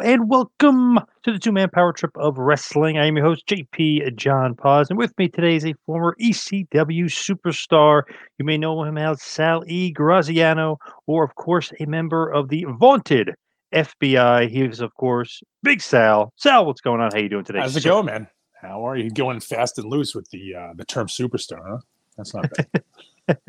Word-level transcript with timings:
Hello 0.00 0.12
and 0.14 0.30
welcome 0.30 0.98
to 1.24 1.30
the 1.30 1.38
two 1.38 1.52
man 1.52 1.68
power 1.68 1.92
trip 1.92 2.16
of 2.16 2.38
wrestling. 2.38 2.96
I 2.96 3.04
am 3.04 3.16
your 3.16 3.26
host, 3.26 3.46
JP 3.46 4.16
John 4.16 4.54
Paz, 4.54 4.88
and 4.88 4.98
with 4.98 5.12
me 5.18 5.28
today 5.28 5.56
is 5.56 5.66
a 5.66 5.74
former 5.84 6.16
ECW 6.18 7.04
superstar. 7.04 8.04
You 8.38 8.46
may 8.46 8.56
know 8.56 8.82
him 8.82 8.96
as 8.96 9.20
Sal 9.20 9.62
E. 9.66 9.90
Graziano, 9.90 10.78
or 11.06 11.22
of 11.22 11.34
course, 11.34 11.70
a 11.80 11.84
member 11.84 12.30
of 12.30 12.48
the 12.48 12.64
vaunted 12.78 13.34
FBI. 13.74 14.48
He 14.48 14.62
is, 14.62 14.80
of 14.80 14.94
course, 14.94 15.42
Big 15.62 15.82
Sal. 15.82 16.32
Sal, 16.36 16.64
what's 16.64 16.80
going 16.80 17.02
on? 17.02 17.10
How 17.12 17.18
are 17.18 17.22
you 17.22 17.28
doing 17.28 17.44
today? 17.44 17.58
How's 17.58 17.76
it 17.76 17.84
going, 17.84 18.06
man? 18.06 18.26
How 18.58 18.88
are 18.88 18.96
you 18.96 19.10
going 19.10 19.40
fast 19.40 19.76
and 19.78 19.86
loose 19.86 20.14
with 20.14 20.30
the 20.30 20.54
uh, 20.54 20.72
the 20.76 20.86
term 20.86 21.08
superstar, 21.08 21.60
huh? 21.68 21.78
That's 22.16 22.32
not 22.34 22.50
bad. 22.50 23.38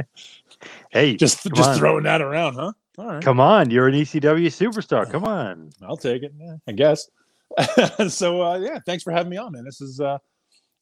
Hey, 0.91 1.15
just 1.15 1.47
just 1.55 1.69
on. 1.69 1.77
throwing 1.77 2.03
that 2.03 2.21
around, 2.21 2.55
huh? 2.55 2.73
All 2.97 3.05
right. 3.07 3.23
Come 3.23 3.39
on, 3.39 3.69
you're 3.69 3.87
an 3.87 3.95
ECW 3.95 4.47
superstar. 4.47 5.09
Come 5.09 5.23
on. 5.23 5.69
I'll 5.81 5.97
take 5.97 6.23
it. 6.23 6.33
Yeah, 6.37 6.55
I 6.67 6.71
guess. 6.73 7.09
so 8.09 8.41
uh, 8.41 8.57
yeah, 8.59 8.79
thanks 8.85 9.03
for 9.03 9.11
having 9.11 9.29
me 9.29 9.37
on, 9.37 9.51
man. 9.53 9.63
This 9.65 9.81
is 9.81 9.99
uh, 9.99 10.17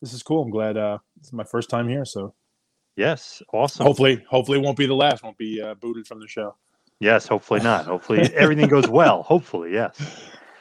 this 0.01 0.13
is 0.13 0.23
cool. 0.23 0.43
I'm 0.43 0.49
glad 0.49 0.77
uh, 0.77 0.97
this 1.17 1.27
is 1.27 1.33
my 1.33 1.43
first 1.43 1.69
time 1.69 1.87
here. 1.87 2.05
So 2.05 2.33
Yes, 2.99 3.41
awesome. 3.53 3.85
hopefully, 3.85 4.25
hopefully, 4.29 4.59
it 4.59 4.61
won't 4.61 4.77
be 4.77 4.85
the 4.85 4.93
last. 4.93 5.23
Won't 5.23 5.37
be 5.37 5.61
uh, 5.61 5.73
booted 5.75 6.05
from 6.05 6.19
the 6.19 6.27
show. 6.27 6.55
Yes, 6.99 7.25
hopefully 7.27 7.61
not. 7.61 7.85
Hopefully 7.85 8.19
everything 8.35 8.67
goes 8.67 8.89
well. 8.89 9.23
Hopefully, 9.29 9.71
yes. 9.71 9.97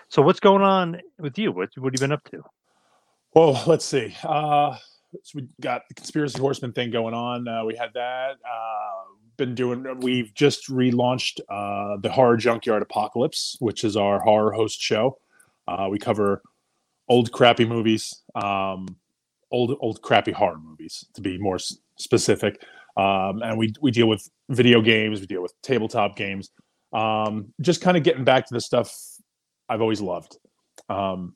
So 0.09 0.23
what's 0.23 0.39
going 0.39 0.63
on 0.63 1.01
with 1.19 1.37
you? 1.37 1.51
What 1.51 1.71
what 1.79 1.93
have 1.93 2.01
you 2.01 2.05
been 2.07 2.13
up 2.13 2.23
to? 2.31 2.45
Well, 3.35 3.61
let's 3.67 3.85
see. 3.85 4.17
Uh, 4.23 4.77
so 5.25 5.33
we 5.41 5.49
got 5.61 5.83
the 5.89 5.95
conspiracy 5.95 6.39
horseman 6.39 6.73
thing 6.73 6.93
going 6.93 7.13
on. 7.13 7.49
Uh, 7.49 7.65
we 7.65 7.75
had 7.75 7.91
that. 7.95 8.37
Uh, 8.49 9.05
been 9.39 9.55
doing. 9.55 9.87
We've 10.01 10.35
just 10.35 10.69
relaunched 10.69 11.41
uh, 11.49 11.97
the 12.03 12.11
horror 12.11 12.37
junkyard 12.37 12.83
apocalypse, 12.83 13.57
which 13.61 13.85
is 13.85 13.97
our 13.97 14.21
horror 14.21 14.53
host 14.53 14.81
show. 14.81 15.19
Uh, 15.67 15.89
we 15.91 15.99
cover 15.99 16.43
old 17.09 17.33
crappy 17.33 17.65
movies, 17.65 18.23
um, 18.35 18.87
old 19.51 19.77
old 19.81 20.03
crappy 20.03 20.33
horror 20.33 20.59
movies, 20.59 21.07
to 21.15 21.23
be 21.23 21.39
more 21.39 21.57
s- 21.57 21.79
specific. 21.97 22.63
Um, 22.97 23.43
and 23.43 23.57
we 23.57 23.73
we 23.81 23.91
deal 23.91 24.09
with 24.09 24.29
video 24.51 24.83
games. 24.83 25.21
We 25.21 25.27
deal 25.27 25.43
with 25.43 25.55
tabletop 25.63 26.17
games. 26.17 26.51
Um, 26.93 27.53
just 27.61 27.81
kind 27.81 27.97
of 27.97 28.03
getting 28.03 28.25
back 28.25 28.47
to 28.47 28.55
the 28.55 28.61
stuff 28.61 28.95
I've 29.69 29.81
always 29.81 30.01
loved. 30.01 30.39
Um, 30.89 31.35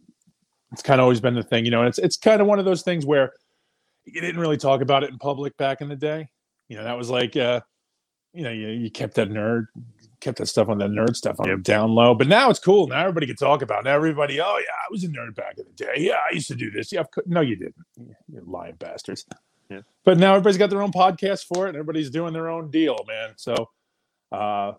it's 0.72 0.82
kind 0.82 1.00
of 1.00 1.04
always 1.04 1.20
been 1.20 1.34
the 1.34 1.42
thing, 1.42 1.64
you 1.64 1.70
know. 1.70 1.80
And 1.80 1.88
it's 1.88 1.98
it's 1.98 2.16
kind 2.16 2.40
of 2.40 2.46
one 2.46 2.58
of 2.58 2.64
those 2.64 2.82
things 2.82 3.06
where 3.06 3.32
you 4.04 4.20
didn't 4.20 4.40
really 4.40 4.56
talk 4.56 4.80
about 4.80 5.04
it 5.04 5.10
in 5.10 5.18
public 5.18 5.56
back 5.56 5.80
in 5.80 5.88
the 5.88 5.96
day. 5.96 6.28
You 6.68 6.76
know, 6.76 6.84
that 6.84 6.96
was 6.96 7.10
like, 7.10 7.36
uh, 7.36 7.60
you 8.32 8.42
know, 8.42 8.50
you, 8.50 8.68
you 8.68 8.90
kept 8.90 9.14
that 9.14 9.30
nerd, 9.30 9.66
kept 10.20 10.38
that 10.38 10.46
stuff 10.46 10.68
on 10.68 10.78
that 10.78 10.90
nerd 10.90 11.16
stuff 11.16 11.40
on 11.40 11.48
the 11.48 11.56
down 11.56 11.90
low. 11.90 12.14
But 12.14 12.28
now 12.28 12.48
it's 12.50 12.58
cool. 12.58 12.86
Now 12.86 13.00
everybody 13.00 13.26
can 13.26 13.36
talk 13.36 13.62
about 13.62 13.80
it. 13.80 13.84
Now 13.84 13.94
everybody, 13.94 14.40
oh 14.40 14.58
yeah, 14.58 14.74
I 14.74 14.86
was 14.90 15.04
a 15.04 15.08
nerd 15.08 15.34
back 15.34 15.58
in 15.58 15.64
the 15.64 15.84
day. 15.84 15.94
Yeah, 15.98 16.18
I 16.28 16.34
used 16.34 16.48
to 16.48 16.54
do 16.54 16.70
this. 16.70 16.92
Yeah, 16.92 17.04
no, 17.26 17.40
you 17.40 17.56
didn't. 17.56 17.74
You 17.96 18.14
you 18.32 18.42
lying 18.46 18.76
bastards. 18.76 19.26
Yeah. 19.68 19.80
But 20.04 20.18
now 20.18 20.34
everybody's 20.34 20.58
got 20.58 20.70
their 20.70 20.82
own 20.82 20.92
podcast 20.92 21.44
for 21.46 21.66
it, 21.66 21.70
and 21.70 21.76
everybody's 21.76 22.10
doing 22.10 22.32
their 22.32 22.48
own 22.48 22.70
deal, 22.70 22.98
man. 23.06 23.30
So 23.36 23.70
uh, 24.30 24.72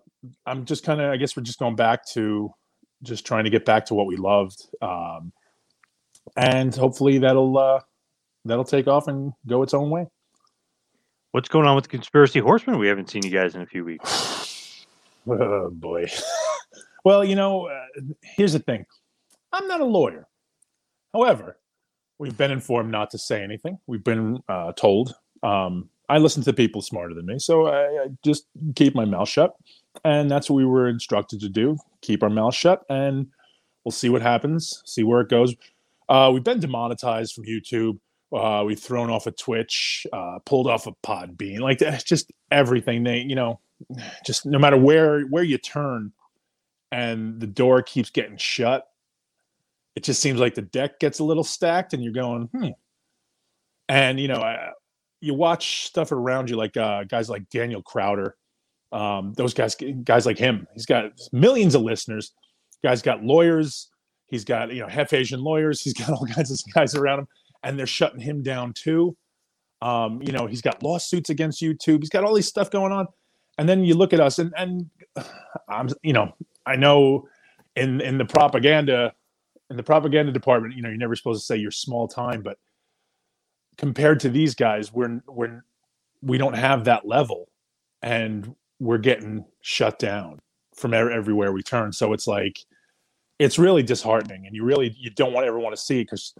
I'm 0.45 0.65
just 0.65 0.83
kind 0.83 1.01
of, 1.01 1.11
I 1.11 1.17
guess 1.17 1.35
we're 1.35 1.43
just 1.43 1.59
going 1.59 1.75
back 1.75 2.05
to 2.09 2.53
just 3.01 3.25
trying 3.25 3.43
to 3.43 3.49
get 3.49 3.65
back 3.65 3.85
to 3.87 3.93
what 3.93 4.07
we 4.07 4.15
loved, 4.15 4.67
um, 4.81 5.31
and 6.37 6.73
hopefully 6.73 7.17
that'll 7.19 7.57
uh, 7.57 7.81
that'll 8.45 8.63
take 8.63 8.87
off 8.87 9.07
and 9.07 9.33
go 9.45 9.63
its 9.63 9.73
own 9.73 9.89
way. 9.89 10.07
What's 11.33 11.49
going 11.49 11.65
on 11.65 11.75
with 11.75 11.89
conspiracy 11.89 12.39
horseman? 12.39 12.77
We 12.77 12.87
haven't 12.87 13.09
seen 13.09 13.25
you 13.25 13.31
guys 13.31 13.55
in 13.55 13.61
a 13.61 13.65
few 13.65 13.83
weeks. 13.83 14.85
Oh 15.25 15.69
boy. 15.71 16.07
well, 17.05 17.23
you 17.23 17.33
know, 17.33 17.67
uh, 17.67 18.01
here's 18.21 18.51
the 18.51 18.59
thing. 18.59 18.85
I'm 19.53 19.69
not 19.69 19.79
a 19.79 19.85
lawyer. 19.85 20.27
However, 21.13 21.57
we've 22.19 22.37
been 22.37 22.51
informed 22.51 22.91
not 22.91 23.09
to 23.11 23.17
say 23.17 23.41
anything. 23.41 23.79
We've 23.87 24.03
been 24.03 24.43
uh, 24.49 24.73
told. 24.73 25.15
Um, 25.41 25.89
I 26.09 26.17
listen 26.17 26.43
to 26.43 26.51
people 26.51 26.81
smarter 26.81 27.13
than 27.13 27.25
me, 27.25 27.39
so 27.39 27.67
I, 27.67 28.03
I 28.03 28.07
just 28.25 28.47
keep 28.75 28.95
my 28.95 29.05
mouth 29.05 29.29
shut, 29.29 29.55
and 30.03 30.29
that's 30.29 30.49
what 30.49 30.57
we 30.57 30.65
were 30.65 30.89
instructed 30.89 31.39
to 31.39 31.47
do: 31.47 31.77
keep 32.01 32.21
our 32.21 32.29
mouth 32.29 32.53
shut, 32.53 32.83
and 32.89 33.27
we'll 33.85 33.93
see 33.93 34.09
what 34.09 34.21
happens, 34.21 34.83
see 34.85 35.03
where 35.03 35.21
it 35.21 35.29
goes. 35.29 35.55
Uh, 36.09 36.31
we've 36.33 36.43
been 36.43 36.59
demonetized 36.59 37.33
from 37.33 37.45
YouTube. 37.45 37.97
Uh, 38.33 38.63
we've 38.65 38.79
thrown 38.79 39.09
off 39.09 39.27
a 39.27 39.31
Twitch, 39.31 40.07
uh, 40.11 40.39
pulled 40.45 40.67
off 40.67 40.87
a 40.87 40.93
Podbean, 41.03 41.59
like 41.59 41.77
that's 41.79 42.03
just 42.03 42.31
everything. 42.51 43.03
They, 43.03 43.19
you 43.19 43.35
know, 43.35 43.59
just 44.25 44.45
no 44.45 44.59
matter 44.59 44.77
where 44.77 45.21
where 45.23 45.43
you 45.43 45.57
turn, 45.57 46.11
and 46.91 47.39
the 47.39 47.47
door 47.47 47.81
keeps 47.81 48.09
getting 48.09 48.37
shut. 48.37 48.87
It 49.95 50.03
just 50.03 50.21
seems 50.21 50.39
like 50.39 50.55
the 50.55 50.63
deck 50.63 50.99
gets 50.99 51.19
a 51.19 51.23
little 51.23 51.43
stacked, 51.43 51.93
and 51.93 52.03
you're 52.03 52.13
going, 52.13 52.49
hmm. 52.53 52.69
And 53.89 54.19
you 54.19 54.27
know, 54.27 54.41
I, 54.41 54.71
you 55.21 55.33
watch 55.33 55.85
stuff 55.85 56.11
around 56.11 56.49
you, 56.49 56.55
like 56.55 56.75
uh, 56.77 57.03
guys 57.03 57.29
like 57.29 57.49
Daniel 57.49 57.81
Crowder, 57.81 58.35
um, 58.91 59.33
those 59.33 59.53
guys, 59.53 59.75
guys 60.03 60.25
like 60.25 60.37
him. 60.37 60.67
He's 60.73 60.85
got 60.85 61.11
millions 61.31 61.75
of 61.75 61.81
listeners. 61.81 62.31
Guy's 62.83 63.01
got 63.01 63.23
lawyers. 63.23 63.89
He's 64.27 64.43
got 64.43 64.73
you 64.73 64.81
know 64.81 64.87
half 64.87 65.13
Asian 65.13 65.41
lawyers. 65.43 65.81
He's 65.81 65.93
got 65.93 66.09
all 66.11 66.25
kinds 66.25 66.51
of 66.51 66.59
guys 66.73 66.95
around 66.95 67.19
him, 67.19 67.27
and 67.63 67.77
they're 67.77 67.87
shutting 67.87 68.19
him 68.19 68.43
down 68.43 68.73
too. 68.73 69.15
Um, 69.81 70.21
you 70.21 70.31
know, 70.31 70.47
he's 70.47 70.61
got 70.61 70.81
lawsuits 70.81 71.29
against 71.29 71.61
YouTube. 71.61 71.99
He's 71.99 72.09
got 72.09 72.23
all 72.23 72.33
these 72.33 72.47
stuff 72.47 72.71
going 72.71 72.91
on. 72.91 73.07
And 73.57 73.67
then 73.67 73.83
you 73.83 73.95
look 73.95 74.13
at 74.13 74.19
us, 74.19 74.39
and 74.39 74.53
and 74.57 74.89
I'm 75.69 75.89
you 76.01 76.13
know 76.13 76.33
I 76.65 76.75
know 76.75 77.27
in 77.75 78.01
in 78.01 78.17
the 78.17 78.25
propaganda 78.25 79.13
in 79.69 79.77
the 79.77 79.83
propaganda 79.83 80.31
department, 80.31 80.75
you 80.75 80.81
know, 80.81 80.89
you're 80.89 80.97
never 80.97 81.15
supposed 81.15 81.41
to 81.41 81.45
say 81.45 81.57
you're 81.57 81.71
small 81.71 82.07
time, 82.07 82.41
but 82.41 82.57
compared 83.77 84.19
to 84.21 84.29
these 84.29 84.55
guys, 84.55 84.93
we're 84.93 85.21
we're 85.27 85.63
we 86.21 86.37
don't 86.37 86.55
have 86.55 86.85
that 86.85 87.07
level, 87.07 87.49
and 88.01 88.55
we're 88.79 88.99
getting 88.99 89.45
shut 89.61 89.99
down 89.99 90.39
from 90.75 90.93
everywhere 90.93 91.51
we 91.51 91.63
turn. 91.63 91.91
So 91.91 92.13
it's 92.13 92.27
like 92.27 92.59
it's 93.39 93.57
really 93.57 93.83
disheartening, 93.83 94.45
and 94.45 94.55
you 94.55 94.63
really 94.63 94.95
you 94.97 95.09
don't 95.09 95.33
want 95.33 95.47
ever 95.47 95.59
want 95.59 95.75
to 95.75 95.81
see 95.81 96.01
because. 96.03 96.33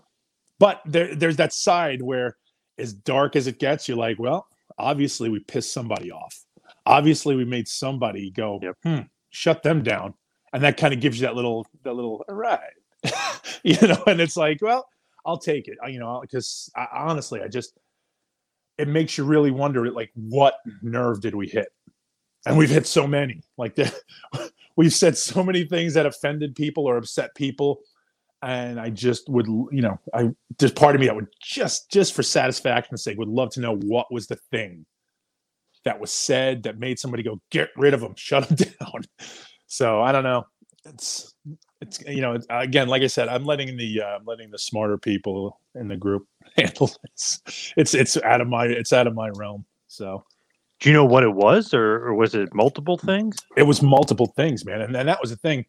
But 0.63 0.81
there, 0.85 1.13
there's 1.13 1.35
that 1.35 1.51
side 1.51 2.01
where, 2.01 2.37
as 2.77 2.93
dark 2.93 3.35
as 3.35 3.47
it 3.47 3.59
gets, 3.59 3.89
you're 3.89 3.97
like, 3.97 4.17
well, 4.17 4.47
obviously 4.77 5.27
we 5.27 5.41
pissed 5.41 5.73
somebody 5.73 6.09
off. 6.09 6.45
Obviously 6.85 7.35
we 7.35 7.43
made 7.43 7.67
somebody 7.67 8.31
go, 8.31 8.61
hmm, 8.81 8.99
shut 9.29 9.61
them 9.61 9.83
down, 9.83 10.13
and 10.53 10.63
that 10.63 10.77
kind 10.77 10.93
of 10.93 11.01
gives 11.01 11.19
you 11.19 11.27
that 11.27 11.35
little 11.35 11.67
that 11.83 11.91
little 11.91 12.23
all 12.29 12.35
right, 12.35 12.61
you 13.63 13.75
know. 13.85 14.01
And 14.07 14.21
it's 14.21 14.37
like, 14.37 14.61
well, 14.61 14.87
I'll 15.25 15.37
take 15.37 15.67
it. 15.67 15.77
I, 15.83 15.89
you 15.89 15.99
know, 15.99 16.21
because 16.21 16.71
honestly, 16.93 17.41
I 17.41 17.49
just 17.49 17.77
it 18.77 18.87
makes 18.87 19.17
you 19.17 19.25
really 19.25 19.51
wonder, 19.51 19.91
like, 19.91 20.11
what 20.15 20.55
nerve 20.81 21.19
did 21.19 21.35
we 21.35 21.49
hit? 21.49 21.73
And 22.45 22.57
we've 22.57 22.69
hit 22.69 22.87
so 22.87 23.05
many. 23.05 23.41
Like, 23.57 23.77
we've 24.77 24.93
said 24.93 25.17
so 25.17 25.43
many 25.43 25.65
things 25.65 25.93
that 25.95 26.05
offended 26.05 26.55
people 26.55 26.85
or 26.85 26.95
upset 26.95 27.35
people, 27.35 27.81
and 28.43 28.79
I 28.79 28.89
just 28.89 29.29
would, 29.29 29.47
you 29.47 29.81
know, 29.81 29.99
I 30.13 30.29
just 30.59 30.75
part 30.75 30.95
of 30.95 31.01
me 31.01 31.07
that 31.07 31.15
would 31.15 31.27
just, 31.41 31.89
just 31.89 32.13
for 32.13 32.23
satisfaction's 32.23 33.03
sake, 33.03 33.17
would 33.17 33.29
love 33.29 33.51
to 33.51 33.61
know 33.61 33.77
what 33.77 34.11
was 34.11 34.27
the 34.27 34.35
thing 34.51 34.85
that 35.85 35.99
was 35.99 36.11
said 36.11 36.63
that 36.63 36.77
made 36.77 36.99
somebody 36.99 37.23
go, 37.23 37.39
get 37.51 37.69
rid 37.77 37.93
of 37.93 38.01
them, 38.01 38.13
shut 38.15 38.47
them 38.47 38.57
down. 38.79 39.01
So 39.67 40.01
I 40.01 40.11
don't 40.11 40.23
know. 40.23 40.45
It's 40.85 41.33
it's 41.79 42.01
you 42.07 42.21
know 42.21 42.37
again 42.49 42.87
like 42.87 43.01
i 43.01 43.07
said 43.07 43.27
i'm 43.27 43.45
letting 43.45 43.77
the 43.77 44.01
uh, 44.01 44.17
i'm 44.17 44.25
letting 44.25 44.49
the 44.51 44.57
smarter 44.57 44.97
people 44.97 45.59
in 45.75 45.87
the 45.87 45.95
group 45.95 46.27
handle 46.57 46.89
this. 47.03 47.73
It's 47.77 47.93
it's 47.93 48.17
out 48.17 48.41
of 48.41 48.47
my 48.47 48.65
it's 48.65 48.93
out 48.93 49.07
of 49.07 49.15
my 49.15 49.29
realm 49.29 49.65
so. 49.87 50.25
Do 50.79 50.89
you 50.89 50.93
know 50.93 51.05
what 51.05 51.23
it 51.23 51.33
was 51.33 51.73
or, 51.73 52.07
or 52.07 52.13
was 52.13 52.35
it 52.35 52.53
multiple 52.53 52.97
things? 52.97 53.37
It 53.55 53.63
was 53.63 53.81
multiple 53.81 54.33
things 54.35 54.65
man 54.65 54.81
and, 54.81 54.95
and 54.95 55.07
that 55.07 55.21
was 55.21 55.29
the 55.29 55.37
thing 55.37 55.65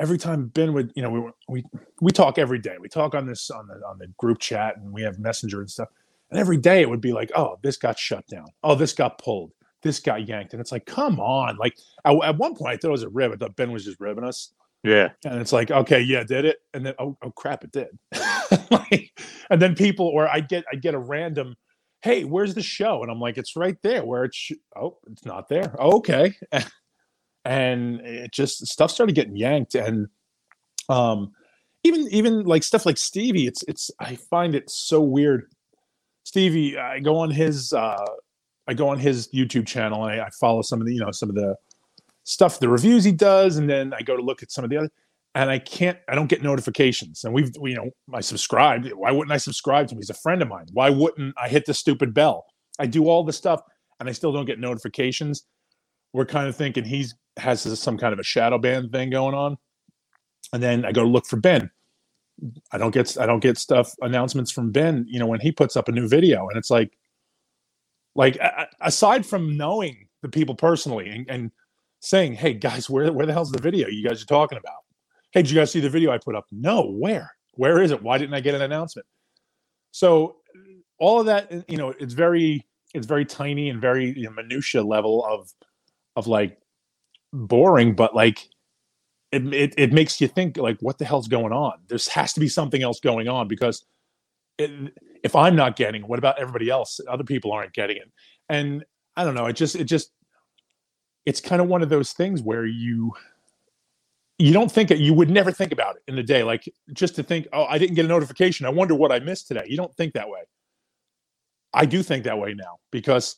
every 0.00 0.18
time 0.18 0.46
ben 0.48 0.72
would 0.72 0.92
you 0.94 1.02
know 1.02 1.10
we 1.10 1.22
we 1.48 1.64
we 2.00 2.12
talk 2.12 2.38
every 2.38 2.58
day 2.58 2.76
we 2.80 2.88
talk 2.88 3.14
on 3.14 3.26
this 3.26 3.50
on 3.50 3.66
the 3.66 3.74
on 3.86 3.98
the 3.98 4.06
group 4.18 4.38
chat 4.38 4.76
and 4.76 4.92
we 4.92 5.02
have 5.02 5.18
messenger 5.18 5.60
and 5.60 5.70
stuff 5.70 5.88
and 6.30 6.38
every 6.38 6.56
day 6.56 6.80
it 6.80 6.88
would 6.88 7.00
be 7.00 7.12
like 7.12 7.30
oh 7.36 7.58
this 7.62 7.76
got 7.76 7.98
shut 7.98 8.26
down 8.28 8.46
oh 8.62 8.74
this 8.74 8.92
got 8.92 9.18
pulled 9.18 9.52
this 9.82 10.00
got 10.00 10.26
yanked 10.26 10.52
and 10.52 10.60
it's 10.60 10.72
like 10.72 10.86
come 10.86 11.20
on 11.20 11.56
like 11.56 11.76
I, 12.04 12.12
at 12.24 12.36
one 12.36 12.54
point 12.54 12.74
i 12.74 12.76
thought 12.76 12.88
it 12.88 12.92
was 12.92 13.02
a 13.02 13.08
rib 13.08 13.32
i 13.32 13.36
thought 13.36 13.56
ben 13.56 13.72
was 13.72 13.84
just 13.84 14.00
ribbing 14.00 14.24
us 14.24 14.52
yeah. 14.84 15.10
And 15.24 15.40
it's 15.40 15.52
like, 15.52 15.70
okay, 15.70 16.00
yeah, 16.00 16.24
did 16.24 16.44
it? 16.44 16.58
And 16.72 16.86
then 16.86 16.94
oh, 16.98 17.16
oh 17.22 17.30
crap, 17.30 17.64
it 17.64 17.72
did. 17.72 17.88
like, 18.70 19.10
and 19.50 19.60
then 19.60 19.74
people 19.74 20.06
or 20.06 20.28
I 20.28 20.40
get 20.40 20.64
I 20.72 20.76
get 20.76 20.94
a 20.94 20.98
random, 20.98 21.56
hey, 22.02 22.24
where's 22.24 22.54
the 22.54 22.62
show? 22.62 23.02
And 23.02 23.10
I'm 23.10 23.20
like, 23.20 23.38
it's 23.38 23.56
right 23.56 23.76
there 23.82 24.04
where 24.04 24.24
it's 24.24 24.36
sh- 24.36 24.52
oh, 24.76 24.98
it's 25.10 25.24
not 25.24 25.48
there. 25.48 25.74
Oh, 25.78 25.98
okay. 25.98 26.34
and 27.48 28.00
it 28.00 28.32
just 28.32 28.66
stuff 28.66 28.90
started 28.90 29.14
getting 29.14 29.36
yanked. 29.36 29.74
And 29.74 30.08
um 30.88 31.32
even 31.84 32.06
even 32.10 32.44
like 32.44 32.62
stuff 32.62 32.86
like 32.86 32.98
Stevie, 32.98 33.46
it's 33.46 33.64
it's 33.66 33.90
I 33.98 34.16
find 34.16 34.54
it 34.54 34.68
so 34.70 35.00
weird. 35.00 35.50
Stevie, 36.24 36.78
I 36.78 37.00
go 37.00 37.16
on 37.16 37.30
his 37.30 37.72
uh 37.72 38.04
I 38.68 38.74
go 38.74 38.88
on 38.88 38.98
his 38.98 39.28
YouTube 39.28 39.66
channel 39.66 40.04
and 40.04 40.20
I, 40.20 40.26
I 40.26 40.30
follow 40.30 40.60
some 40.60 40.80
of 40.80 40.86
the, 40.86 40.92
you 40.92 41.00
know, 41.00 41.10
some 41.10 41.30
of 41.30 41.34
the 41.34 41.56
stuff, 42.24 42.60
the 42.60 42.68
reviews 42.68 43.02
he 43.02 43.12
does, 43.12 43.56
and 43.56 43.68
then 43.68 43.94
I 43.94 44.02
go 44.02 44.14
to 44.14 44.22
look 44.22 44.42
at 44.42 44.52
some 44.52 44.62
of 44.62 44.68
the 44.68 44.76
other, 44.76 44.90
and 45.34 45.50
I 45.50 45.58
can't, 45.58 45.98
I 46.06 46.14
don't 46.14 46.26
get 46.26 46.42
notifications. 46.42 47.24
And 47.24 47.32
we've, 47.32 47.50
we, 47.58 47.70
you 47.70 47.76
know, 47.76 47.90
I 48.12 48.20
subscribed. 48.20 48.92
Why 48.92 49.10
wouldn't 49.10 49.32
I 49.32 49.38
subscribe 49.38 49.88
to 49.88 49.94
him? 49.94 50.00
He's 50.00 50.10
a 50.10 50.14
friend 50.14 50.42
of 50.42 50.48
mine. 50.48 50.66
Why 50.74 50.90
wouldn't 50.90 51.34
I 51.42 51.48
hit 51.48 51.64
the 51.64 51.72
stupid 51.72 52.12
bell? 52.12 52.44
I 52.78 52.86
do 52.86 53.08
all 53.08 53.24
the 53.24 53.32
stuff, 53.32 53.62
and 53.98 54.08
I 54.08 54.12
still 54.12 54.32
don't 54.32 54.44
get 54.44 54.60
notifications. 54.60 55.46
We're 56.12 56.26
kind 56.26 56.46
of 56.46 56.54
thinking 56.54 56.84
he's 56.84 57.14
has 57.38 57.78
some 57.78 57.98
kind 57.98 58.12
of 58.12 58.18
a 58.18 58.24
shadow 58.24 58.58
ban 58.58 58.90
thing 58.90 59.10
going 59.10 59.34
on, 59.34 59.58
and 60.52 60.62
then 60.62 60.84
I 60.84 60.92
go 60.92 61.04
look 61.04 61.26
for 61.26 61.36
Ben. 61.36 61.70
I 62.72 62.78
don't 62.78 62.92
get 62.92 63.18
I 63.18 63.26
don't 63.26 63.40
get 63.40 63.58
stuff 63.58 63.94
announcements 64.00 64.50
from 64.50 64.70
Ben. 64.70 65.06
You 65.08 65.18
know 65.18 65.26
when 65.26 65.40
he 65.40 65.52
puts 65.52 65.76
up 65.76 65.88
a 65.88 65.92
new 65.92 66.08
video, 66.08 66.48
and 66.48 66.56
it's 66.56 66.70
like, 66.70 66.96
like 68.14 68.38
aside 68.80 69.26
from 69.26 69.56
knowing 69.56 70.06
the 70.22 70.28
people 70.28 70.54
personally 70.54 71.08
and, 71.08 71.28
and 71.28 71.50
saying, 72.00 72.34
"Hey 72.34 72.54
guys, 72.54 72.88
where 72.88 73.12
where 73.12 73.26
the 73.26 73.32
hell's 73.32 73.52
the 73.52 73.62
video 73.62 73.88
you 73.88 74.06
guys 74.06 74.22
are 74.22 74.26
talking 74.26 74.58
about? 74.58 74.82
Hey, 75.32 75.42
did 75.42 75.50
you 75.50 75.56
guys 75.56 75.70
see 75.70 75.80
the 75.80 75.90
video 75.90 76.10
I 76.10 76.18
put 76.18 76.34
up? 76.34 76.46
No, 76.52 76.90
where? 76.90 77.32
Where 77.54 77.82
is 77.82 77.90
it? 77.90 78.02
Why 78.02 78.18
didn't 78.18 78.34
I 78.34 78.40
get 78.40 78.54
an 78.54 78.62
announcement?" 78.62 79.06
So 79.90 80.36
all 80.98 81.20
of 81.20 81.26
that, 81.26 81.68
you 81.68 81.76
know, 81.76 81.94
it's 81.98 82.14
very 82.14 82.64
it's 82.94 83.06
very 83.06 83.24
tiny 83.24 83.70
and 83.70 83.80
very 83.80 84.16
you 84.16 84.24
know, 84.24 84.30
minutia 84.30 84.82
level 84.82 85.24
of 85.24 85.50
of 86.16 86.26
like 86.26 86.58
boring, 87.32 87.94
but 87.94 88.14
like 88.14 88.48
it, 89.32 89.52
it 89.52 89.74
it 89.76 89.92
makes 89.92 90.20
you 90.20 90.28
think 90.28 90.56
like 90.56 90.78
what 90.80 90.98
the 90.98 91.04
hell's 91.04 91.28
going 91.28 91.52
on? 91.52 91.74
There 91.88 91.98
has 92.12 92.32
to 92.34 92.40
be 92.40 92.48
something 92.48 92.82
else 92.82 93.00
going 93.00 93.28
on 93.28 93.48
because 93.48 93.84
it, 94.58 94.70
if 95.22 95.36
I'm 95.36 95.56
not 95.56 95.76
getting 95.76 96.02
it, 96.02 96.08
what 96.08 96.18
about 96.18 96.38
everybody 96.40 96.70
else? 96.70 97.00
Other 97.08 97.24
people 97.24 97.52
aren't 97.52 97.72
getting 97.72 97.98
it, 97.98 98.10
and 98.48 98.84
I 99.16 99.24
don't 99.24 99.34
know. 99.34 99.46
It 99.46 99.54
just 99.54 99.76
it 99.76 99.84
just 99.84 100.10
it's 101.26 101.40
kind 101.40 101.60
of 101.60 101.68
one 101.68 101.82
of 101.82 101.90
those 101.90 102.12
things 102.12 102.40
where 102.40 102.64
you 102.64 103.12
you 104.38 104.52
don't 104.52 104.70
think 104.70 104.90
it 104.90 104.98
you 104.98 105.12
would 105.12 105.28
never 105.28 105.52
think 105.52 105.72
about 105.72 105.96
it 105.96 106.02
in 106.08 106.16
the 106.16 106.22
day 106.22 106.42
like 106.42 106.64
just 106.92 107.14
to 107.16 107.22
think 107.22 107.46
oh 107.52 107.64
i 107.64 107.76
didn't 107.76 107.96
get 107.96 108.04
a 108.04 108.08
notification 108.08 108.64
i 108.66 108.68
wonder 108.68 108.94
what 108.94 109.12
i 109.12 109.18
missed 109.18 109.48
today 109.48 109.64
you 109.66 109.76
don't 109.76 109.94
think 109.96 110.14
that 110.14 110.28
way 110.28 110.40
i 111.74 111.84
do 111.84 112.02
think 112.02 112.24
that 112.24 112.38
way 112.38 112.54
now 112.54 112.76
because 112.92 113.36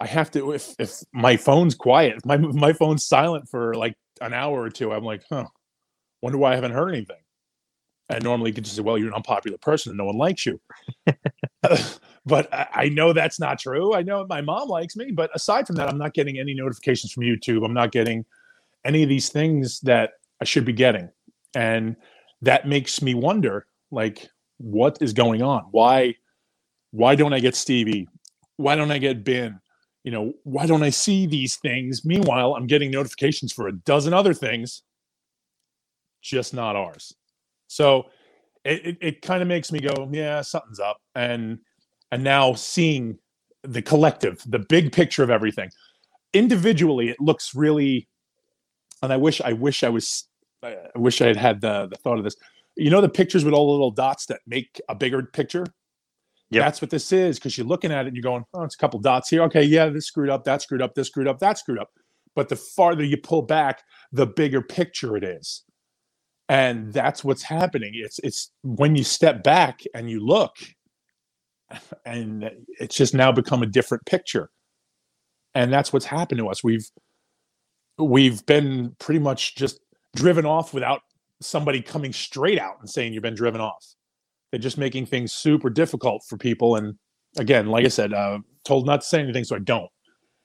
i 0.00 0.06
have 0.06 0.30
to 0.30 0.52
if 0.52 0.74
if 0.78 1.00
my 1.12 1.36
phone's 1.36 1.74
quiet 1.74 2.24
my 2.24 2.36
my 2.36 2.72
phone's 2.72 3.04
silent 3.04 3.48
for 3.48 3.74
like 3.74 3.94
an 4.20 4.32
hour 4.32 4.60
or 4.60 4.70
two 4.70 4.92
i'm 4.92 5.04
like 5.04 5.22
huh 5.28 5.46
wonder 6.22 6.38
why 6.38 6.52
i 6.52 6.54
haven't 6.54 6.72
heard 6.72 6.88
anything 6.90 7.16
and 8.08 8.24
normally 8.24 8.50
you 8.50 8.54
can 8.54 8.64
just 8.64 8.76
say 8.76 8.82
well 8.82 8.98
you're 8.98 9.08
an 9.08 9.14
unpopular 9.14 9.58
person 9.58 9.90
and 9.90 9.98
no 9.98 10.04
one 10.04 10.16
likes 10.16 10.46
you 10.46 10.60
but 12.26 12.52
I, 12.52 12.66
I, 12.72 12.88
know 12.88 13.12
that's 13.12 13.38
not 13.38 13.58
true. 13.58 13.94
I 13.94 14.02
know 14.02 14.26
my 14.28 14.40
mom 14.40 14.68
likes 14.68 14.96
me, 14.96 15.10
but 15.10 15.30
aside 15.34 15.66
from 15.66 15.76
that, 15.76 15.88
I'm 15.88 15.98
not 15.98 16.14
getting 16.14 16.38
any 16.38 16.54
notifications 16.54 17.12
from 17.12 17.22
YouTube. 17.22 17.64
I'm 17.64 17.74
not 17.74 17.92
getting 17.92 18.24
any 18.84 19.02
of 19.02 19.08
these 19.08 19.28
things 19.28 19.80
that 19.80 20.12
I 20.40 20.44
should 20.44 20.64
be 20.64 20.72
getting. 20.72 21.10
And 21.54 21.96
that 22.42 22.66
makes 22.66 23.02
me 23.02 23.14
wonder 23.14 23.66
like 23.90 24.28
what 24.58 24.98
is 25.00 25.12
going 25.12 25.42
on? 25.42 25.64
Why 25.70 26.14
why 26.92 27.14
don't 27.14 27.32
I 27.32 27.40
get 27.40 27.54
Stevie? 27.54 28.08
Why 28.56 28.74
don't 28.74 28.90
I 28.90 28.98
get 28.98 29.24
Ben? 29.24 29.59
You 30.04 30.12
know, 30.12 30.32
why 30.44 30.66
don't 30.66 30.82
I 30.82 30.90
see 30.90 31.26
these 31.26 31.56
things? 31.56 32.04
Meanwhile, 32.04 32.54
I'm 32.54 32.66
getting 32.66 32.90
notifications 32.90 33.52
for 33.52 33.68
a 33.68 33.72
dozen 33.72 34.14
other 34.14 34.32
things, 34.32 34.82
just 36.22 36.54
not 36.54 36.74
ours. 36.74 37.14
So 37.66 38.06
it, 38.64 38.86
it, 38.86 38.98
it 39.00 39.22
kind 39.22 39.42
of 39.42 39.48
makes 39.48 39.72
me 39.72 39.80
go, 39.80 40.08
yeah, 40.10 40.40
something's 40.40 40.80
up. 40.80 40.98
And 41.14 41.58
and 42.12 42.24
now 42.24 42.54
seeing 42.54 43.18
the 43.62 43.82
collective, 43.82 44.42
the 44.46 44.58
big 44.58 44.92
picture 44.92 45.22
of 45.22 45.30
everything. 45.30 45.70
Individually, 46.32 47.10
it 47.10 47.20
looks 47.20 47.54
really, 47.54 48.08
and 49.02 49.12
I 49.12 49.16
wish 49.16 49.40
I 49.40 49.52
wish 49.52 49.84
I 49.84 49.88
was, 49.88 50.28
I 50.62 50.76
wish 50.96 51.20
I 51.20 51.26
had 51.26 51.36
had 51.36 51.60
the 51.60 51.86
the 51.86 51.96
thought 51.96 52.18
of 52.18 52.24
this. 52.24 52.36
You 52.76 52.90
know 52.90 53.00
the 53.00 53.08
pictures 53.08 53.44
with 53.44 53.52
all 53.52 53.66
the 53.66 53.72
little 53.72 53.90
dots 53.90 54.26
that 54.26 54.40
make 54.46 54.80
a 54.88 54.94
bigger 54.94 55.22
picture. 55.22 55.66
Yeah, 56.50 56.62
that's 56.62 56.82
what 56.82 56.90
this 56.90 57.12
is 57.12 57.38
because 57.38 57.56
you're 57.56 57.66
looking 57.66 57.92
at 57.92 58.06
it 58.06 58.08
and 58.08 58.16
you're 58.16 58.24
going, 58.24 58.44
oh, 58.54 58.64
it's 58.64 58.74
a 58.74 58.78
couple 58.78 58.98
dots 58.98 59.28
here. 59.28 59.42
Okay, 59.44 59.62
yeah, 59.62 59.88
this 59.88 60.06
screwed 60.06 60.30
up, 60.30 60.44
that 60.44 60.62
screwed 60.62 60.82
up, 60.82 60.94
this 60.94 61.06
screwed 61.06 61.28
up, 61.28 61.38
that 61.38 61.58
screwed 61.58 61.78
up. 61.78 61.90
But 62.34 62.48
the 62.48 62.56
farther 62.56 63.04
you 63.04 63.16
pull 63.16 63.42
back, 63.42 63.82
the 64.12 64.26
bigger 64.26 64.60
picture 64.60 65.16
it 65.16 65.22
is. 65.22 65.62
And 66.48 66.92
that's 66.92 67.22
what's 67.22 67.44
happening. 67.44 67.92
It's 67.94 68.18
it's 68.20 68.50
when 68.62 68.96
you 68.96 69.04
step 69.04 69.44
back 69.44 69.82
and 69.94 70.10
you 70.10 70.24
look 70.24 70.56
and 72.04 72.50
it's 72.80 72.96
just 72.96 73.14
now 73.14 73.30
become 73.30 73.62
a 73.62 73.66
different 73.66 74.04
picture. 74.06 74.50
And 75.54 75.72
that's 75.72 75.92
what's 75.92 76.06
happened 76.06 76.38
to 76.38 76.48
us. 76.48 76.64
We've 76.64 76.88
we've 77.96 78.44
been 78.46 78.96
pretty 78.98 79.20
much 79.20 79.54
just 79.54 79.78
driven 80.16 80.46
off 80.46 80.74
without 80.74 81.02
somebody 81.40 81.80
coming 81.80 82.12
straight 82.12 82.58
out 82.58 82.76
and 82.80 82.90
saying 82.90 83.12
you've 83.12 83.22
been 83.22 83.34
driven 83.34 83.60
off 83.60 83.94
they're 84.50 84.60
just 84.60 84.78
making 84.78 85.06
things 85.06 85.32
super 85.32 85.70
difficult 85.70 86.22
for 86.28 86.36
people 86.36 86.76
and 86.76 86.94
again 87.38 87.66
like 87.66 87.84
i 87.84 87.88
said 87.88 88.12
uh, 88.12 88.38
told 88.64 88.86
not 88.86 89.00
to 89.00 89.06
say 89.06 89.20
anything 89.20 89.44
so 89.44 89.56
i 89.56 89.60
don't. 89.60 89.90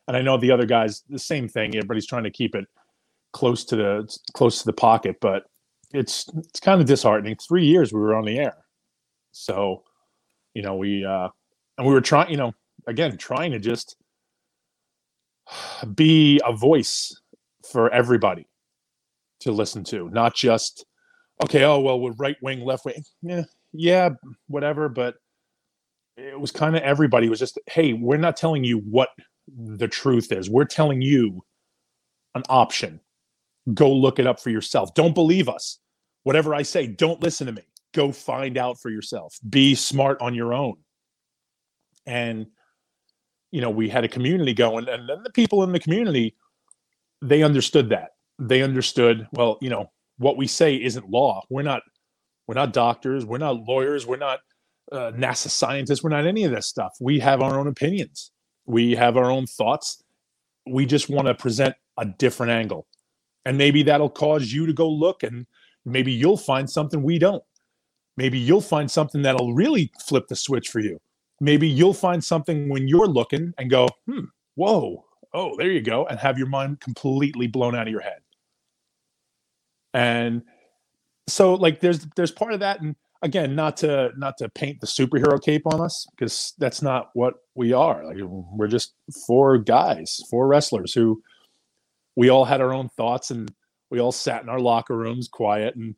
And 0.08 0.16
i 0.16 0.22
know 0.22 0.38
the 0.38 0.52
other 0.52 0.66
guys 0.66 1.04
the 1.10 1.20
same 1.20 1.48
thing 1.48 1.76
everybody's 1.76 2.08
trying 2.08 2.24
to 2.24 2.32
keep 2.32 2.56
it 2.56 2.66
close 3.34 3.66
to 3.66 3.76
the 3.76 4.18
close 4.34 4.60
to 4.60 4.66
the 4.66 4.74
pocket 4.74 5.18
but 5.20 5.44
it's 5.96 6.28
it's 6.38 6.60
kind 6.60 6.82
of 6.82 6.88
disheartening. 6.88 7.36
Three 7.36 7.66
years 7.66 7.94
we 7.94 8.00
were 8.00 8.16
on 8.16 8.26
the 8.26 8.38
air. 8.38 8.58
So 9.32 9.84
you 10.54 10.62
know, 10.62 10.76
we 10.76 11.06
uh, 11.06 11.30
and 11.78 11.88
we 11.88 11.94
were 11.94 12.02
trying, 12.02 12.30
you 12.32 12.38
know, 12.38 12.54
again, 12.88 13.18
trying 13.18 13.52
to 13.52 13.60
just 13.60 13.98
be 15.96 16.40
a 16.46 16.56
voice 16.56 17.20
for 17.72 17.92
everybody 17.92 18.48
to 19.42 19.52
listen 19.52 19.84
to, 19.86 20.10
not 20.10 20.36
just 20.36 20.86
okay, 21.44 21.64
oh 21.64 21.80
well, 21.80 22.00
we're 22.00 22.14
right 22.14 22.38
wing, 22.42 22.62
left 22.62 22.86
wing, 22.86 23.04
yeah, 23.22 23.44
yeah, 23.78 24.10
whatever. 24.48 24.90
But 24.90 25.16
it 26.18 26.40
was 26.40 26.52
kind 26.52 26.76
of 26.76 26.84
everybody 26.84 27.30
was 27.30 27.40
just, 27.40 27.60
hey, 27.68 27.94
we're 27.94 28.18
not 28.18 28.38
telling 28.38 28.64
you 28.64 28.80
what 28.80 29.10
the 29.48 29.88
truth 29.88 30.32
is. 30.32 30.50
We're 30.50 30.66
telling 30.66 31.02
you 31.02 31.44
an 32.36 32.44
option. 32.50 33.00
Go 33.74 33.92
look 33.92 34.20
it 34.20 34.28
up 34.28 34.40
for 34.40 34.50
yourself. 34.50 34.94
Don't 34.94 35.16
believe 35.16 35.50
us. 35.50 35.80
Whatever 36.24 36.56
I 36.56 36.64
say, 36.64 36.88
don't 36.88 37.22
listen 37.22 37.48
to 37.48 37.54
me 37.54 37.64
go 37.96 38.12
find 38.12 38.58
out 38.58 38.78
for 38.78 38.90
yourself 38.92 39.40
be 39.50 39.74
smart 39.74 40.20
on 40.22 40.36
your 40.36 40.54
own 40.54 40.76
and 42.06 42.46
you 43.52 43.62
know 43.62 43.70
we 43.70 43.88
had 43.88 44.04
a 44.04 44.10
community 44.10 44.54
going 44.54 44.88
and 44.90 45.08
then 45.08 45.24
the 45.24 45.32
people 45.32 45.64
in 45.64 45.72
the 45.72 45.80
community 45.80 46.36
they 47.22 47.42
understood 47.42 47.90
that 47.90 48.10
they 48.38 48.62
understood 48.62 49.28
well 49.32 49.58
you 49.62 49.70
know 49.70 49.90
what 50.18 50.36
we 50.36 50.46
say 50.46 50.76
isn't 50.76 51.10
law 51.10 51.42
we're 51.50 51.62
not 51.62 51.82
We're 52.48 52.56
not 52.56 52.74
doctors. 52.74 53.26
We're 53.26 53.38
not 53.38 53.62
lawyers. 53.68 54.06
We're 54.06 54.18
not 54.18 54.40
uh, 54.92 55.12
NASA 55.16 55.50
scientists. 55.50 56.04
We're 56.04 56.12
not 56.12 56.28
any 56.28 56.44
of 56.44 56.52
this 56.52 56.68
stuff. 56.68 56.96
We 57.00 57.20
have 57.20 57.42
our 57.42 57.60
own 57.60 57.68
opinions. 57.68 58.32
We 58.66 58.96
have 58.96 59.18
our 59.18 59.32
own 59.32 59.48
thoughts. 59.48 60.04
We 60.68 60.86
just 60.86 61.10
want 61.10 61.28
to 61.28 61.36
present 61.36 61.76
a 61.98 62.06
different 62.06 62.52
angle. 62.52 62.88
And 63.46 63.58
maybe 63.58 63.84
that'll 63.84 64.10
cause 64.10 64.52
you 64.52 64.66
to 64.66 64.74
go 64.74 64.90
look 64.90 65.24
and 65.24 65.46
maybe 65.86 66.12
you'll 66.12 66.38
find 66.38 66.70
something 66.70 67.04
we 67.04 67.20
don't. 67.20 67.44
Maybe 68.18 68.40
you'll 68.40 68.62
find 68.62 68.90
something 68.90 69.22
that'll 69.22 69.54
really 69.54 69.92
flip 70.08 70.28
the 70.28 70.36
switch 70.36 70.70
for 70.70 70.80
you. 70.80 71.00
Maybe 71.40 71.68
you'll 71.68 71.94
find 71.94 72.24
something 72.24 72.70
when 72.70 72.88
you're 72.88 73.08
looking 73.08 73.54
and 73.58 73.70
go, 73.70 73.90
hmm, 74.08 74.26
whoa, 74.56 75.06
oh, 75.34 75.56
there 75.58 75.70
you 75.72 75.82
go, 75.82 76.06
and 76.06 76.18
have 76.18 76.38
your 76.38 76.48
mind 76.48 76.80
completely 76.80 77.48
blown 77.48 77.76
out 77.76 77.88
of 77.88 77.92
your 77.92 78.02
head. 78.02 78.20
And 79.94 80.44
so 81.28 81.56
like 81.56 81.80
there's 81.80 82.06
there's 82.16 82.32
part 82.32 82.54
of 82.54 82.60
that 82.62 82.82
and 82.82 82.96
again 83.22 83.56
not 83.56 83.78
to 83.78 84.12
not 84.18 84.38
to 84.38 84.50
paint 84.50 84.80
the 84.82 84.88
superhero 84.88 85.42
cape 85.42 85.64
on 85.66 85.82
us 85.82 86.06
because 86.12 86.54
that's 86.60 86.82
not 86.82 87.10
what 87.14 87.36
we 87.56 87.74
are. 87.74 88.06
Like 88.06 88.18
we're 88.22 88.68
just 88.68 88.94
four 89.28 89.58
guys 89.58 90.22
four 90.30 90.48
wrestlers 90.48 90.94
who 90.94 91.22
we 92.16 92.30
all 92.30 92.46
had 92.46 92.62
our 92.62 92.74
own 92.74 92.90
thoughts 92.90 93.32
and 93.32 93.54
we 93.92 94.00
all 94.00 94.12
sat 94.12 94.44
in 94.44 94.50
our 94.50 94.60
locker 94.60 94.98
rooms 94.98 95.28
quiet 95.28 95.76
and 95.76 95.96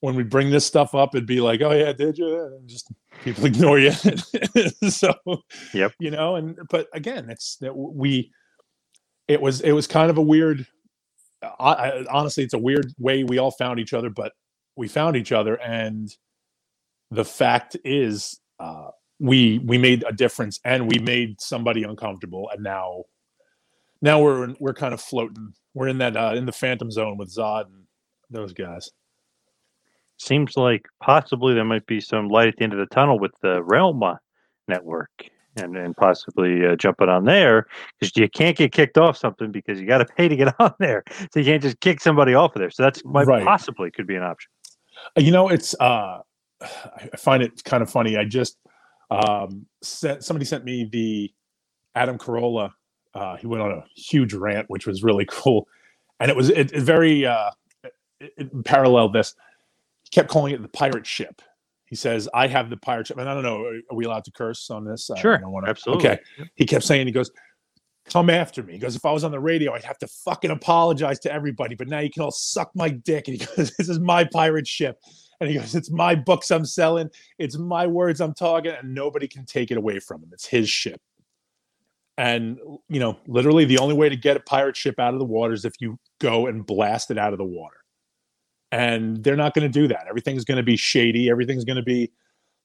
when 0.00 0.14
we 0.16 0.22
bring 0.22 0.50
this 0.50 0.66
stuff 0.66 0.94
up 0.94 1.14
it'd 1.14 1.26
be 1.26 1.40
like 1.40 1.60
oh 1.62 1.72
yeah 1.72 1.92
did 1.92 2.18
you? 2.18 2.44
And 2.44 2.68
just 2.68 2.88
people 3.24 3.44
ignore 3.46 3.78
you. 3.78 3.92
So 4.88 5.14
Yep. 5.74 5.92
you 6.00 6.10
know 6.10 6.36
and 6.36 6.58
but 6.70 6.88
again 6.94 7.30
it's 7.30 7.56
that 7.58 7.76
we 7.76 8.32
it 9.28 9.40
was 9.42 9.60
it 9.60 9.72
was 9.72 9.86
kind 9.86 10.10
of 10.10 10.18
a 10.18 10.22
weird 10.22 10.66
I, 11.42 11.72
I, 11.74 12.06
honestly 12.10 12.44
it's 12.44 12.54
a 12.54 12.58
weird 12.58 12.92
way 12.98 13.24
we 13.24 13.38
all 13.38 13.50
found 13.52 13.80
each 13.80 13.94
other 13.94 14.10
but 14.10 14.32
we 14.76 14.88
found 14.88 15.16
each 15.16 15.32
other 15.32 15.54
and 15.60 16.14
the 17.10 17.24
fact 17.24 17.76
is 17.84 18.40
uh, 18.58 18.90
we 19.18 19.58
we 19.58 19.78
made 19.78 20.04
a 20.06 20.12
difference 20.12 20.60
and 20.64 20.90
we 20.90 20.98
made 20.98 21.40
somebody 21.40 21.82
uncomfortable 21.82 22.48
and 22.52 22.62
now 22.62 23.04
now 24.02 24.20
we're 24.20 24.54
we're 24.60 24.74
kind 24.74 24.94
of 24.94 25.00
floating 25.00 25.52
we're 25.74 25.88
in 25.88 25.98
that 25.98 26.16
uh, 26.16 26.32
in 26.34 26.46
the 26.46 26.52
phantom 26.52 26.90
zone 26.90 27.16
with 27.16 27.34
zod 27.34 27.66
and 27.66 27.84
those 28.30 28.52
guys 28.52 28.90
Seems 30.20 30.54
like 30.54 30.86
possibly 31.02 31.54
there 31.54 31.64
might 31.64 31.86
be 31.86 31.98
some 31.98 32.28
light 32.28 32.48
at 32.48 32.56
the 32.58 32.64
end 32.64 32.74
of 32.74 32.78
the 32.78 32.94
tunnel 32.94 33.18
with 33.18 33.32
the 33.40 33.62
Realm 33.62 34.02
uh, 34.02 34.16
network 34.68 35.08
and, 35.56 35.78
and 35.78 35.96
possibly 35.96 36.66
uh, 36.66 36.76
jumping 36.76 37.08
on 37.08 37.24
there 37.24 37.66
because 37.98 38.14
you 38.14 38.28
can't 38.28 38.54
get 38.54 38.70
kicked 38.70 38.98
off 38.98 39.16
something 39.16 39.50
because 39.50 39.80
you 39.80 39.86
got 39.86 39.98
to 39.98 40.04
pay 40.04 40.28
to 40.28 40.36
get 40.36 40.54
on 40.60 40.74
there. 40.78 41.04
So 41.32 41.40
you 41.40 41.46
can't 41.46 41.62
just 41.62 41.80
kick 41.80 42.02
somebody 42.02 42.34
off 42.34 42.54
of 42.54 42.60
there. 42.60 42.70
So 42.70 42.82
that's 42.82 43.02
might 43.02 43.28
Right. 43.28 43.42
possibly 43.42 43.90
could 43.90 44.06
be 44.06 44.14
an 44.14 44.22
option. 44.22 44.50
You 45.16 45.30
know 45.32 45.48
it's 45.48 45.74
uh 45.80 46.18
i 46.62 47.16
find 47.16 47.42
it 47.42 47.62
kind 47.64 47.82
of 47.82 47.90
funny. 47.90 48.16
I 48.16 48.24
just 48.24 48.58
um 49.10 49.66
sent 49.82 50.22
somebody 50.24 50.44
sent 50.44 50.64
me 50.64 50.88
the 50.90 51.32
adam 51.96 52.16
carolla 52.18 52.70
uh 53.14 53.36
he 53.36 53.46
went 53.48 53.62
on 53.62 53.72
a 53.72 53.84
huge 53.96 54.34
rant 54.34 54.66
which 54.68 54.86
was 54.86 55.02
really 55.02 55.26
cool. 55.30 55.66
And 56.20 56.30
it 56.30 56.36
was 56.36 56.48
it, 56.50 56.72
it 56.72 56.82
very 56.82 57.26
uh 57.26 57.50
it, 57.84 57.92
it 58.36 58.64
paralleled 58.64 59.12
this 59.12 59.34
he 60.04 60.10
kept 60.10 60.28
calling 60.28 60.54
it 60.54 60.62
the 60.62 60.68
pirate 60.68 61.06
ship. 61.06 61.42
He 61.86 61.96
says 61.96 62.28
i 62.34 62.46
have 62.46 62.70
the 62.70 62.76
pirate 62.76 63.06
ship. 63.08 63.18
And 63.18 63.28
i 63.28 63.34
don't 63.34 63.42
know 63.42 63.64
are- 63.64 63.94
we 63.96 64.04
allowed 64.04 64.24
to 64.24 64.30
curse 64.32 64.70
on 64.70 64.84
this? 64.84 65.10
I 65.10 65.18
Sure, 65.18 65.38
don't 65.38 65.50
wanna- 65.52 65.68
absolutely. 65.68 66.08
okay 66.10 66.20
he 66.54 66.64
kept 66.66 66.84
saying 66.84 67.06
he 67.06 67.12
goes 67.12 67.30
come 68.10 68.30
after 68.30 68.62
me. 68.62 68.74
He 68.74 68.78
goes 68.78 68.96
if 68.96 69.04
i 69.04 69.12
was 69.12 69.24
on 69.24 69.30
the 69.30 69.40
radio 69.40 69.72
i'd 69.72 69.84
have 69.84 69.98
to 69.98 70.06
fucking 70.06 70.50
apologize 70.50 71.18
to 71.20 71.32
everybody 71.32 71.74
but 71.74 71.88
now 71.88 72.00
you 72.00 72.10
can 72.10 72.22
all 72.22 72.30
suck 72.30 72.70
my 72.74 72.88
dick. 72.88 73.28
And 73.28 73.40
he 73.40 73.46
goes 73.56 73.74
this 73.76 73.88
is 73.88 73.98
my 73.98 74.24
pirate 74.24 74.66
ship. 74.66 74.98
And 75.40 75.48
he 75.48 75.56
goes 75.56 75.74
it's 75.74 75.90
my 75.90 76.14
books 76.14 76.50
i'm 76.50 76.64
selling. 76.64 77.10
It's 77.38 77.56
my 77.56 77.86
words 77.86 78.20
i'm 78.20 78.34
talking 78.34 78.72
and 78.72 78.94
nobody 78.94 79.28
can 79.28 79.46
take 79.46 79.70
it 79.70 79.76
away 79.76 80.00
from 80.00 80.22
him. 80.22 80.30
It's 80.32 80.46
his 80.46 80.68
ship. 80.68 81.00
And 82.18 82.58
you 82.88 83.00
know 83.00 83.18
literally 83.26 83.64
the 83.64 83.78
only 83.78 83.94
way 83.94 84.08
to 84.08 84.16
get 84.16 84.36
a 84.36 84.40
pirate 84.40 84.76
ship 84.76 84.98
out 84.98 85.14
of 85.14 85.20
the 85.20 85.26
water 85.26 85.54
is 85.54 85.64
if 85.64 85.74
you 85.80 85.98
go 86.20 86.46
and 86.46 86.66
blast 86.66 87.10
it 87.10 87.18
out 87.18 87.32
of 87.32 87.38
the 87.38 87.44
water. 87.44 87.76
And 88.72 89.24
they're 89.24 89.34
not 89.34 89.54
going 89.54 89.70
to 89.70 89.80
do 89.80 89.88
that. 89.88 90.06
Everything's 90.08 90.44
going 90.44 90.56
to 90.56 90.62
be 90.62 90.76
shady. 90.76 91.28
Everything's 91.28 91.64
going 91.64 91.76
to 91.76 91.82
be 91.82 92.12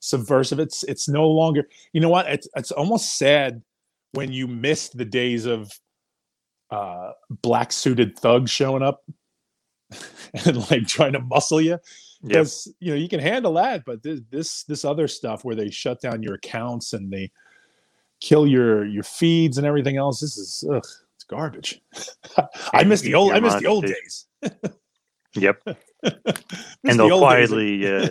subversive. 0.02 0.60
It's 0.60 0.84
it's 0.84 1.08
no 1.08 1.28
longer 1.28 1.68
you 1.94 2.02
know 2.02 2.10
what? 2.10 2.28
It's 2.28 2.48
it's 2.56 2.72
almost 2.72 3.18
sad 3.18 3.62
when 4.16 4.34
you 4.34 4.48
miss 4.48 4.90
the 4.90 5.06
days 5.06 5.46
of 5.48 5.72
uh 6.72 7.12
black 7.30 7.72
suited 7.72 8.18
thugs 8.20 8.52
showing 8.52 8.84
up 8.84 9.04
and 10.46 10.70
like 10.72 10.88
trying 10.88 11.14
to 11.14 11.22
muscle 11.22 11.62
you 11.62 11.80
Yep. 12.24 12.32
because 12.34 12.74
you 12.80 12.92
know 12.92 12.98
you 12.98 13.10
can 13.10 13.20
handle 13.22 13.54
that 13.56 13.84
but 13.86 14.04
this 14.04 14.22
this 14.32 14.64
this 14.64 14.86
other 14.86 15.08
stuff 15.08 15.46
where 15.46 15.56
they 15.56 15.70
shut 15.72 16.02
down 16.02 16.24
your 16.24 16.36
accounts 16.36 16.94
and 16.94 17.12
they 17.12 17.32
kill 18.22 18.48
your 18.48 18.86
your 18.86 19.04
feeds 19.04 19.58
and 19.60 19.68
everything 19.68 19.98
else 19.98 20.22
this 20.22 20.38
is 20.38 20.64
ugh, 20.72 20.86
it's 21.16 21.26
garbage 21.30 21.82
i 22.74 22.84
miss 22.84 23.02
the 23.02 23.16
old 23.16 23.34
i 23.34 23.40
miss 23.40 23.56
the 23.56 23.68
old 23.68 23.86
days 23.86 24.28
Yep. 25.36 25.62
And 26.88 27.00
they'll 27.00 27.10
days. 27.10 27.20
quietly 27.20 27.88
uh, 27.88 28.10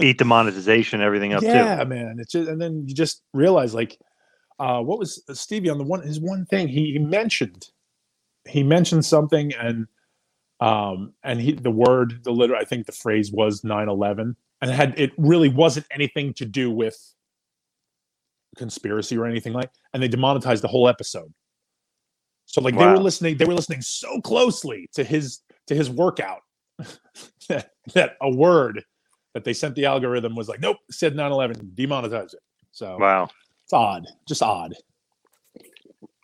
eat 0.00 0.18
the 0.18 0.24
monetization, 0.26 1.00
everything 1.00 1.32
up 1.34 1.48
too. 1.48 1.48
yeah 1.48 1.84
man 1.84 2.16
it's 2.20 2.32
just 2.32 2.48
and 2.48 2.60
then 2.60 2.86
you 2.88 2.94
just 2.94 3.22
realize 3.34 3.74
like 3.74 3.98
uh 4.62 4.80
what 4.80 4.98
was 4.98 5.22
stevie 5.32 5.68
on 5.68 5.78
the 5.78 5.84
one 5.84 6.02
his 6.02 6.20
one 6.20 6.46
thing 6.46 6.68
he, 6.68 6.92
he 6.92 6.98
mentioned 6.98 7.68
he 8.48 8.62
mentioned 8.62 9.04
something 9.04 9.52
and 9.54 9.86
um 10.60 11.12
and 11.22 11.40
he 11.40 11.52
the 11.52 11.70
word 11.70 12.20
the 12.24 12.32
liter 12.32 12.56
i 12.56 12.64
think 12.64 12.86
the 12.86 12.92
phrase 12.92 13.30
was 13.32 13.62
9-11 13.62 14.34
and 14.60 14.70
it 14.70 14.74
had 14.74 14.98
it 14.98 15.12
really 15.18 15.48
wasn't 15.48 15.86
anything 15.90 16.32
to 16.34 16.46
do 16.46 16.70
with 16.70 16.96
conspiracy 18.56 19.16
or 19.16 19.26
anything 19.26 19.52
like 19.52 19.70
and 19.92 20.02
they 20.02 20.08
demonetized 20.08 20.62
the 20.62 20.68
whole 20.68 20.88
episode. 20.88 21.32
So 22.46 22.60
like 22.60 22.76
they 22.76 22.86
were 22.86 22.98
listening 22.98 23.36
they 23.36 23.44
were 23.44 23.54
listening 23.54 23.80
so 23.80 24.20
closely 24.20 24.88
to 24.94 25.04
his 25.04 25.40
to 25.68 25.74
his 25.74 25.88
workout 25.88 26.40
that, 27.48 27.70
that 27.94 28.16
a 28.20 28.30
word 28.30 28.84
that 29.34 29.44
they 29.44 29.54
sent 29.54 29.74
the 29.74 29.86
algorithm 29.86 30.34
was 30.34 30.48
like 30.48 30.60
nope 30.60 30.76
said 30.90 31.14
9-11 31.14 31.74
demonetize 31.74 32.34
it. 32.34 32.40
So 32.72 32.98
Wow. 32.98 33.28
It's 33.72 33.74
odd 33.74 34.06
just 34.28 34.42
odd 34.42 34.74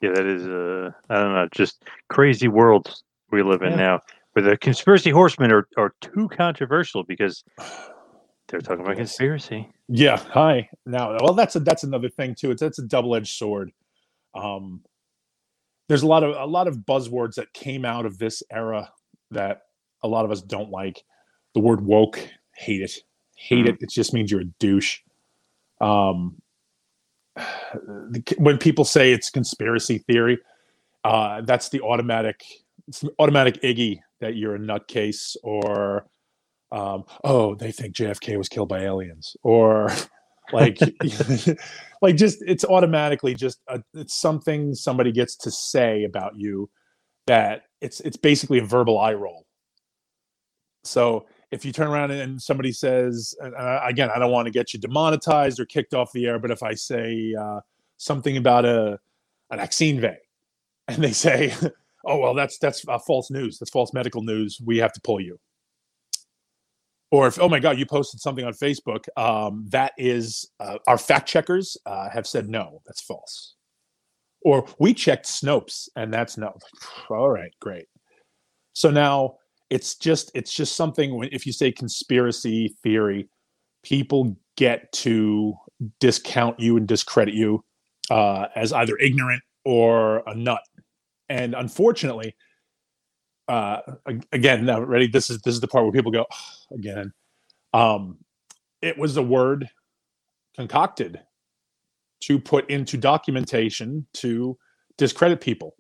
Yeah, 0.03 0.11
that 0.15 0.27
is 0.27 0.47
uh 0.47 0.91
I 1.11 1.15
don't 1.21 1.33
know, 1.33 1.49
just 1.53 1.83
crazy 2.09 2.49
world 2.49 2.95
we 3.31 3.43
live 3.43 3.63
in 3.63 3.73
Yeah. 3.73 3.77
now. 3.77 4.01
Where 4.35 4.43
the 4.45 4.57
conspiracy 4.59 5.11
horsemen 5.11 5.51
are, 5.53 5.67
are 5.77 5.95
too 6.01 6.29
controversial 6.29 7.03
because 7.05 7.43
they're 8.49 8.61
talking 8.61 8.85
about 8.85 8.97
conspiracy. 8.97 9.69
Yeah. 9.89 10.19
Hi. 10.33 10.69
Now, 10.87 11.17
well, 11.23 11.33
that's 11.35 11.57
a 11.57 11.61
that's 11.61 11.85
another 11.85 12.09
thing 12.11 12.35
too. 12.39 12.51
It's 12.51 12.61
that's 12.61 12.79
a 12.79 12.87
double 12.87 13.15
edged 13.17 13.33
sword. 13.37 13.73
Um, 14.35 14.83
there's 15.89 16.03
a 16.03 16.07
lot 16.07 16.23
of 16.23 16.37
a 16.37 16.47
lot 16.47 16.69
of 16.69 16.79
buzzwords 16.79 17.35
that 17.37 17.53
came 17.55 17.85
out 17.85 18.05
of 18.07 18.19
this 18.19 18.43
era 18.53 18.91
that 19.31 19.63
a 20.03 20.09
lot 20.09 20.25
of 20.27 20.31
us 20.31 20.43
don't 20.43 20.71
like. 20.71 21.03
The 21.55 21.61
word 21.61 21.81
woke, 21.81 22.21
hate 22.55 22.83
it, 22.83 22.93
hate 23.37 23.67
it. 23.67 23.77
It 23.81 23.91
just 23.91 24.13
means 24.15 24.31
you're 24.31 24.43
a 24.43 24.53
douche. 24.61 24.99
Um, 25.81 26.37
when 28.39 28.59
people 28.59 28.85
say 28.85 29.13
it's 29.13 29.31
conspiracy 29.31 29.99
theory, 29.99 30.39
uh, 31.05 31.43
that's 31.43 31.69
the 31.69 31.81
automatic 31.81 32.43
automatic 33.19 33.61
iggy 33.63 34.01
that 34.21 34.37
you're 34.37 34.55
a 34.55 34.59
nutcase 34.59 35.37
or 35.43 36.07
um, 36.71 37.05
oh, 37.25 37.55
they 37.55 37.73
think 37.73 37.95
JFK 37.95 38.37
was 38.37 38.49
killed 38.49 38.69
by 38.69 38.81
aliens, 38.81 39.37
or 39.43 39.91
like, 40.53 40.79
like 42.03 42.17
just 42.17 42.43
it's 42.47 42.65
automatically 42.65 43.35
just 43.35 43.61
a, 43.69 43.83
it's 43.95 44.15
something 44.15 44.75
somebody 44.75 45.13
gets 45.13 45.37
to 45.39 45.51
say 45.51 46.05
about 46.05 46.37
you 46.37 46.69
that 47.27 47.63
it's 47.81 48.01
it's 48.01 48.17
basically 48.17 48.59
a 48.59 48.65
verbal 48.65 48.99
eye 48.99 49.15
roll. 49.15 49.47
So 50.85 51.27
if 51.51 51.65
you 51.65 51.73
turn 51.73 51.89
around 51.89 52.11
and 52.11 52.41
somebody 52.41 52.73
says, 52.73 53.35
uh, 53.43 53.81
again, 53.85 54.11
I 54.15 54.19
don't 54.19 54.31
want 54.31 54.47
to 54.47 54.53
get 54.53 54.75
you 54.75 54.81
demonetized 54.81 55.59
or 55.59 55.65
kicked 55.65 55.95
off 55.95 56.13
the 56.13 56.27
air, 56.27 56.39
but 56.39 56.51
if 56.51 56.63
I 56.63 56.75
say 56.75 57.35
uh, 57.39 57.61
something 57.97 58.37
about 58.37 58.65
a 58.65 58.99
vaccine 59.51 60.01
V, 60.01 60.09
and 60.89 61.03
they 61.03 61.13
say, 61.13 61.55
oh 62.05 62.19
well, 62.19 62.35
that's 62.35 62.59
that's 62.59 62.87
uh, 62.89 62.99
false 62.99 63.31
news, 63.31 63.59
that's 63.59 63.71
false 63.71 63.93
medical 63.93 64.23
news, 64.23 64.61
we 64.65 64.79
have 64.79 64.93
to 64.93 65.01
pull 65.01 65.21
you. 65.21 65.39
Or 67.11 67.27
if 67.27 67.41
oh 67.41 67.49
my 67.49 67.59
god 67.59 67.79
you 67.79 67.87
posted 67.87 68.21
something 68.21 68.45
on 68.45 68.53
facebook 68.53 69.07
um, 69.17 69.65
that 69.71 69.93
is 69.97 70.51
uh, 70.61 70.79
our 70.87 70.99
fact 70.99 71.27
checkers 71.27 71.77
uh, 71.87 72.11
have 72.11 72.27
said 72.27 72.49
no. 72.49 72.83
That's 72.87 73.01
false. 73.01 73.55
Or 74.43 74.67
we 74.79 74.93
checked 74.93 75.27
snopes 75.27 75.89
and 75.97 76.13
that's 76.13 76.37
no. 76.37 76.57
All 77.11 77.31
right 77.31 77.53
great. 77.61 77.87
So 78.75 78.91
now 78.91 79.37
it's 79.71 79.97
just 79.97 80.31
it's 80.35 80.53
just 80.53 80.77
something 80.77 81.17
when 81.17 81.29
if 81.33 81.47
you 81.47 81.53
say 81.53 81.71
conspiracy 81.73 82.77
theory 82.83 83.29
people 83.85 84.37
get 84.57 84.91
to 84.93 85.55
discount 86.01 86.59
you 86.59 86.77
and 86.77 86.89
discredit 86.89 87.35
you 87.35 87.65
uh, 88.11 88.47
as 88.57 88.73
either 88.73 88.97
ignorant 88.99 89.43
or 89.65 90.23
a 90.27 90.35
nut. 90.35 90.63
And 91.29 91.55
unfortunately 91.55 92.35
uh 93.49 93.81
again 94.33 94.67
now 94.67 94.81
ready? 94.81 95.07
This 95.07 95.31
is 95.31 95.41
this 95.43 95.55
is 95.55 95.61
the 95.61 95.69
part 95.69 95.85
where 95.85 95.93
people 95.93 96.13
go 96.13 96.27
"Ah, 96.31 96.55
again. 96.73 97.13
Um 97.73 98.19
it 98.83 98.99
was 98.99 99.17
a 99.17 99.23
word 99.23 99.69
concocted 100.57 101.21
to 102.21 102.39
put 102.39 102.69
into 102.71 102.97
documentation 102.97 104.07
to 104.15 104.59
discredit 104.99 105.41
people 105.41 105.75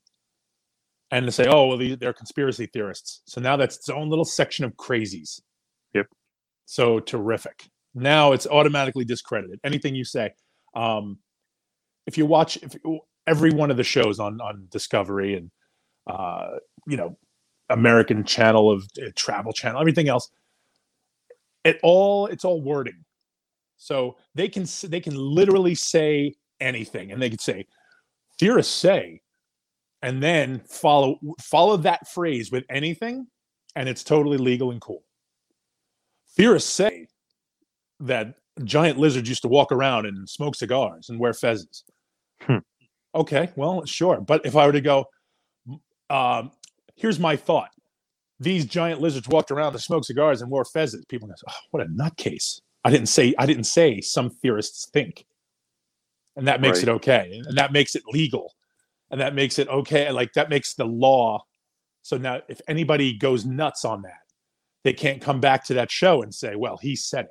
and 1.10 1.26
to 1.26 1.32
say, 1.32 1.46
oh, 1.48 1.66
well, 1.68 1.96
they're 1.98 2.12
conspiracy 2.12 2.66
theorists. 2.66 3.22
So 3.26 3.40
now 3.40 3.56
that's 3.56 3.76
its 3.76 3.88
own 3.88 4.08
little 4.08 4.24
section 4.24 4.64
of 4.64 4.76
crazies. 4.76 5.40
Yep. 5.94 6.06
So 6.66 7.00
terrific. 7.00 7.68
Now 7.94 8.32
it's 8.32 8.46
automatically 8.46 9.04
discredited. 9.04 9.58
Anything 9.64 9.94
you 9.94 10.04
say. 10.04 10.34
Um, 10.74 11.18
if 12.06 12.18
you 12.18 12.26
watch 12.26 12.58
if, 12.58 12.76
every 13.26 13.50
one 13.50 13.70
of 13.70 13.76
the 13.76 13.84
shows 13.84 14.18
on 14.18 14.40
on 14.40 14.66
Discovery 14.70 15.34
and 15.34 15.50
uh, 16.06 16.56
you 16.86 16.96
know 16.96 17.16
American 17.68 18.24
Channel 18.24 18.70
of 18.70 18.84
uh, 19.00 19.10
Travel 19.16 19.52
Channel, 19.52 19.80
everything 19.80 20.08
else, 20.08 20.30
it 21.64 21.78
all 21.82 22.26
it's 22.26 22.44
all 22.44 22.62
wording. 22.62 23.04
So 23.76 24.16
they 24.34 24.48
can 24.48 24.66
they 24.84 25.00
can 25.00 25.14
literally 25.14 25.74
say 25.74 26.34
anything, 26.60 27.12
and 27.12 27.20
they 27.22 27.30
can 27.30 27.38
say 27.38 27.66
theorists 28.38 28.74
say 28.74 29.20
and 30.02 30.22
then 30.22 30.60
follow 30.68 31.18
follow 31.40 31.76
that 31.78 32.08
phrase 32.08 32.50
with 32.52 32.64
anything 32.70 33.26
and 33.76 33.88
it's 33.88 34.04
totally 34.04 34.38
legal 34.38 34.70
and 34.70 34.80
cool. 34.80 35.02
Theorists 36.36 36.70
say 36.72 37.06
that 38.00 38.34
giant 38.64 38.98
lizards 38.98 39.28
used 39.28 39.42
to 39.42 39.48
walk 39.48 39.72
around 39.72 40.06
and 40.06 40.28
smoke 40.28 40.54
cigars 40.54 41.08
and 41.08 41.18
wear 41.18 41.32
fezzes. 41.32 41.82
Hmm. 42.42 42.58
okay 43.14 43.50
well 43.56 43.84
sure 43.84 44.20
but 44.20 44.46
if 44.46 44.54
i 44.54 44.64
were 44.64 44.70
to 44.72 44.80
go 44.80 45.06
um, 46.10 46.52
here's 46.94 47.18
my 47.18 47.36
thought. 47.36 47.70
These 48.40 48.64
giant 48.66 49.00
lizards 49.00 49.26
walked 49.28 49.50
around 49.50 49.72
to 49.72 49.78
smoke 49.80 50.04
cigars 50.04 50.40
and 50.42 50.50
wore 50.50 50.64
fezzes. 50.64 51.06
People 51.08 51.26
go 51.28 51.34
oh, 51.48 51.52
what 51.72 51.82
a 51.82 51.86
nutcase. 51.86 52.60
I 52.84 52.90
didn't 52.90 53.08
say 53.08 53.34
i 53.38 53.44
didn't 53.44 53.64
say 53.64 54.00
some 54.00 54.30
theorists 54.30 54.88
think 54.92 55.26
and 56.36 56.46
that 56.46 56.60
makes 56.60 56.78
Right. 56.78 56.88
it 56.88 56.92
okay 56.92 57.42
and 57.46 57.58
that 57.58 57.72
makes 57.72 57.96
it 57.96 58.02
legal 58.12 58.54
and 59.10 59.20
that 59.20 59.34
makes 59.34 59.58
it 59.58 59.68
okay 59.68 60.10
like 60.10 60.32
that 60.34 60.50
makes 60.50 60.74
the 60.74 60.84
law 60.84 61.42
so 62.02 62.16
now 62.16 62.40
if 62.48 62.60
anybody 62.68 63.16
goes 63.16 63.44
nuts 63.44 63.84
on 63.84 64.02
that 64.02 64.20
they 64.84 64.92
can't 64.92 65.20
come 65.20 65.40
back 65.40 65.64
to 65.64 65.74
that 65.74 65.90
show 65.90 66.22
and 66.22 66.34
say 66.34 66.54
well 66.54 66.78
he 66.80 66.96
said 66.96 67.26
it. 67.26 67.30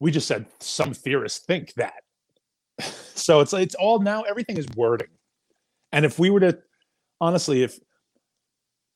We 0.00 0.10
just 0.10 0.28
said 0.28 0.46
some 0.60 0.92
theorists 0.92 1.44
think 1.46 1.72
that. 1.74 1.94
So 3.16 3.38
it's 3.38 3.52
it's 3.54 3.76
all 3.76 4.00
now 4.00 4.22
everything 4.22 4.58
is 4.58 4.66
wording. 4.76 5.08
And 5.92 6.04
if 6.04 6.18
we 6.18 6.30
were 6.30 6.40
to 6.40 6.58
honestly 7.20 7.62
if 7.62 7.78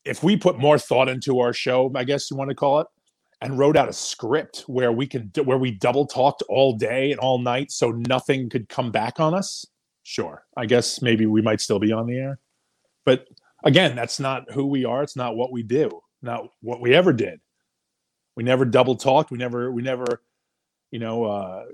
if 0.04 0.22
we 0.22 0.36
put 0.36 0.58
more 0.58 0.78
thought 0.78 1.08
into 1.08 1.40
our 1.40 1.52
show 1.52 1.90
i 1.94 2.04
guess 2.04 2.30
you 2.30 2.36
want 2.36 2.50
to 2.50 2.54
call 2.54 2.80
it 2.80 2.86
and 3.40 3.58
wrote 3.58 3.76
out 3.76 3.88
a 3.88 3.92
script 3.92 4.64
where 4.66 4.90
we 4.90 5.06
can 5.06 5.30
where 5.44 5.58
we 5.58 5.70
double 5.70 6.06
talked 6.06 6.42
all 6.48 6.76
day 6.76 7.12
and 7.12 7.20
all 7.20 7.38
night 7.38 7.70
so 7.70 7.90
nothing 8.08 8.48
could 8.50 8.68
come 8.68 8.90
back 8.90 9.20
on 9.20 9.34
us 9.34 9.64
sure. 10.08 10.44
I 10.56 10.66
guess 10.66 11.02
maybe 11.02 11.26
we 11.26 11.42
might 11.42 11.60
still 11.60 11.78
be 11.78 11.92
on 11.92 12.06
the 12.06 12.16
air. 12.16 12.38
But 13.04 13.26
again 13.64 13.94
that's 13.96 14.18
not 14.20 14.50
who 14.52 14.66
we 14.66 14.84
are. 14.84 15.02
It's 15.02 15.16
not 15.16 15.36
what 15.36 15.52
we 15.52 15.62
do 15.62 16.00
not 16.22 16.48
what 16.60 16.80
we 16.80 16.94
ever 16.94 17.12
did. 17.12 17.40
We 18.36 18.44
never 18.44 18.64
double 18.64 18.96
talked. 18.96 19.30
We 19.30 19.38
never 19.38 19.70
we 19.72 19.82
never 19.82 20.22
you 20.90 20.98
know 20.98 21.24
uh 21.24 21.64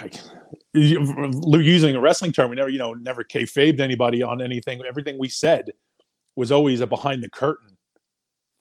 like, 0.00 0.16
using 0.74 1.94
a 1.96 2.00
wrestling 2.00 2.32
term 2.32 2.50
we 2.50 2.56
never 2.56 2.68
you 2.68 2.78
know 2.78 2.94
never 2.94 3.24
kayfabed 3.24 3.80
anybody 3.80 4.22
on 4.22 4.42
anything. 4.42 4.82
Everything 4.86 5.18
we 5.18 5.28
said 5.28 5.72
was 6.36 6.50
always 6.52 6.80
a 6.80 6.86
behind 6.86 7.22
the 7.22 7.30
curtain 7.30 7.76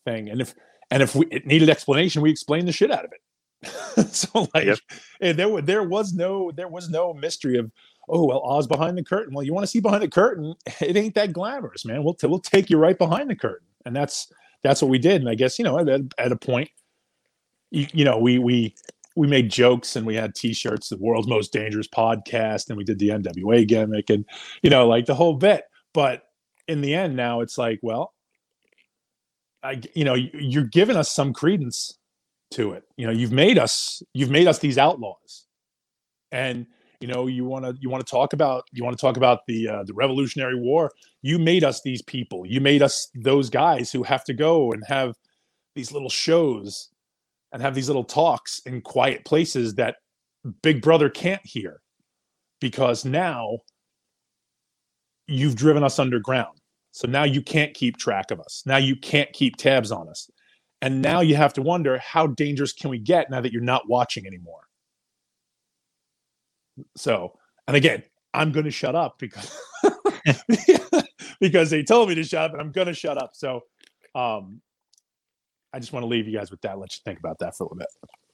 thing. 0.05 0.29
And 0.29 0.41
if 0.41 0.53
and 0.91 1.03
if 1.03 1.15
we 1.15 1.25
it 1.27 1.45
needed 1.45 1.69
explanation 1.69 2.22
we 2.22 2.31
explained 2.31 2.67
the 2.67 2.72
shit 2.72 2.91
out 2.91 3.05
of 3.05 3.12
it. 3.12 3.22
So 4.13 4.48
like 4.53 4.65
Yep. 4.65 5.38
there 5.38 5.62
there 5.62 5.83
was 5.83 6.13
no 6.13 6.51
there 6.51 6.67
was 6.67 6.89
no 6.89 7.13
mystery 7.13 7.57
of 7.57 7.72
oh 8.10 8.25
well 8.25 8.41
Oz 8.43 8.67
behind 8.67 8.98
the 8.98 9.03
curtain. 9.03 9.33
Well 9.33 9.43
you 9.45 9.53
want 9.53 9.63
to 9.63 9.67
see 9.67 9.79
behind 9.79 10.03
the 10.03 10.07
curtain? 10.10 10.53
It 10.81 10.97
ain't 10.97 11.15
that 11.15 11.34
glamorous 11.34 11.86
man. 11.86 12.04
We'll 12.04 12.13
t- 12.15 12.27
we'll 12.27 12.39
take 12.39 12.69
you 12.69 12.77
right 12.77 12.97
behind 12.97 13.30
the 13.30 13.36
curtain. 13.36 13.67
And 13.86 13.95
that's 13.95 14.32
that's 14.63 14.82
what 14.82 14.89
we 14.89 14.99
did. 14.99 15.21
And 15.21 15.30
I 15.30 15.36
guess 15.36 15.58
you 15.60 15.65
know 15.65 15.80
at, 15.80 16.01
at 16.17 16.32
a 16.32 16.36
point 16.36 16.69
you, 17.71 17.88
you 17.93 18.06
know 18.06 18.17
we 18.17 18.39
we 18.39 18.75
we 19.15 19.27
made 19.27 19.51
jokes 19.51 19.95
and 19.95 20.06
we 20.08 20.15
had 20.15 20.34
t-shirts 20.36 20.89
the 20.89 20.97
world's 20.97 21.27
most 21.27 21.54
dangerous 21.54 21.88
podcast 21.88 22.69
and 22.69 22.77
we 22.77 22.84
did 22.84 22.97
the 22.99 23.10
NWA 23.10 23.67
gimmick 23.67 24.10
and 24.10 24.25
you 24.63 24.69
know 24.69 24.88
like 24.88 25.06
the 25.06 25.15
whole 25.15 25.36
bit. 25.36 25.63
But 25.93 26.23
in 26.67 26.82
the 26.82 26.93
end 26.95 27.15
now 27.15 27.41
it's 27.41 27.58
like 27.58 27.80
well 27.82 28.13
I 29.63 29.82
you 29.95 30.04
know 30.06 30.13
you- 30.15 30.32
you're 30.34 30.65
giving 30.65 30.95
us 30.97 31.12
some 31.12 31.34
credence 31.34 31.97
to 32.51 32.73
it. 32.73 32.84
You 32.97 33.08
know 33.08 33.13
you've 33.13 33.32
made 33.32 33.58
us 33.58 34.04
you've 34.13 34.30
made 34.32 34.47
us 34.47 34.60
these 34.60 34.77
outlaws. 34.77 35.45
And 36.32 36.65
you 36.99 37.08
know 37.08 37.27
you 37.27 37.45
want 37.45 37.65
to 37.65 37.75
you 37.82 37.89
want 37.89 38.06
to 38.06 38.10
talk 38.10 38.34
about 38.34 38.63
you 38.71 38.84
want 38.84 38.97
to 38.97 39.01
talk 39.01 39.17
about 39.17 39.45
the 39.47 39.67
uh, 39.67 39.84
the 39.84 39.93
revolutionary 39.93 40.60
war. 40.60 40.91
You 41.21 41.39
made 41.39 41.63
us 41.63 41.82
these 41.82 42.01
people. 42.01 42.45
You 42.45 42.62
made 42.62 42.82
us 42.82 43.10
those 43.15 43.49
guys 43.49 43.91
who 43.91 44.03
have 44.03 44.23
to 44.25 44.34
go 44.34 44.71
and 44.71 44.84
have 44.88 45.15
these 45.75 45.91
little 45.91 46.10
shows 46.10 46.89
and 47.51 47.62
have 47.62 47.75
these 47.75 47.88
little 47.88 48.03
talks 48.03 48.60
in 48.65 48.82
quiet 48.82 49.25
places 49.25 49.75
that 49.75 49.97
big 50.62 50.82
brother 50.82 51.10
can't 51.10 51.45
hear 51.45 51.82
because 52.60 53.06
now 53.06 53.58
you've 55.27 55.56
driven 55.56 55.84
us 55.84 55.99
underground. 55.99 56.58
So 56.91 57.08
now 57.08 57.23
you 57.23 57.41
can't 57.41 57.73
keep 57.73 57.97
track 57.97 58.32
of 58.32 58.39
us. 58.39 58.63
Now 58.65 58.77
you 58.77 58.95
can't 58.95 59.32
keep 59.34 59.58
tabs 59.58 59.91
on 59.91 60.08
us. 60.10 60.29
And 60.82 61.01
now 61.01 61.21
you 61.21 61.36
have 61.36 61.53
to 61.53 61.62
wonder 61.62 61.97
how 61.97 62.27
dangerous 62.27 62.73
can 62.73 62.89
we 62.89 62.99
get 62.99 63.29
now 63.29 63.41
that 63.41 63.51
you're 63.51 63.62
not 63.62 63.88
watching 63.88 64.27
anymore 64.27 64.67
so 66.95 67.38
and 67.67 67.75
again 67.77 68.01
i'm 68.33 68.51
going 68.51 68.65
to 68.65 68.71
shut 68.71 68.95
up 68.95 69.17
because 69.19 69.55
because 71.39 71.69
they 71.69 71.83
told 71.83 72.09
me 72.09 72.15
to 72.15 72.23
shut 72.23 72.45
up 72.45 72.51
and 72.53 72.62
i'm 72.62 72.71
going 72.71 72.88
to 72.88 72.93
shut 72.93 73.17
up 73.17 73.31
so 73.33 73.62
um 74.15 74.62
i 75.73 75.79
just 75.79 75.93
want 75.93 76.03
to 76.03 76.07
leave 76.07 76.27
you 76.27 76.38
guys 76.38 76.51
with 76.51 76.62
that 76.62 76.77
let 76.79 76.91
you 76.93 76.99
think 77.05 77.19
about 77.19 77.38
that 77.39 77.55
for 77.55 77.63
a 77.63 77.67
little 77.67 77.77
bit 77.77 77.88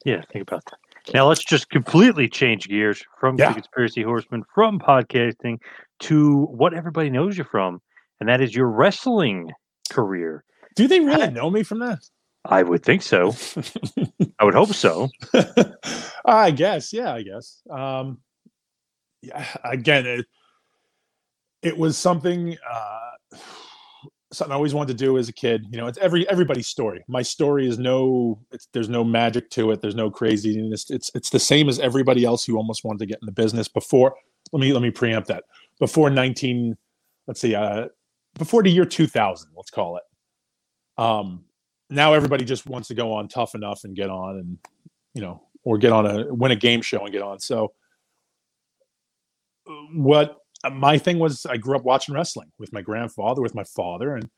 Yeah, 0.06 0.22
think 0.32 0.44
about 0.48 0.64
that. 0.66 0.80
Now 1.14 1.28
let's 1.28 1.44
just 1.44 1.70
completely 1.70 2.30
change 2.30 2.68
gears 2.70 3.04
from 3.20 3.38
Yeah. 3.38 3.50
the 3.50 3.56
conspiracy 3.56 4.04
horseman, 4.04 4.44
from 4.54 4.80
podcasting 4.80 5.58
to 6.02 6.46
what 6.46 6.74
everybody 6.74 7.10
knows 7.10 7.38
you 7.38 7.44
from, 7.44 7.82
and 8.20 8.30
that 8.30 8.40
is 8.42 8.56
your 8.56 8.68
wrestling 8.70 9.50
career. 9.90 10.44
do 10.76 10.88
they 10.88 11.00
really 11.02 11.32
know 11.32 11.50
me 11.50 11.64
from 11.64 11.80
that 11.80 12.00
I 12.46 12.64
would 12.64 12.84
think 12.84 13.02
so. 13.02 13.34
I 14.40 14.46
would 14.46 14.54
hope 14.54 14.70
so. 14.74 15.10
I 16.26 16.52
guess, 16.52 16.94
yeah, 16.94 17.14
I 17.14 17.22
guess. 17.22 17.62
Um, 17.70 18.20
again, 19.64 20.06
it, 20.06 20.26
it 21.62 21.78
was 21.78 21.98
something 21.98 22.58
uh, 22.70 23.38
something 24.32 24.52
I 24.52 24.56
always 24.56 24.74
wanted 24.74 24.98
to 24.98 25.06
do 25.06 25.18
as 25.18 25.30
a 25.30 25.34
kid. 25.34 25.66
You 25.72 25.78
know, 25.78 25.88
it's 25.88 25.98
every 25.98 26.28
everybody's 26.30 26.68
story. 26.68 27.04
My 27.08 27.22
story 27.22 27.68
is 27.68 27.80
no, 27.80 28.40
it's, 28.52 28.68
there's 28.74 28.90
no 28.90 29.04
magic 29.04 29.50
to 29.52 29.72
it. 29.72 29.82
There's 29.82 29.96
no 29.96 30.10
craziness. 30.10 30.90
It's 30.90 31.12
it's 31.16 31.30
the 31.30 31.40
same 31.40 31.70
as 31.70 31.80
everybody 31.80 32.24
else 32.26 32.46
who 32.46 32.58
almost 32.58 32.84
wanted 32.84 33.00
to 33.00 33.06
get 33.06 33.20
in 33.22 33.26
the 33.26 33.32
business 33.32 33.68
before. 33.68 34.16
Let 34.52 34.62
me 34.62 34.74
let 34.74 34.82
me 34.82 34.92
preempt 34.92 35.28
that 35.30 35.44
before 35.80 36.10
19. 36.10 36.78
Let's 37.28 37.42
see, 37.42 37.56
uh, 37.56 37.88
before 38.38 38.64
the 38.64 38.72
year 38.72 38.86
2000. 38.86 39.52
Let's 39.56 39.70
call 39.70 39.98
it. 39.98 40.04
Um, 41.02 41.46
now 41.90 42.14
everybody 42.14 42.46
just 42.46 42.68
wants 42.68 42.88
to 42.90 42.96
go 42.96 43.14
on 43.14 43.28
tough 43.28 43.56
enough 43.56 43.84
and 43.84 43.96
get 43.96 44.10
on 44.10 44.38
and 44.38 44.58
you 45.14 45.22
know 45.22 45.42
or 45.64 45.78
get 45.78 45.92
on 45.92 46.06
a 46.06 46.34
win 46.34 46.52
a 46.52 46.56
game 46.56 46.82
show 46.82 47.04
and 47.04 47.12
get 47.12 47.22
on 47.22 47.40
so 47.40 47.74
what 49.94 50.38
my 50.74 50.98
thing 50.98 51.20
was 51.20 51.46
i 51.46 51.58
grew 51.58 51.76
up 51.76 51.84
watching 51.84 52.14
wrestling 52.14 52.52
with 52.58 52.74
my 52.74 52.82
grandfather 52.82 53.42
with 53.42 53.56
my 53.56 53.64
father 53.64 54.16
and 54.16 54.30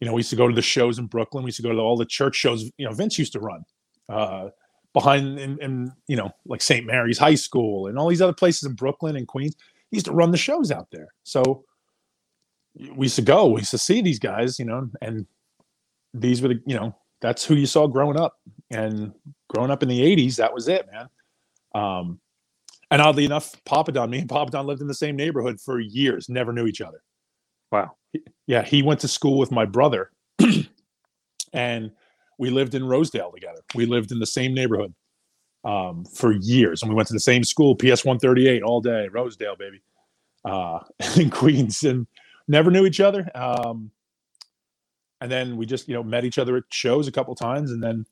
you 0.00 0.06
know 0.06 0.12
we 0.12 0.18
used 0.18 0.30
to 0.30 0.36
go 0.36 0.48
to 0.48 0.54
the 0.54 0.62
shows 0.62 0.98
in 0.98 1.06
brooklyn 1.06 1.44
we 1.44 1.48
used 1.48 1.56
to 1.56 1.62
go 1.62 1.72
to 1.72 1.78
all 1.78 1.96
the 1.96 2.04
church 2.04 2.36
shows 2.36 2.70
you 2.76 2.86
know 2.86 2.92
vince 2.92 3.18
used 3.18 3.32
to 3.32 3.40
run 3.40 3.62
uh 4.08 4.48
behind 4.94 5.38
in, 5.38 5.58
in 5.60 5.92
you 6.06 6.16
know 6.16 6.30
like 6.46 6.62
st 6.62 6.86
mary's 6.86 7.18
high 7.18 7.34
school 7.34 7.88
and 7.88 7.98
all 7.98 8.08
these 8.08 8.22
other 8.22 8.32
places 8.32 8.62
in 8.62 8.74
brooklyn 8.74 9.16
and 9.16 9.28
queens. 9.28 9.54
He 9.90 9.96
used 9.96 10.06
to 10.06 10.12
run 10.12 10.30
the 10.30 10.38
shows 10.38 10.70
out 10.70 10.88
there. 10.90 11.08
So 11.24 11.64
we 12.96 13.06
used 13.06 13.16
to 13.16 13.22
go 13.22 13.46
we 13.46 13.60
used 13.60 13.72
to 13.72 13.78
see 13.78 14.00
these 14.00 14.18
guys 14.18 14.58
you 14.58 14.64
know 14.64 14.88
and 15.02 15.26
these 16.14 16.40
were 16.40 16.48
the 16.48 16.62
you 16.64 16.76
know 16.76 16.96
that's 17.20 17.44
who 17.44 17.54
you 17.54 17.66
saw 17.66 17.86
growing 17.86 18.18
up. 18.18 18.34
And 18.70 19.12
growing 19.48 19.70
up 19.70 19.82
in 19.82 19.88
the 19.88 20.00
80s 20.00 20.36
that 20.36 20.54
was 20.54 20.68
it 20.68 20.86
man. 20.92 21.08
Um 21.74 22.20
and 22.90 23.00
oddly 23.02 23.24
enough 23.24 23.54
papa 23.64 23.92
don 23.92 24.10
me 24.10 24.18
and 24.20 24.28
papa 24.28 24.50
don 24.50 24.66
lived 24.66 24.80
in 24.80 24.86
the 24.86 24.94
same 24.94 25.16
neighborhood 25.16 25.60
for 25.60 25.80
years 25.80 26.28
never 26.28 26.52
knew 26.52 26.66
each 26.66 26.80
other 26.80 27.02
Wow. 27.72 27.96
yeah 28.46 28.62
he 28.62 28.82
went 28.82 29.00
to 29.00 29.08
school 29.08 29.38
with 29.38 29.50
my 29.50 29.64
brother 29.64 30.10
and 31.52 31.90
we 32.38 32.50
lived 32.50 32.74
in 32.74 32.86
rosedale 32.86 33.32
together 33.32 33.60
we 33.74 33.86
lived 33.86 34.12
in 34.12 34.18
the 34.18 34.26
same 34.26 34.54
neighborhood 34.54 34.94
um, 35.64 36.04
for 36.04 36.32
years 36.32 36.82
and 36.82 36.90
we 36.90 36.94
went 36.94 37.08
to 37.08 37.14
the 37.14 37.20
same 37.20 37.42
school 37.42 37.74
ps 37.74 38.04
138 38.04 38.62
all 38.62 38.80
day 38.80 39.08
rosedale 39.08 39.56
baby 39.56 39.82
uh, 40.44 40.78
in 41.16 41.30
queens 41.30 41.82
and 41.82 42.06
never 42.46 42.70
knew 42.70 42.86
each 42.86 43.00
other 43.00 43.28
um, 43.34 43.90
and 45.20 45.32
then 45.32 45.56
we 45.56 45.64
just 45.66 45.88
you 45.88 45.94
know 45.94 46.02
met 46.02 46.24
each 46.24 46.38
other 46.38 46.56
at 46.56 46.64
shows 46.70 47.08
a 47.08 47.12
couple 47.12 47.34
times 47.34 47.70
and 47.70 47.82
then 47.82 48.04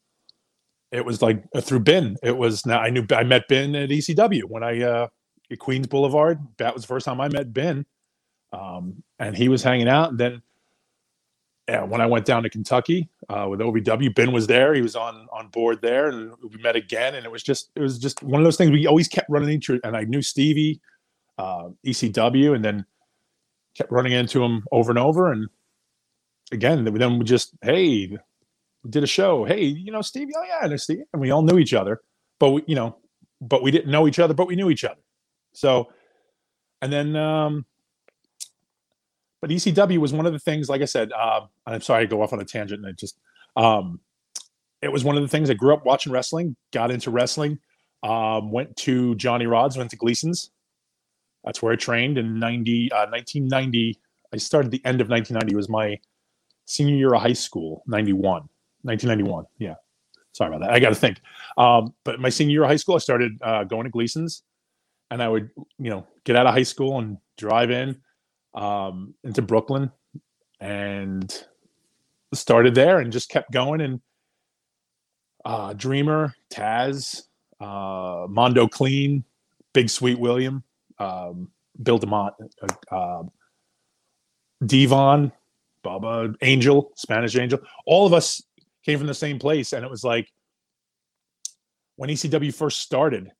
it 0.92 1.04
was 1.04 1.22
like 1.22 1.42
uh, 1.54 1.60
through 1.60 1.80
Ben. 1.80 2.16
It 2.22 2.36
was 2.36 2.64
now 2.66 2.78
I 2.78 2.90
knew 2.90 3.04
I 3.10 3.24
met 3.24 3.48
Ben 3.48 3.74
at 3.74 3.88
ECW 3.88 4.44
when 4.44 4.62
I 4.62 4.82
uh, 4.82 5.08
at 5.50 5.58
Queens 5.58 5.86
Boulevard. 5.86 6.38
That 6.58 6.74
was 6.74 6.82
the 6.82 6.88
first 6.88 7.06
time 7.06 7.20
I 7.20 7.28
met 7.28 7.52
Ben, 7.52 7.86
um, 8.52 9.02
and 9.18 9.36
he 9.36 9.48
was 9.48 9.62
hanging 9.62 9.88
out. 9.88 10.10
And 10.10 10.18
then 10.18 10.42
yeah, 11.68 11.84
when 11.84 12.00
I 12.00 12.06
went 12.06 12.26
down 12.26 12.42
to 12.42 12.50
Kentucky 12.50 13.08
uh, 13.28 13.46
with 13.48 13.60
OVW, 13.60 14.14
Ben 14.14 14.32
was 14.32 14.46
there. 14.46 14.74
He 14.74 14.82
was 14.82 14.94
on 14.94 15.28
on 15.32 15.48
board 15.48 15.80
there, 15.80 16.08
and 16.08 16.32
we 16.42 16.60
met 16.60 16.76
again. 16.76 17.14
And 17.14 17.24
it 17.24 17.32
was 17.32 17.42
just 17.42 17.70
it 17.74 17.80
was 17.80 17.98
just 17.98 18.22
one 18.22 18.40
of 18.40 18.44
those 18.44 18.56
things 18.56 18.70
we 18.70 18.86
always 18.86 19.08
kept 19.08 19.30
running 19.30 19.50
into. 19.50 19.80
And 19.84 19.96
I 19.96 20.04
knew 20.04 20.20
Stevie, 20.20 20.80
uh, 21.38 21.70
ECW, 21.86 22.54
and 22.54 22.64
then 22.64 22.84
kept 23.74 23.90
running 23.90 24.12
into 24.12 24.44
him 24.44 24.64
over 24.70 24.90
and 24.90 24.98
over. 24.98 25.32
And 25.32 25.48
again, 26.52 26.84
then 26.84 27.18
we 27.18 27.24
just 27.24 27.54
hey, 27.62 28.18
did 28.88 29.04
a 29.04 29.06
show. 29.06 29.44
Hey, 29.44 29.64
you 29.64 29.92
know 29.92 30.02
Steve. 30.02 30.28
Oh 30.36 30.44
yeah, 30.46 30.58
I 30.62 30.68
know 30.68 30.76
Stevie. 30.76 31.04
And 31.12 31.20
we 31.20 31.30
all 31.30 31.42
knew 31.42 31.58
each 31.58 31.74
other, 31.74 32.00
but 32.40 32.50
we 32.50 32.64
you 32.66 32.74
know, 32.74 32.96
but 33.40 33.62
we 33.62 33.70
didn't 33.70 33.90
know 33.90 34.06
each 34.08 34.18
other, 34.18 34.34
but 34.34 34.46
we 34.46 34.56
knew 34.56 34.70
each 34.70 34.84
other. 34.84 35.00
So, 35.52 35.88
and 36.80 36.92
then. 36.92 37.16
um 37.16 37.66
but 39.42 39.50
ECW 39.50 39.98
was 39.98 40.12
one 40.12 40.24
of 40.24 40.32
the 40.32 40.38
things, 40.38 40.68
like 40.68 40.82
I 40.82 40.86
said, 40.86 41.10
uh, 41.12 41.40
I'm 41.66 41.80
sorry 41.80 42.06
to 42.06 42.10
go 42.10 42.22
off 42.22 42.32
on 42.32 42.40
a 42.40 42.44
tangent 42.44 42.80
and 42.80 42.88
it 42.90 42.96
just, 42.96 43.18
um, 43.56 43.98
it 44.80 44.90
was 44.90 45.02
one 45.02 45.16
of 45.16 45.22
the 45.22 45.28
things 45.28 45.50
I 45.50 45.54
grew 45.54 45.74
up 45.74 45.84
watching 45.84 46.12
wrestling, 46.12 46.54
got 46.72 46.92
into 46.92 47.10
wrestling, 47.10 47.58
um, 48.04 48.52
went 48.52 48.76
to 48.78 49.16
Johnny 49.16 49.46
Rodz, 49.46 49.76
went 49.76 49.90
to 49.90 49.96
Gleason's. 49.96 50.52
That's 51.44 51.60
where 51.60 51.72
I 51.72 51.76
trained 51.76 52.18
in 52.18 52.38
90, 52.38 52.92
uh, 52.92 53.06
1990. 53.10 53.98
I 54.32 54.36
started 54.36 54.70
the 54.70 54.80
end 54.84 55.00
of 55.00 55.08
1990 55.10 55.52
It 55.52 55.56
was 55.56 55.68
my 55.68 55.98
senior 56.66 56.94
year 56.94 57.12
of 57.12 57.22
high 57.22 57.32
school, 57.32 57.82
91, 57.88 58.48
1991. 58.82 59.44
Yeah. 59.58 59.74
Sorry 60.32 60.48
about 60.48 60.66
that. 60.66 60.72
I 60.72 60.80
got 60.80 60.90
to 60.90 60.94
think. 60.94 61.20
Um, 61.56 61.94
but 62.04 62.20
my 62.20 62.30
senior 62.30 62.52
year 62.52 62.62
of 62.62 62.68
high 62.68 62.76
school, 62.76 62.94
I 62.94 62.98
started 62.98 63.32
uh, 63.42 63.64
going 63.64 63.84
to 63.84 63.90
Gleason's 63.90 64.42
and 65.12 65.22
I 65.22 65.28
would, 65.28 65.50
you 65.78 65.90
know, 65.90 66.06
get 66.24 66.36
out 66.36 66.46
of 66.46 66.54
high 66.54 66.62
school 66.62 66.98
and 66.98 67.18
drive 67.36 67.70
in 67.70 68.00
um, 68.54 69.14
into 69.24 69.42
Brooklyn 69.42 69.92
and 70.58 71.44
started 72.32 72.74
there 72.74 72.98
and 72.98 73.12
just 73.12 73.28
kept 73.28 73.52
going. 73.52 73.82
And 73.82 74.00
uh, 75.44 75.74
Dreamer, 75.74 76.34
Taz, 76.50 77.24
uh, 77.60 78.26
Mondo 78.28 78.66
Kleen, 78.66 79.22
Big 79.74 79.90
Sweet 79.90 80.18
William, 80.18 80.64
um, 80.98 81.50
Bill 81.82 81.98
DeMott, 81.98 82.32
uh, 82.62 82.94
uh, 82.94 83.22
Devon, 84.64 85.30
Baba 85.82 86.34
Angel, 86.40 86.90
Spanish 86.96 87.36
Angel. 87.36 87.58
All 87.84 88.06
of 88.06 88.14
us 88.14 88.42
came 88.84 88.98
from 88.98 89.06
the 89.06 89.14
same 89.14 89.38
place. 89.38 89.72
And 89.72 89.84
it 89.84 89.90
was 89.90 90.04
like 90.04 90.28
when 91.96 92.10
ECW 92.10 92.54
first 92.54 92.80
started, 92.80 93.30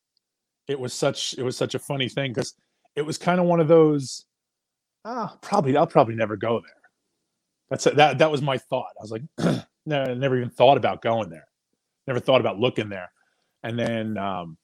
it 0.68 0.78
was 0.78 0.92
such 0.92 1.34
it 1.38 1.42
was 1.42 1.56
such 1.56 1.74
a 1.74 1.78
funny 1.78 2.08
thing 2.08 2.32
because 2.32 2.54
it 2.94 3.02
was 3.02 3.18
kind 3.18 3.40
of 3.40 3.46
one 3.46 3.60
of 3.60 3.68
those 3.68 4.24
ah, 5.04 5.36
probably 5.40 5.76
I'll 5.76 5.86
probably 5.86 6.14
never 6.14 6.36
go 6.36 6.60
there. 6.60 6.82
That's 7.70 7.84
that 7.84 8.18
that 8.18 8.30
was 8.30 8.42
my 8.42 8.58
thought. 8.58 8.92
I 8.98 9.02
was 9.02 9.10
like, 9.10 9.66
no, 9.86 10.14
never 10.14 10.36
even 10.36 10.50
thought 10.50 10.76
about 10.76 11.02
going 11.02 11.30
there. 11.30 11.46
Never 12.06 12.20
thought 12.20 12.40
about 12.40 12.58
looking 12.58 12.88
there. 12.88 13.10
And 13.62 13.78
then 13.78 14.18
um, 14.18 14.56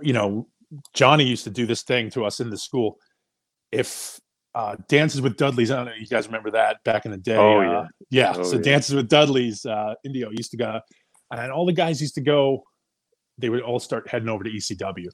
you 0.00 0.12
know, 0.12 0.48
Johnny 0.94 1.24
used 1.24 1.44
to 1.44 1.50
do 1.50 1.66
this 1.66 1.82
thing 1.82 2.10
to 2.10 2.24
us 2.24 2.40
in 2.40 2.50
the 2.50 2.58
school. 2.58 2.98
If 3.70 4.20
uh, 4.54 4.76
Dances 4.88 5.20
with 5.20 5.36
Dudley's, 5.36 5.70
I 5.70 5.76
don't 5.76 5.86
know, 5.86 5.92
you 5.98 6.06
guys 6.06 6.26
remember 6.26 6.50
that 6.50 6.82
back 6.84 7.04
in 7.04 7.10
the 7.10 7.16
day. 7.16 7.36
Oh, 7.36 7.60
uh, 7.60 7.62
yeah. 7.62 7.86
yeah. 8.10 8.34
Oh, 8.36 8.42
so 8.42 8.56
yeah. 8.56 8.62
Dances 8.62 8.94
with 8.94 9.08
Dudley's, 9.08 9.64
uh, 9.64 9.94
Indio 10.04 10.30
used 10.30 10.50
to 10.50 10.56
go, 10.56 10.80
and 11.30 11.50
all 11.50 11.66
the 11.66 11.72
guys 11.72 12.00
used 12.00 12.14
to 12.16 12.20
go, 12.20 12.64
they 13.38 13.48
would 13.48 13.62
all 13.62 13.80
start 13.80 14.08
heading 14.08 14.28
over 14.28 14.44
to 14.44 14.50
ECW. 14.50 15.08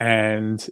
And, 0.00 0.66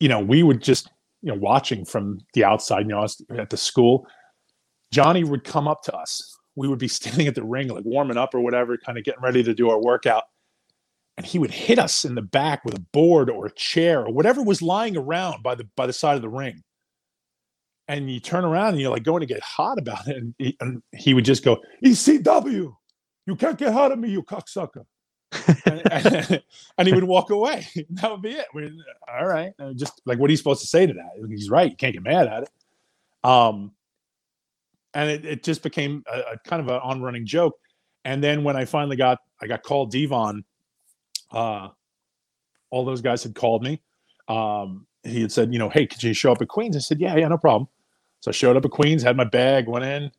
you 0.00 0.08
know, 0.08 0.20
we 0.20 0.42
would 0.42 0.62
just, 0.62 0.90
you 1.22 1.32
know, 1.32 1.38
watching 1.38 1.84
from 1.84 2.20
the 2.34 2.44
outside, 2.44 2.80
you 2.80 2.88
know, 2.88 3.06
at 3.38 3.50
the 3.50 3.56
school, 3.56 4.06
Johnny 4.92 5.24
would 5.24 5.44
come 5.44 5.66
up 5.66 5.82
to 5.84 5.96
us. 5.96 6.36
We 6.56 6.68
would 6.68 6.78
be 6.78 6.88
standing 6.88 7.26
at 7.26 7.34
the 7.34 7.44
ring, 7.44 7.68
like 7.68 7.84
warming 7.84 8.18
up 8.18 8.34
or 8.34 8.40
whatever, 8.40 8.76
kind 8.76 8.98
of 8.98 9.04
getting 9.04 9.22
ready 9.22 9.42
to 9.42 9.54
do 9.54 9.70
our 9.70 9.80
workout. 9.80 10.24
And 11.16 11.26
he 11.26 11.38
would 11.38 11.50
hit 11.50 11.80
us 11.80 12.04
in 12.04 12.14
the 12.14 12.22
back 12.22 12.64
with 12.64 12.76
a 12.76 12.84
board 12.92 13.28
or 13.28 13.46
a 13.46 13.54
chair 13.54 14.04
or 14.04 14.12
whatever 14.12 14.40
was 14.40 14.62
lying 14.62 14.96
around 14.96 15.42
by 15.42 15.56
the 15.56 15.64
by 15.74 15.86
the 15.86 15.92
side 15.92 16.14
of 16.14 16.22
the 16.22 16.28
ring. 16.28 16.62
And 17.88 18.10
you 18.10 18.20
turn 18.20 18.44
around 18.44 18.70
and 18.70 18.80
you're 18.80 18.90
like 18.90 19.02
going 19.02 19.20
to 19.20 19.26
get 19.26 19.42
hot 19.42 19.78
about 19.78 20.06
it. 20.08 20.16
And 20.16 20.34
he, 20.38 20.56
and 20.60 20.82
he 20.92 21.14
would 21.14 21.24
just 21.24 21.42
go, 21.42 21.58
ECW, 21.84 22.74
you 23.26 23.36
can't 23.36 23.58
get 23.58 23.72
hot 23.72 23.92
of 23.92 23.98
me, 23.98 24.10
you 24.10 24.22
cocksucker. 24.22 24.84
and, 25.66 25.92
and, 25.92 26.42
and 26.78 26.88
he 26.88 26.94
would 26.94 27.04
walk 27.04 27.30
away. 27.30 27.66
That 27.90 28.10
would 28.10 28.22
be 28.22 28.32
it. 28.32 28.46
We, 28.54 28.78
all 29.10 29.26
right. 29.26 29.52
Just 29.74 30.02
like, 30.04 30.18
what 30.18 30.28
are 30.28 30.32
you 30.32 30.36
supposed 30.36 30.60
to 30.60 30.66
say 30.66 30.86
to 30.86 30.92
that? 30.92 31.28
He's 31.28 31.50
right. 31.50 31.70
You 31.70 31.76
can't 31.76 31.94
get 31.94 32.02
mad 32.02 32.26
at 32.26 32.42
it. 32.44 32.50
Um, 33.24 33.72
and 34.94 35.10
it, 35.10 35.24
it 35.24 35.42
just 35.42 35.62
became 35.62 36.04
a, 36.12 36.18
a 36.32 36.38
kind 36.44 36.60
of 36.60 36.68
an 36.68 36.80
on 36.82 37.00
running 37.02 37.26
joke. 37.26 37.58
And 38.04 38.22
then 38.22 38.44
when 38.44 38.56
I 38.56 38.64
finally 38.64 38.96
got, 38.96 39.18
I 39.40 39.46
got 39.46 39.62
called 39.62 39.90
Devon, 39.90 40.44
uh, 41.30 41.68
all 42.70 42.84
those 42.84 43.00
guys 43.00 43.22
had 43.22 43.34
called 43.34 43.62
me. 43.62 43.80
Um, 44.28 44.86
he 45.04 45.22
had 45.22 45.32
said, 45.32 45.52
you 45.52 45.58
know, 45.58 45.68
hey, 45.68 45.86
could 45.86 46.02
you 46.02 46.12
show 46.12 46.32
up 46.32 46.42
at 46.42 46.48
Queens? 46.48 46.76
I 46.76 46.80
said, 46.80 47.00
yeah, 47.00 47.16
yeah, 47.16 47.28
no 47.28 47.38
problem. 47.38 47.68
So 48.20 48.30
I 48.30 48.32
showed 48.32 48.56
up 48.56 48.64
at 48.64 48.70
Queens, 48.70 49.02
had 49.02 49.16
my 49.16 49.24
bag, 49.24 49.68
went 49.68 49.84
in, 49.84 50.10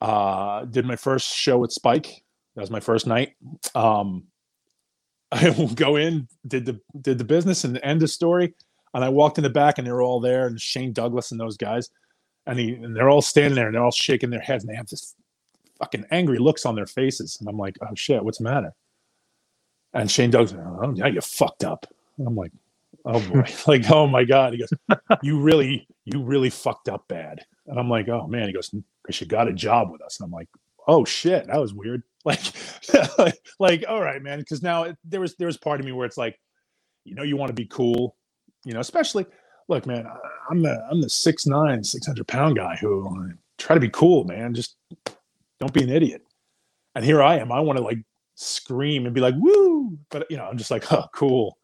uh, 0.00 0.64
did 0.66 0.84
my 0.84 0.96
first 0.96 1.34
show 1.34 1.58
with 1.58 1.72
Spike. 1.72 2.24
That 2.54 2.62
was 2.62 2.70
my 2.70 2.80
first 2.80 3.06
night. 3.06 3.34
Um, 3.74 4.24
I 5.32 5.50
will 5.50 5.68
go 5.68 5.96
in, 5.96 6.28
did 6.46 6.66
the 6.66 6.80
did 7.00 7.18
the 7.18 7.24
business, 7.24 7.64
and 7.64 7.74
the 7.74 7.84
end 7.84 8.00
the 8.00 8.08
story. 8.08 8.54
And 8.94 9.04
I 9.04 9.08
walked 9.08 9.38
in 9.38 9.44
the 9.44 9.50
back, 9.50 9.78
and 9.78 9.86
they 9.86 9.92
were 9.92 10.02
all 10.02 10.20
there, 10.20 10.46
and 10.46 10.60
Shane 10.60 10.92
Douglas 10.92 11.30
and 11.30 11.40
those 11.40 11.56
guys, 11.56 11.90
and 12.46 12.58
he 12.58 12.74
and 12.74 12.94
they're 12.94 13.10
all 13.10 13.22
standing 13.22 13.56
there, 13.56 13.66
and 13.66 13.74
they're 13.74 13.84
all 13.84 13.90
shaking 13.90 14.30
their 14.30 14.40
heads, 14.40 14.64
and 14.64 14.72
they 14.72 14.76
have 14.76 14.88
this 14.88 15.14
fucking 15.78 16.06
angry 16.10 16.38
looks 16.38 16.64
on 16.64 16.74
their 16.74 16.86
faces, 16.86 17.36
and 17.40 17.48
I'm 17.48 17.58
like, 17.58 17.76
oh 17.82 17.94
shit, 17.94 18.24
what's 18.24 18.38
the 18.38 18.44
matter? 18.44 18.72
And 19.92 20.10
Shane 20.10 20.30
Douglas, 20.30 20.54
oh 20.54 20.92
yeah, 20.94 21.06
you 21.06 21.20
fucked 21.20 21.64
up. 21.64 21.86
And 22.18 22.26
I'm 22.26 22.36
like, 22.36 22.52
oh 23.06 23.20
boy, 23.20 23.44
like 23.68 23.90
oh 23.90 24.08
my 24.08 24.24
god. 24.24 24.54
He 24.54 24.60
goes, 24.60 24.70
you 25.22 25.40
really, 25.40 25.88
you 26.06 26.22
really 26.24 26.50
fucked 26.50 26.90
up 26.90 27.08
bad. 27.08 27.40
And 27.68 27.80
I'm 27.80 27.90
like, 27.90 28.08
oh 28.10 28.28
man. 28.28 28.48
He 28.48 28.54
goes, 28.54 28.70
because 29.04 29.20
you 29.22 29.28
got 29.28 29.48
a 29.48 29.54
job 29.54 29.92
with 29.92 30.02
us. 30.02 30.20
And 30.20 30.26
I'm 30.26 30.32
like, 30.32 30.48
oh 30.88 31.04
shit, 31.06 31.48
that 31.48 31.60
was 31.60 31.74
weird. 31.74 32.04
Like, 32.26 32.42
like, 33.60 33.84
all 33.88 34.02
right, 34.02 34.22
man. 34.22 34.40
Because 34.40 34.62
now 34.62 34.84
it, 34.84 34.98
there 35.04 35.20
was 35.20 35.36
there 35.36 35.46
was 35.48 35.58
part 35.58 35.80
of 35.80 35.86
me 35.86 35.92
where 35.92 36.06
it's 36.06 36.18
like, 36.18 36.38
you 37.04 37.14
know, 37.16 37.24
you 37.24 37.36
want 37.36 37.50
to 37.50 37.54
be 37.54 37.66
cool, 37.66 38.16
you 38.64 38.74
know, 38.74 38.80
especially. 38.80 39.26
Look, 39.68 39.86
man, 39.86 40.06
I- 40.06 40.18
I'm 40.50 40.62
the 40.62 40.86
I'm 40.90 41.00
the 41.00 41.10
six 41.10 41.46
nine, 41.46 41.84
six 41.84 42.06
hundred 42.06 42.28
pound 42.28 42.56
guy 42.56 42.76
who 42.80 43.06
uh, 43.08 43.32
try 43.58 43.74
to 43.74 43.80
be 43.80 43.90
cool, 43.90 44.24
man. 44.24 44.54
Just 44.54 44.76
don't 45.60 45.72
be 45.72 45.84
an 45.84 45.90
idiot. 45.90 46.22
And 46.96 47.04
here 47.04 47.22
I 47.22 47.38
am. 47.38 47.52
I 47.52 47.60
want 47.60 47.78
to 47.78 47.84
like 47.84 47.98
scream 48.34 49.06
and 49.06 49.14
be 49.14 49.20
like, 49.20 49.34
woo, 49.38 49.98
but 50.10 50.30
you 50.30 50.36
know, 50.36 50.44
I'm 50.46 50.58
just 50.58 50.70
like, 50.70 50.92
oh, 50.92 51.06
cool. 51.14 51.58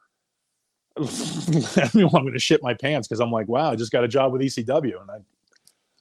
I'm 0.97 1.91
going 1.93 2.33
to 2.33 2.39
shit 2.39 2.63
my 2.63 2.75
pants 2.75 3.09
because 3.09 3.21
I'm 3.21 3.31
like, 3.31 3.49
wow, 3.49 3.71
I 3.71 3.77
just 3.77 3.93
got 3.93 4.05
a 4.05 4.09
job 4.09 4.33
with 4.33 4.43
ECW, 4.43 5.01
and 5.01 5.11
I 5.11 5.19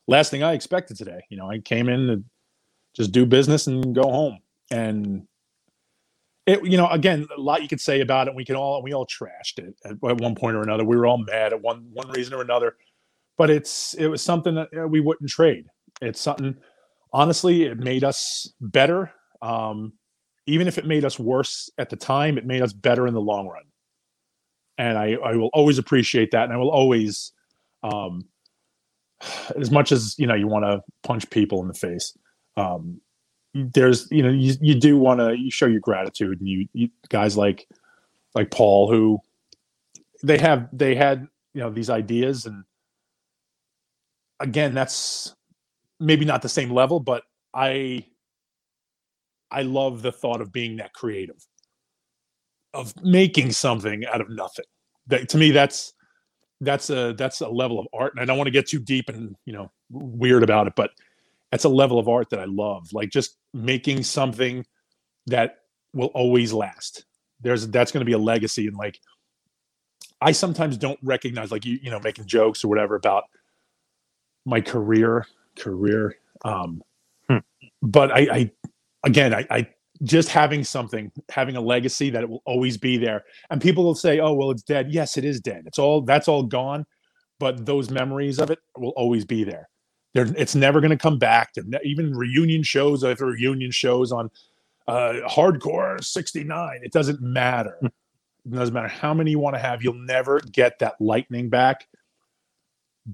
last 0.08 0.32
thing 0.32 0.44
I 0.44 0.54
expected 0.54 0.98
today. 0.98 1.22
You 1.30 1.38
know, 1.38 1.50
I 1.50 1.60
came 1.60 1.88
in 1.90 2.08
to 2.08 2.24
just 2.94 3.12
do 3.12 3.26
business 3.26 3.68
and 3.68 3.96
go 3.96 4.04
home, 4.04 4.40
and 4.70 5.28
it, 6.46 6.66
you 6.66 6.78
know, 6.78 6.88
again, 6.88 7.28
a 7.36 7.40
lot 7.40 7.62
you 7.62 7.70
could 7.70 7.80
say 7.80 8.02
about 8.02 8.28
it. 8.28 8.36
We 8.36 8.44
can 8.44 8.56
all 8.56 8.84
we 8.84 8.94
all 8.94 9.08
trashed 9.08 9.60
it 9.60 9.76
at, 9.86 9.92
at 9.92 10.18
one 10.18 10.36
point 10.36 10.56
or 10.56 10.62
another. 10.62 10.84
We 10.84 10.98
were 10.98 11.06
all 11.06 11.20
mad 11.20 11.54
at 11.54 11.62
one 11.62 11.88
one 11.94 12.10
reason 12.10 12.34
or 12.34 12.42
another, 12.42 12.76
but 13.38 13.50
it's 13.50 13.94
it 13.94 14.08
was 14.08 14.22
something 14.22 14.56
that 14.56 14.70
uh, 14.78 14.88
we 14.88 15.00
wouldn't 15.00 15.30
trade. 15.30 15.66
It's 16.02 16.20
something. 16.20 16.56
Honestly, 17.14 17.64
it 17.64 17.78
made 17.78 18.04
us 18.04 18.54
better. 18.62 19.12
Um, 19.42 19.94
even 20.48 20.68
if 20.68 20.78
it 20.78 20.86
made 20.86 21.06
us 21.06 21.20
worse 21.20 21.70
at 21.78 21.90
the 21.90 21.96
time, 21.96 22.38
it 22.38 22.46
made 22.46 22.62
us 22.62 22.74
better 22.74 23.06
in 23.06 23.14
the 23.14 23.22
long 23.22 23.48
run 23.48 23.64
and 24.82 24.98
I, 24.98 25.14
I 25.24 25.36
will 25.36 25.52
always 25.54 25.78
appreciate 25.78 26.32
that 26.32 26.46
and 26.46 26.54
i 26.54 26.58
will 26.58 26.72
always 26.72 27.32
um 27.84 28.26
as 29.56 29.70
much 29.70 29.92
as 29.92 30.16
you 30.18 30.26
know 30.26 30.34
you 30.34 30.48
want 30.48 30.66
to 30.66 30.82
punch 31.04 31.30
people 31.30 31.62
in 31.62 31.68
the 31.68 31.74
face 31.74 32.18
um 32.58 33.00
there's 33.54 34.08
you 34.12 34.24
know 34.24 34.30
you, 34.32 34.56
you 34.60 34.76
do 34.76 34.98
want 34.98 35.20
to 35.20 35.38
you 35.38 35.52
show 35.52 35.68
your 35.68 35.80
gratitude 35.80 36.40
and 36.40 36.50
you, 36.50 36.68
you 36.74 36.90
guys 37.10 37.38
like 37.38 37.68
like 38.34 38.50
paul 38.50 38.92
who 38.92 39.20
they 40.24 40.38
have 40.38 40.68
they 40.74 40.96
had 40.96 41.28
you 41.54 41.62
know 41.62 41.70
these 41.70 41.90
ideas 41.90 42.46
and 42.46 42.64
again 44.40 44.74
that's 44.74 45.36
maybe 46.00 46.26
not 46.26 46.42
the 46.42 46.50
same 46.50 46.72
level 46.72 47.00
but 47.00 47.24
i 47.54 48.04
i 49.52 49.62
love 49.62 50.02
the 50.02 50.12
thought 50.12 50.42
of 50.42 50.52
being 50.52 50.78
that 50.78 50.94
creative 50.94 51.46
of 52.74 52.94
making 53.04 53.52
something 53.52 54.06
out 54.06 54.22
of 54.22 54.30
nothing. 54.30 54.66
That 55.12 55.30
to 55.30 55.38
me, 55.38 55.52
that's 55.52 55.94
that's 56.60 56.90
a 56.90 57.14
that's 57.14 57.42
a 57.42 57.50
level 57.50 57.80
of 57.80 57.88
art, 57.94 58.14
and 58.14 58.22
I 58.22 58.26
don't 58.26 58.38
want 58.38 58.48
to 58.48 58.52
get 58.52 58.68
too 58.68 58.80
deep 58.80 59.10
and 59.10 59.36
you 59.46 59.54
know 59.54 59.72
weird 59.92 60.44
about 60.44 60.68
it, 60.68 60.74
but 60.76 60.92
that's 61.52 61.66
a 61.66 61.70
level 61.70 62.00
of 62.00 62.10
art 62.10 62.32
that 62.32 62.40
I 62.40 62.46
love. 62.46 62.92
Like 62.94 63.10
just 63.12 63.38
making 63.54 64.04
something 64.04 64.66
that 65.28 65.60
will 65.94 66.08
always 66.08 66.54
last. 66.54 67.06
There's 67.42 67.68
that's 67.68 67.92
going 67.92 68.02
to 68.02 68.06
be 68.06 68.14
a 68.14 68.18
legacy, 68.18 68.68
and 68.68 68.76
like 68.76 69.00
I 70.22 70.32
sometimes 70.32 70.78
don't 70.78 71.00
recognize, 71.04 71.52
like 71.52 71.66
you, 71.66 71.80
you 71.82 71.92
know, 71.92 72.00
making 72.00 72.26
jokes 72.26 72.64
or 72.64 72.68
whatever 72.68 72.96
about 72.96 73.26
my 74.46 74.62
career, 74.62 75.28
career. 75.56 76.16
Um, 76.44 76.82
Hmm. 77.32 77.38
But 77.82 78.12
I, 78.12 78.20
I, 78.20 78.52
again, 79.06 79.34
I, 79.34 79.48
I 79.50 79.68
just 80.04 80.30
having 80.30 80.64
something, 80.64 81.12
having 81.30 81.56
a 81.56 81.62
legacy 81.62 82.10
that 82.10 82.24
it 82.24 82.30
will 82.30 82.42
always 82.46 82.78
be 82.78 82.98
there. 82.98 83.24
And 83.50 83.62
people 83.62 83.84
will 83.84 83.96
say, 83.96 84.20
"Oh, 84.20 84.34
well, 84.34 84.52
it's 84.52 84.64
dead." 84.64 84.92
Yes, 84.92 85.18
it 85.18 85.26
is 85.26 85.40
dead. 85.40 85.64
It's 85.66 85.80
all 85.80 86.02
that's 86.02 86.28
all 86.28 86.44
gone, 86.44 86.86
but 87.40 87.66
those 87.66 87.90
memories 87.90 88.40
of 88.40 88.50
it 88.50 88.60
will 88.78 88.94
always 88.96 89.26
be 89.26 89.44
there. 89.44 89.70
They're, 90.14 90.28
it's 90.38 90.56
never 90.56 90.82
going 90.82 90.92
to 90.92 90.98
come 90.98 91.18
back. 91.20 91.52
Ne- 91.56 91.80
even 91.84 92.14
reunion 92.14 92.64
shows 92.64 93.04
after 93.04 93.26
reunion 93.26 93.72
shows 93.72 94.12
on 94.12 94.30
uh, 94.88 95.14
Hardcore 95.28 96.04
'69. 96.04 96.80
It 96.84 96.92
doesn't 96.92 97.22
matter. 97.22 97.78
Hmm. 97.80 97.88
It 98.46 98.56
doesn't 98.56 98.74
matter 98.74 98.88
how 98.88 99.14
many 99.14 99.32
you 99.32 99.40
want 99.40 99.56
to 99.56 99.62
have. 99.62 99.84
You'll 99.84 99.94
never 99.94 100.40
get 100.40 100.80
that 100.80 100.96
lightning 101.00 101.50
back. 101.50 101.88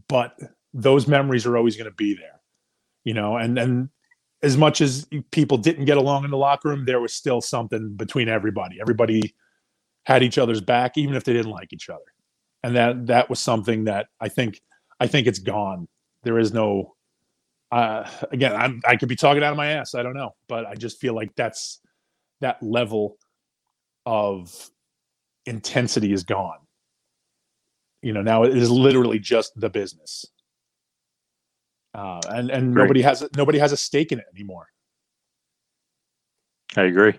But 0.08 0.38
those 0.74 1.08
memories 1.08 1.46
are 1.46 1.58
always 1.58 1.76
going 1.76 1.90
to 1.90 1.96
be 1.96 2.16
there, 2.16 2.40
you 3.04 3.14
know. 3.14 3.36
And 3.36 3.58
and 3.58 3.90
as 4.44 4.58
much 4.58 4.82
as 4.82 5.08
people 5.32 5.58
didn't 5.58 5.86
get 5.86 5.98
along 5.98 6.24
in 6.24 6.32
the 6.32 6.38
locker 6.38 6.70
room, 6.70 6.86
there 6.86 7.00
was 7.00 7.14
still 7.14 7.42
something 7.42 7.94
between 7.96 8.30
everybody. 8.30 8.80
Everybody 8.80 9.36
had 10.06 10.24
each 10.24 10.38
other's 10.38 10.62
back, 10.62 10.98
even 10.98 11.16
if 11.16 11.24
they 11.24 11.34
didn't 11.34 11.52
like 11.52 11.74
each 11.74 11.90
other. 11.90 12.00
And 12.64 12.76
that 12.76 13.08
that 13.08 13.30
was 13.30 13.40
something 13.40 13.86
that 13.86 14.08
I 14.20 14.30
think 14.30 14.62
I 15.00 15.08
think 15.08 15.28
it's 15.28 15.40
gone. 15.40 15.88
There 16.24 16.40
is 16.40 16.54
no 16.54 16.96
uh 17.72 18.10
again, 18.32 18.56
I'm 18.56 18.82
I 18.88 18.96
could 18.96 19.10
be 19.10 19.16
talking 19.16 19.44
out 19.44 19.52
of 19.52 19.58
my 19.58 19.68
ass. 19.68 19.96
I 19.96 20.04
don't 20.04 20.16
know. 20.16 20.36
But 20.48 20.66
I 20.66 20.76
just 20.76 21.00
feel 21.00 21.14
like 21.14 21.36
that's 21.36 21.80
that 22.42 22.62
level 22.62 23.18
of 24.06 24.70
intensity 25.46 26.14
is 26.14 26.24
gone. 26.24 26.60
You 28.02 28.14
know, 28.14 28.22
now 28.22 28.44
it 28.44 28.56
is 28.56 28.70
literally 28.70 29.20
just 29.20 29.60
the 29.60 29.70
business. 29.70 30.26
Uh, 31.98 32.22
and 32.30 32.52
and 32.52 32.76
Right. 32.76 32.84
nobody 32.84 33.02
has 33.02 33.28
nobody 33.36 33.58
has 33.58 33.72
a 33.72 33.78
stake 33.78 34.12
in 34.12 34.20
it 34.20 34.26
anymore. 34.34 34.68
I 36.76 36.84
agree. 36.84 37.14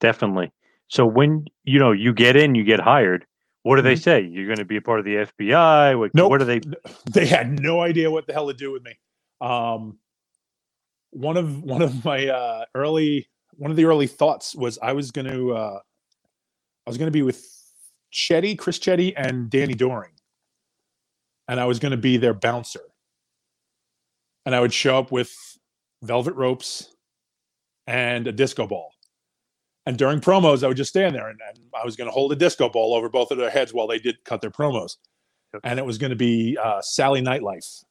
Definitely. 0.00 0.52
So 0.88 1.06
when 1.06 1.46
you 1.62 1.78
know 1.78 1.92
you 1.92 2.12
get 2.12 2.36
in, 2.36 2.54
you 2.54 2.64
get 2.64 2.80
hired. 2.80 3.26
What 3.62 3.76
do 3.76 3.82
they 3.82 3.96
say? 3.96 4.20
You're 4.20 4.44
going 4.46 4.58
to 4.58 4.64
be 4.66 4.76
a 4.76 4.82
part 4.82 4.98
of 4.98 5.06
the 5.06 5.14
FBI. 5.14 5.98
What, 5.98 6.10
Mm-hmm. 6.10 6.18
Nope. 6.18 6.30
what 6.30 6.38
do 6.38 6.44
they? 6.44 6.60
they 7.12 7.26
had 7.26 7.58
no 7.60 7.80
idea 7.80 8.10
what 8.10 8.26
the 8.26 8.32
hell 8.34 8.48
to 8.48 8.54
do 8.54 8.70
with 8.72 8.82
me. 8.82 8.98
Um, 9.40 9.98
one 11.12 11.36
of 11.36 11.62
one 11.62 11.80
of 11.80 12.04
my 12.04 12.26
uh, 12.28 12.64
early 12.74 13.28
one 13.56 13.70
of 13.70 13.76
the 13.76 13.84
early 13.84 14.08
thoughts 14.08 14.54
was 14.54 14.78
I 14.82 14.92
was 14.92 15.12
going 15.12 15.28
to 15.28 15.52
uh, 15.54 15.78
I 16.86 16.90
was 16.90 16.98
going 16.98 17.06
to 17.06 17.12
be 17.12 17.22
with 17.22 17.46
Chetti, 18.12 18.58
Chris 18.58 18.78
Chetti, 18.80 19.14
and 19.16 19.48
Danny 19.48 19.74
Doring, 19.74 20.10
and 21.48 21.60
I 21.60 21.64
was 21.66 21.78
going 21.78 21.92
to 21.92 21.96
be 21.96 22.16
their 22.16 22.34
bouncer. 22.34 22.80
And 24.46 24.54
I 24.54 24.60
would 24.60 24.72
show 24.72 24.98
up 24.98 25.10
with 25.10 25.34
velvet 26.02 26.34
ropes 26.34 26.94
and 27.86 28.26
a 28.26 28.32
disco 28.32 28.66
ball. 28.66 28.90
And 29.86 29.98
during 29.98 30.20
promos, 30.20 30.62
I 30.64 30.68
would 30.68 30.76
just 30.76 30.90
stand 30.90 31.14
there 31.14 31.28
and, 31.28 31.38
and 31.48 31.58
I 31.74 31.84
was 31.84 31.96
going 31.96 32.08
to 32.08 32.12
hold 32.12 32.32
a 32.32 32.36
disco 32.36 32.68
ball 32.68 32.94
over 32.94 33.08
both 33.08 33.30
of 33.30 33.38
their 33.38 33.50
heads 33.50 33.72
while 33.74 33.86
they 33.86 33.98
did 33.98 34.24
cut 34.24 34.40
their 34.40 34.50
promos 34.50 34.96
and 35.62 35.78
it 35.78 35.86
was 35.86 35.98
going 35.98 36.10
to 36.10 36.16
be 36.16 36.58
uh, 36.62 36.80
Sally 36.82 37.22
Nightlife. 37.22 37.84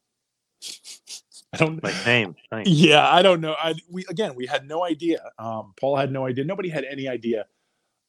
I 1.53 1.57
don't. 1.57 1.83
Like 1.83 2.05
name. 2.05 2.35
Nice. 2.51 2.67
Yeah, 2.67 3.07
I 3.07 3.21
don't 3.21 3.39
know. 3.39 3.53
I 3.53 3.75
we 3.89 4.03
again 4.09 4.33
we 4.33 4.47
had 4.47 4.67
no 4.67 4.83
idea. 4.83 5.19
Um, 5.37 5.73
Paul 5.79 5.95
had 5.95 6.11
no 6.11 6.25
idea. 6.25 6.43
Nobody 6.45 6.67
had 6.69 6.83
any 6.83 7.07
idea. 7.07 7.45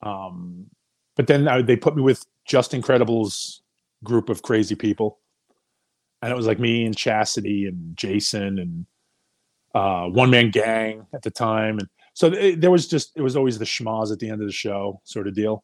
Um, 0.02 0.66
but 1.14 1.26
then 1.26 1.46
uh, 1.46 1.60
they 1.60 1.76
put 1.76 1.94
me 1.94 2.02
with 2.02 2.24
Justin 2.46 2.80
Credible's 2.80 3.62
group 4.02 4.30
of 4.30 4.42
crazy 4.42 4.74
people, 4.74 5.18
and 6.24 6.32
it 6.32 6.36
was 6.36 6.46
like 6.46 6.58
me 6.58 6.86
and 6.86 6.96
Chastity 6.96 7.66
and 7.66 7.94
Jason 7.98 8.58
and 8.58 8.86
uh, 9.74 10.06
One 10.08 10.30
Man 10.30 10.50
Gang 10.50 11.06
at 11.12 11.20
the 11.20 11.30
time, 11.30 11.78
and 11.78 11.88
so 12.14 12.30
th- 12.30 12.58
there 12.58 12.70
was 12.70 12.88
just 12.88 13.12
it 13.14 13.20
was 13.20 13.36
always 13.36 13.58
the 13.58 13.66
schmoz 13.66 14.10
at 14.10 14.20
the 14.20 14.30
end 14.30 14.40
of 14.40 14.46
the 14.46 14.52
show 14.52 15.02
sort 15.04 15.28
of 15.28 15.34
deal. 15.34 15.62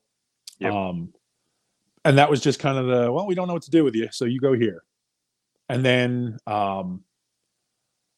Yep. 0.58 0.72
Um, 0.72 1.14
and 2.04 2.18
that 2.18 2.28
was 2.28 2.42
just 2.42 2.58
kind 2.58 2.76
of 2.76 2.86
the 2.86 3.10
well, 3.10 3.26
we 3.26 3.34
don't 3.34 3.48
know 3.48 3.54
what 3.54 3.62
to 3.62 3.70
do 3.70 3.84
with 3.84 3.94
you, 3.94 4.08
so 4.12 4.26
you 4.26 4.38
go 4.38 4.52
here. 4.52 4.82
And 5.70 5.82
then 5.82 6.36
um, 6.46 7.04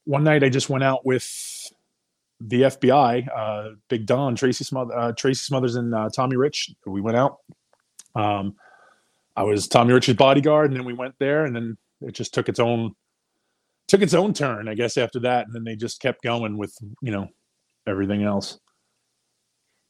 one 0.05 0.25
night 0.25 0.43
I 0.43 0.49
just 0.49 0.69
went 0.69 0.83
out 0.83 1.07
with 1.07 1.73
the 2.41 2.63
FBI, 2.63 3.29
uh, 3.33 3.75
Big 3.89 4.05
Don, 4.05 4.35
Tracy 4.35 4.65
Smother, 4.65 4.99
uh, 4.99 5.13
Tracy 5.13 5.45
Smothers, 5.45 5.77
and 5.77 5.95
uh, 5.95 6.09
Tommy 6.13 6.35
Rich. 6.35 6.73
We 6.87 7.01
went 7.01 7.17
out. 7.17 7.37
Um, 8.17 8.57
I 9.37 9.45
was 9.45 9.69
Tommy 9.69 9.93
Rich's 9.93 10.17
bodyguard, 10.17 10.73
and 10.73 10.81
then 10.81 10.85
we 10.85 10.93
went 10.93 11.15
there, 11.21 11.45
and 11.45 11.55
then 11.55 11.79
it 12.07 12.12
just 12.12 12.35
took 12.35 12.49
its 12.49 12.61
own 12.61 12.93
took 13.88 14.03
its 14.03 14.15
own 14.15 14.33
turn, 14.33 14.69
I 14.69 14.75
guess, 14.75 14.97
after 14.97 15.21
that. 15.21 15.47
And 15.47 15.55
then 15.55 15.65
they 15.65 15.77
just 15.77 16.01
kept 16.01 16.23
going 16.23 16.57
with 16.59 16.77
you 17.03 17.12
know 17.12 17.29
everything 17.87 18.23
else. 18.23 18.59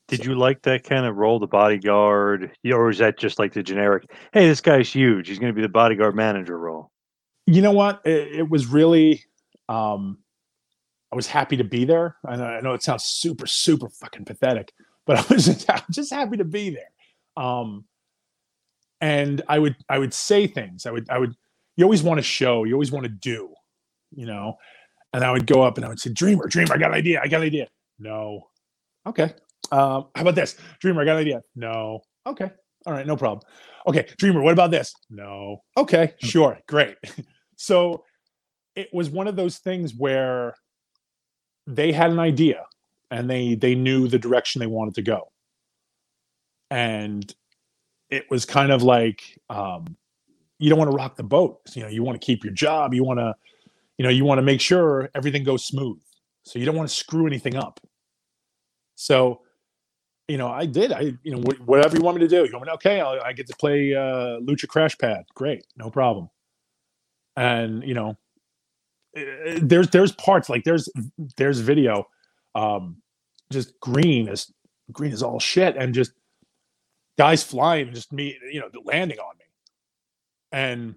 Did 0.09 0.25
you 0.25 0.35
like 0.35 0.63
that 0.63 0.85
kind 0.85 1.07
of 1.07 1.17
role, 1.17 1.39
the 1.39 1.47
bodyguard, 1.47 2.51
or 2.71 2.91
is 2.91 2.99
that 2.99 3.19
just 3.19 3.39
like 3.39 3.53
the 3.55 3.63
generic? 3.63 4.05
Hey, 4.33 4.47
this 4.47 4.61
guy's 4.61 4.93
huge. 4.93 5.29
He's 5.29 5.39
going 5.39 5.53
to 5.53 5.57
be 5.57 5.63
the 5.63 5.69
bodyguard 5.69 6.15
manager 6.15 6.59
role. 6.59 6.91
you 7.47 7.63
know 7.63 7.73
what 7.73 8.01
it, 8.05 8.41
it 8.41 8.49
was 8.51 8.67
really 8.67 9.25
um 9.69 10.19
i 11.13 11.17
was 11.17 11.27
happy 11.27 11.57
to 11.57 11.65
be 11.65 11.85
there 11.85 12.17
I 12.27 12.37
know, 12.37 12.45
I 12.45 12.61
know 12.61 12.75
it 12.75 12.83
sounds 12.83 13.05
super 13.05 13.47
super 13.47 13.89
fucking 13.89 14.25
pathetic 14.25 14.73
but 15.07 15.19
i 15.31 15.35
was 15.35 15.47
just, 15.47 15.69
I 15.71 15.83
was 15.87 15.97
just 15.97 16.13
happy 16.13 16.37
to 16.37 16.45
be 16.45 16.71
there 16.71 16.91
um 17.37 17.85
and 19.01 19.43
i 19.49 19.59
would 19.59 19.77
i 19.89 19.99
would 19.99 20.15
say 20.15 20.47
things 20.47 20.87
i 20.87 20.91
would 20.91 21.09
i 21.11 21.19
would 21.19 21.35
you 21.77 21.85
always 21.85 22.03
want 22.03 22.19
to 22.19 22.23
show 22.23 22.65
you 22.65 22.75
always 22.75 22.93
want 22.93 23.05
to 23.05 23.11
do 23.11 23.53
you 24.15 24.27
know? 24.27 24.57
And 25.13 25.25
i 25.25 25.31
would 25.31 25.47
go 25.47 25.63
up 25.63 25.77
and 25.77 25.85
i 25.85 25.89
would 25.89 26.01
say 26.01 26.11
dreamer 26.11 26.47
dreamer 26.47 26.75
i 26.75 26.79
got 26.79 26.91
an 26.91 26.97
idea 26.97 27.21
i 27.23 27.29
got 27.29 27.41
an 27.41 27.47
idea. 27.47 27.69
No. 27.99 28.49
Okay 29.07 29.35
um 29.71 30.07
how 30.15 30.23
about 30.23 30.35
this? 30.35 30.57
Dreamer 30.81 31.03
i 31.03 31.05
got 31.05 31.17
an 31.17 31.23
idea. 31.23 31.43
No. 31.55 32.01
Okay 32.27 32.51
all 32.87 32.93
right 32.93 33.07
no 33.07 33.17
problem. 33.17 33.43
Okay 33.87 34.07
dreamer 34.19 34.43
what 34.43 34.53
about 34.53 34.71
this? 34.71 34.95
No. 35.11 35.63
Okay 35.77 36.15
sure 36.19 36.59
great. 36.67 36.97
So 37.57 38.03
it 38.75 38.89
was 38.93 39.09
one 39.09 39.29
of 39.29 39.37
those 39.37 39.59
things 39.59 39.95
where 39.95 40.57
they 41.69 41.93
had 41.93 42.11
an 42.11 42.19
idea 42.19 42.65
and 43.13 43.31
they 43.31 43.55
they 43.55 43.77
knew 43.77 44.09
the 44.09 44.19
direction 44.19 44.59
they 44.59 44.67
wanted 44.67 44.97
to 44.97 45.03
go. 45.03 45.31
And 46.73 47.33
it 48.11 48.29
was 48.31 48.45
kind 48.45 48.73
of 48.73 48.83
like 48.83 49.39
um, 49.49 49.97
you 50.63 50.71
don't 50.71 50.79
want 50.81 50.91
to 50.93 50.97
rock 50.97 51.17
the 51.17 51.25
boat. 51.25 51.61
You 51.75 51.85
know 51.85 51.89
you 51.91 52.05
want 52.05 52.21
to 52.21 52.27
keep 52.27 52.45
your 52.45 52.55
job 52.55 52.95
you 52.95 53.05
want 53.05 53.21
to 53.21 53.35
you 53.99 54.05
know 54.05 54.11
you 54.11 54.25
want 54.25 54.39
to 54.39 54.43
make 54.43 54.61
sure 54.61 55.11
everything 55.15 55.45
goes 55.45 55.65
smooth. 55.65 55.99
So 56.45 56.59
you 56.59 56.67
don't 56.67 56.77
want 56.77 56.89
to 56.89 56.95
screw 56.95 57.27
anything 57.27 57.57
up. 57.57 57.81
So 58.97 59.43
you 60.29 60.39
know 60.39 60.49
i 60.49 60.67
did 60.67 60.93
i 60.93 61.13
you 61.25 61.33
know 61.33 61.41
wh- 61.43 61.69
whatever 61.69 61.97
you 61.97 62.03
want 62.03 62.17
me 62.19 62.23
to 62.23 62.29
do. 62.29 62.45
You 62.47 62.53
want 62.53 62.67
me 62.67 62.73
okay 62.75 63.01
I'll, 63.01 63.21
i 63.23 63.33
get 63.33 63.47
to 63.49 63.57
play 63.57 63.95
uh 63.95 64.41
lucha 64.41 64.69
crash 64.69 64.97
pad. 64.99 65.25
Great 65.35 65.67
no 65.77 65.91
problem. 65.91 66.31
And 67.37 67.85
you 67.85 67.95
know 67.95 68.17
eh, 69.17 69.61
there's 69.63 69.89
there's 69.91 70.13
parts 70.13 70.49
like 70.51 70.65
there's 70.65 70.89
there's 71.39 71.61
video 71.61 72.07
um 72.55 72.99
just 73.53 73.79
green 73.81 74.29
is 74.29 74.53
green 74.93 75.13
is 75.13 75.23
all 75.23 75.41
shit 75.41 75.77
and 75.77 75.95
just 75.95 76.13
guys 77.19 77.43
flying 77.45 77.89
and 77.89 77.97
just 77.97 78.13
me 78.13 78.39
you 78.53 78.61
know 78.61 78.69
landing 78.85 79.19
on 79.19 79.37
me 79.39 79.42
and 80.53 80.95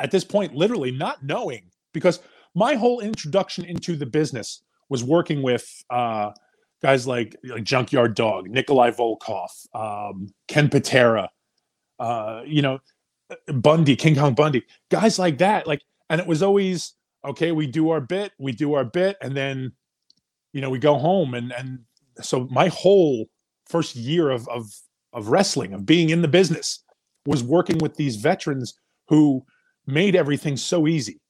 at 0.00 0.10
this 0.10 0.24
point 0.24 0.54
literally 0.54 0.90
not 0.90 1.24
knowing 1.24 1.70
because 1.92 2.20
my 2.54 2.74
whole 2.74 3.00
introduction 3.00 3.64
into 3.64 3.96
the 3.96 4.06
business 4.06 4.62
was 4.88 5.04
working 5.04 5.42
with 5.42 5.66
uh 5.90 6.30
guys 6.82 7.06
like 7.06 7.36
like 7.44 7.64
junkyard 7.64 8.14
dog 8.14 8.48
nikolai 8.48 8.90
volkov 8.90 9.48
um 9.74 10.28
ken 10.46 10.68
patera 10.68 11.28
uh 11.98 12.42
you 12.46 12.62
know 12.62 12.78
bundy 13.52 13.96
king 13.96 14.14
kong 14.14 14.34
bundy 14.34 14.64
guys 14.90 15.18
like 15.18 15.38
that. 15.38 15.66
Like 15.66 15.82
and 16.10 16.20
it 16.20 16.26
was 16.26 16.42
always 16.42 16.94
okay 17.26 17.52
we 17.52 17.66
do 17.66 17.90
our 17.90 18.00
bit 18.00 18.32
we 18.38 18.52
do 18.52 18.74
our 18.74 18.84
bit 18.84 19.16
and 19.20 19.36
then 19.36 19.72
you 20.52 20.60
know 20.60 20.70
we 20.70 20.78
go 20.78 20.98
home. 20.98 21.34
And 21.34 21.52
and 21.52 21.80
so 22.20 22.48
my 22.50 22.68
whole 22.68 23.26
first 23.66 23.96
year 23.96 24.30
of 24.30 24.48
of 24.48 24.70
of 25.12 25.28
wrestling 25.28 25.72
of 25.72 25.86
being 25.86 26.10
in 26.10 26.22
the 26.22 26.28
business 26.28 26.82
was 27.28 27.42
working 27.42 27.78
with 27.78 27.94
these 27.96 28.16
veterans 28.16 28.74
who 29.08 29.44
made 29.86 30.16
everything 30.16 30.56
so 30.56 30.86
easy 30.86 31.20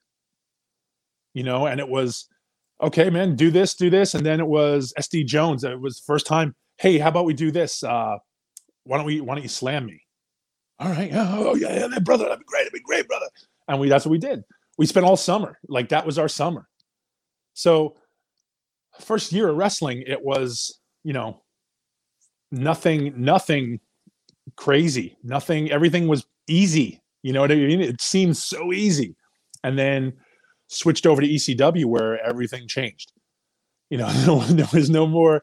you 1.34 1.42
know 1.42 1.66
and 1.66 1.80
it 1.80 1.88
was 1.88 2.28
okay 2.82 3.10
man 3.10 3.36
do 3.36 3.50
this 3.50 3.74
do 3.74 3.90
this 3.90 4.14
and 4.14 4.24
then 4.24 4.40
it 4.40 4.46
was 4.46 4.92
sd 4.98 5.26
jones 5.26 5.64
it 5.64 5.80
was 5.80 5.96
the 5.96 6.04
first 6.06 6.26
time 6.26 6.54
hey 6.78 6.98
how 6.98 7.08
about 7.08 7.24
we 7.24 7.34
do 7.34 7.50
this? 7.50 7.82
Uh 7.82 8.16
why 8.84 8.96
don't 8.96 9.06
we 9.06 9.20
why 9.20 9.34
don't 9.34 9.42
you 9.42 9.48
slam 9.48 9.84
me? 9.84 10.00
All 10.78 10.88
right 10.90 11.10
oh 11.12 11.54
yeah, 11.56 11.88
yeah 11.90 11.98
brother 11.98 12.24
that'd 12.24 12.38
be 12.38 12.44
great 12.46 12.60
that'd 12.60 12.72
be 12.72 12.80
great 12.80 13.06
brother. 13.06 13.26
And 13.66 13.78
we 13.78 13.88
that's 13.88 14.06
what 14.06 14.12
we 14.12 14.18
did. 14.18 14.44
We 14.78 14.86
spent 14.86 15.04
all 15.04 15.16
summer 15.16 15.58
like 15.68 15.90
that 15.90 16.06
was 16.06 16.18
our 16.18 16.28
summer. 16.28 16.68
So 17.54 17.96
first 19.00 19.32
year 19.32 19.48
of 19.48 19.56
wrestling 19.56 20.04
it 20.06 20.24
was 20.24 20.78
you 21.04 21.12
know, 21.12 21.42
nothing, 22.50 23.14
nothing 23.16 23.80
crazy, 24.56 25.16
nothing, 25.22 25.70
everything 25.70 26.08
was 26.08 26.26
easy. 26.46 27.02
You 27.22 27.32
know 27.32 27.40
what 27.40 27.52
I 27.52 27.56
mean? 27.56 27.80
It 27.80 28.00
seemed 28.00 28.36
so 28.36 28.72
easy. 28.72 29.16
And 29.64 29.78
then 29.78 30.12
switched 30.68 31.06
over 31.06 31.20
to 31.20 31.28
ECW 31.28 31.86
where 31.86 32.24
everything 32.24 32.68
changed. 32.68 33.12
You 33.90 33.98
know, 33.98 34.40
there 34.48 34.68
was 34.72 34.90
no 34.90 35.06
more, 35.06 35.42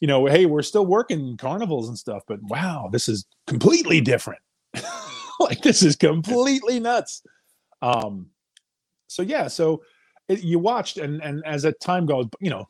you 0.00 0.08
know, 0.08 0.26
hey, 0.26 0.46
we're 0.46 0.62
still 0.62 0.86
working 0.86 1.36
carnivals 1.36 1.88
and 1.88 1.98
stuff, 1.98 2.22
but 2.26 2.42
wow, 2.42 2.88
this 2.90 3.08
is 3.08 3.24
completely 3.46 4.00
different. 4.00 4.40
like 5.40 5.62
this 5.62 5.82
is 5.82 5.96
completely 5.96 6.80
nuts. 6.80 7.22
Um, 7.82 8.26
so 9.08 9.22
yeah, 9.22 9.48
so 9.48 9.82
it, 10.28 10.42
you 10.42 10.58
watched, 10.58 10.96
and 10.96 11.22
and 11.22 11.42
as 11.44 11.64
a 11.64 11.72
time 11.72 12.06
goes, 12.06 12.26
you 12.40 12.50
know, 12.50 12.66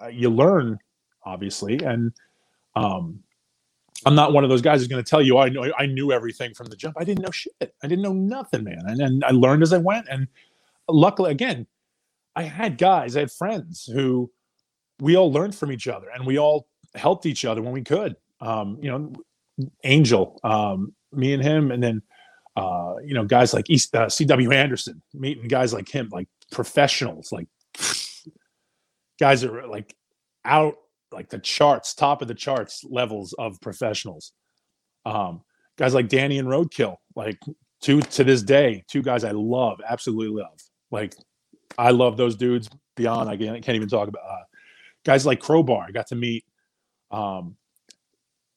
uh, 0.00 0.08
you 0.08 0.30
learn 0.30 0.78
obviously, 1.24 1.78
and 1.82 2.12
um, 2.76 3.20
I'm 4.06 4.14
not 4.14 4.32
one 4.32 4.44
of 4.44 4.50
those 4.50 4.62
guys 4.62 4.80
who's 4.80 4.88
going 4.88 5.02
to 5.02 5.08
tell 5.08 5.22
you 5.22 5.38
I 5.38 5.48
know 5.48 5.70
I 5.78 5.86
knew 5.86 6.12
everything 6.12 6.54
from 6.54 6.66
the 6.66 6.76
jump. 6.76 6.96
I 6.98 7.04
didn't 7.04 7.22
know 7.24 7.30
shit. 7.30 7.52
I 7.60 7.86
didn't 7.86 8.02
know 8.02 8.12
nothing, 8.12 8.64
man, 8.64 8.82
and, 8.86 9.00
and 9.00 9.24
I 9.24 9.30
learned 9.30 9.62
as 9.62 9.72
I 9.72 9.78
went. 9.78 10.06
And 10.10 10.28
luckily, 10.88 11.30
again, 11.30 11.66
I 12.34 12.44
had 12.44 12.78
guys, 12.78 13.16
I 13.16 13.20
had 13.20 13.32
friends 13.32 13.84
who 13.92 14.30
we 15.00 15.16
all 15.16 15.32
learned 15.32 15.54
from 15.54 15.72
each 15.72 15.88
other, 15.88 16.08
and 16.14 16.26
we 16.26 16.38
all 16.38 16.66
helped 16.94 17.26
each 17.26 17.44
other 17.44 17.62
when 17.62 17.72
we 17.72 17.82
could. 17.82 18.16
Um, 18.40 18.78
you 18.80 18.90
know, 18.90 19.12
Angel, 19.84 20.40
um, 20.44 20.94
me 21.12 21.34
and 21.34 21.42
him, 21.42 21.70
and 21.70 21.82
then 21.82 22.02
uh, 22.56 22.94
you 23.04 23.14
know 23.14 23.24
guys 23.24 23.52
like 23.52 23.68
East, 23.68 23.94
uh, 23.94 24.08
C.W. 24.08 24.50
Anderson, 24.50 25.02
meeting 25.12 25.48
guys 25.48 25.72
like 25.72 25.88
him, 25.88 26.08
like 26.10 26.28
professionals, 26.50 27.32
like 27.32 27.48
guys 29.18 29.42
that 29.42 29.50
are 29.50 29.66
like 29.68 29.94
out 30.44 30.76
like 31.12 31.28
the 31.28 31.38
charts, 31.38 31.94
top 31.94 32.22
of 32.22 32.28
the 32.28 32.34
charts 32.34 32.84
levels 32.84 33.32
of 33.38 33.60
professionals. 33.60 34.32
Um, 35.04 35.42
guys 35.76 35.94
like 35.94 36.08
Danny 36.08 36.38
and 36.38 36.48
Roadkill, 36.48 36.96
like 37.16 37.38
two 37.80 38.00
to 38.00 38.24
this 38.24 38.42
day, 38.42 38.84
two 38.88 39.02
guys 39.02 39.24
I 39.24 39.32
love, 39.32 39.80
absolutely 39.88 40.42
love. 40.42 40.60
Like 40.90 41.14
I 41.78 41.90
love 41.90 42.16
those 42.16 42.36
dudes 42.36 42.68
beyond 42.96 43.28
I 43.28 43.36
can't, 43.36 43.56
I 43.56 43.60
can't 43.60 43.76
even 43.76 43.88
talk 43.88 44.08
about. 44.08 44.22
Uh, 44.28 44.44
guys 45.04 45.24
like 45.26 45.40
Crowbar, 45.40 45.86
I 45.88 45.90
got 45.90 46.08
to 46.08 46.16
meet. 46.16 46.44
Um, 47.10 47.56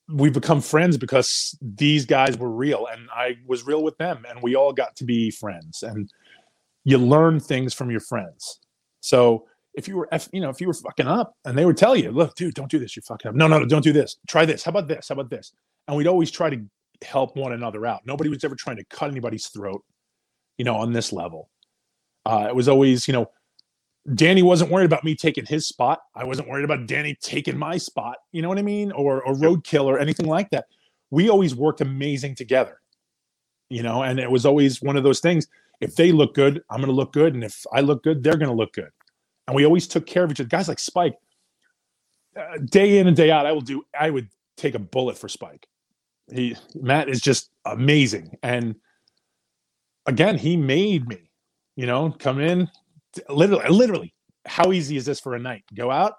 we've 0.10 0.34
become 0.34 0.62
friends 0.62 0.98
because 0.98 1.58
these 1.62 2.06
guys 2.06 2.38
were 2.38 2.52
real 2.52 2.88
and 2.92 3.10
I 3.12 3.38
was 3.48 3.66
real 3.66 3.84
with 3.84 3.98
them 3.98 4.26
and 4.30 4.42
we 4.42 4.56
all 4.56 4.74
got 4.74 4.96
to 4.98 5.06
be 5.06 5.32
friends 5.32 5.82
and 5.82 6.12
you 6.84 6.98
learn 6.98 7.40
things 7.40 7.74
from 7.74 7.90
your 7.90 8.02
friends. 8.02 8.60
So 9.00 9.48
if 9.74 9.88
you 9.88 9.98
were, 9.98 10.10
you 10.32 10.42
know, 10.42 10.50
if 10.50 10.62
you 10.62 10.68
were 10.68 10.74
fucking 10.74 11.08
up 11.08 11.36
and 11.46 11.58
they 11.58 11.66
would 11.66 11.78
tell 11.78 11.96
you, 11.96 12.12
look, 12.12 12.36
dude, 12.36 12.54
don't 12.54 12.70
do 12.70 12.80
this. 12.80 12.96
You're 12.96 13.04
fucking 13.04 13.30
up. 13.30 13.36
No, 13.36 13.48
no, 13.48 13.60
no, 13.60 13.66
don't 13.66 13.84
do 13.84 13.94
this. 13.94 14.18
Try 14.28 14.46
this. 14.46 14.64
How 14.64 14.70
about 14.70 14.88
this? 14.88 15.10
How 15.10 15.14
about 15.14 15.30
this? 15.30 15.54
And 15.88 15.98
we'd 15.98 16.08
always 16.08 16.32
try 16.32 16.50
to 16.50 16.64
help 17.02 17.36
one 17.36 17.54
another 17.54 17.86
out. 17.86 18.06
Nobody 18.06 18.30
was 18.30 18.44
ever 18.44 18.56
trying 18.56 18.78
to 18.78 18.86
cut 18.86 19.10
anybody's 19.10 19.48
throat, 19.48 19.84
you 20.58 20.66
know, 20.66 20.76
on 20.76 20.94
this 20.94 21.12
level. 21.12 21.50
Uh, 22.26 22.46
it 22.48 22.56
was 22.56 22.70
always, 22.70 23.08
you 23.08 23.14
know, 23.14 23.30
Danny 24.16 24.44
wasn't 24.44 24.70
worried 24.70 24.86
about 24.86 25.04
me 25.04 25.16
taking 25.16 25.46
his 25.46 25.68
spot. 25.68 26.02
I 26.16 26.26
wasn't 26.26 26.50
worried 26.50 26.66
about 26.66 26.88
Danny 26.88 27.16
taking 27.22 27.58
my 27.58 27.78
spot. 27.78 28.18
You 28.32 28.42
know 28.42 28.50
what 28.50 28.60
I 28.60 28.64
mean? 28.64 28.92
Or 28.92 29.24
or 29.24 29.34
roadkill 29.34 29.86
or 29.86 29.98
anything 29.98 30.28
like 30.28 30.50
that. 30.52 30.66
We 31.10 31.30
always 31.30 31.56
worked 31.56 31.82
amazing 31.82 32.36
together. 32.36 32.82
You 33.70 33.82
know, 33.82 34.04
and 34.04 34.20
it 34.20 34.30
was 34.30 34.46
always 34.46 34.82
one 34.82 34.98
of 34.98 35.04
those 35.04 35.20
things. 35.20 35.48
If 35.80 35.96
they 35.96 36.12
look 36.12 36.36
good, 36.36 36.62
I'm 36.70 36.78
going 36.78 36.90
to 36.90 36.96
look 36.96 37.14
good, 37.14 37.34
and 37.34 37.44
if 37.44 37.66
I 37.74 37.82
look 37.82 38.04
good, 38.04 38.24
they're 38.24 38.38
going 38.38 38.50
to 38.50 38.56
look 38.56 38.74
good. 38.74 38.92
And 39.48 39.56
we 39.56 39.66
always 39.66 39.88
took 39.88 40.06
care 40.06 40.24
of 40.24 40.32
each 40.32 40.40
other. 40.40 40.50
Guys 40.50 40.68
like 40.68 40.80
Spike, 40.80 41.16
uh, 42.38 42.58
day 42.66 43.00
in 43.00 43.08
and 43.08 43.16
day 43.16 43.30
out, 43.30 43.46
I 43.46 43.52
will 43.52 43.62
do. 43.62 43.84
I 43.98 44.10
would 44.10 44.30
take 44.58 44.76
a 44.76 44.80
bullet 44.80 45.18
for 45.18 45.28
Spike. 45.28 45.68
He 46.32 46.56
Matt 46.76 47.10
is 47.10 47.20
just 47.22 47.50
amazing, 47.66 48.38
and 48.42 48.76
again, 50.06 50.38
he 50.38 50.56
made 50.56 51.08
me. 51.08 51.30
You 51.76 51.88
know, 51.88 52.16
come 52.20 52.40
in, 52.40 52.70
literally, 53.30 53.68
literally, 53.68 54.14
how 54.46 54.72
easy 54.72 54.96
is 54.96 55.06
this 55.06 55.20
for 55.20 55.36
a 55.36 55.40
night? 55.40 55.64
Go 55.76 55.90
out, 55.90 56.14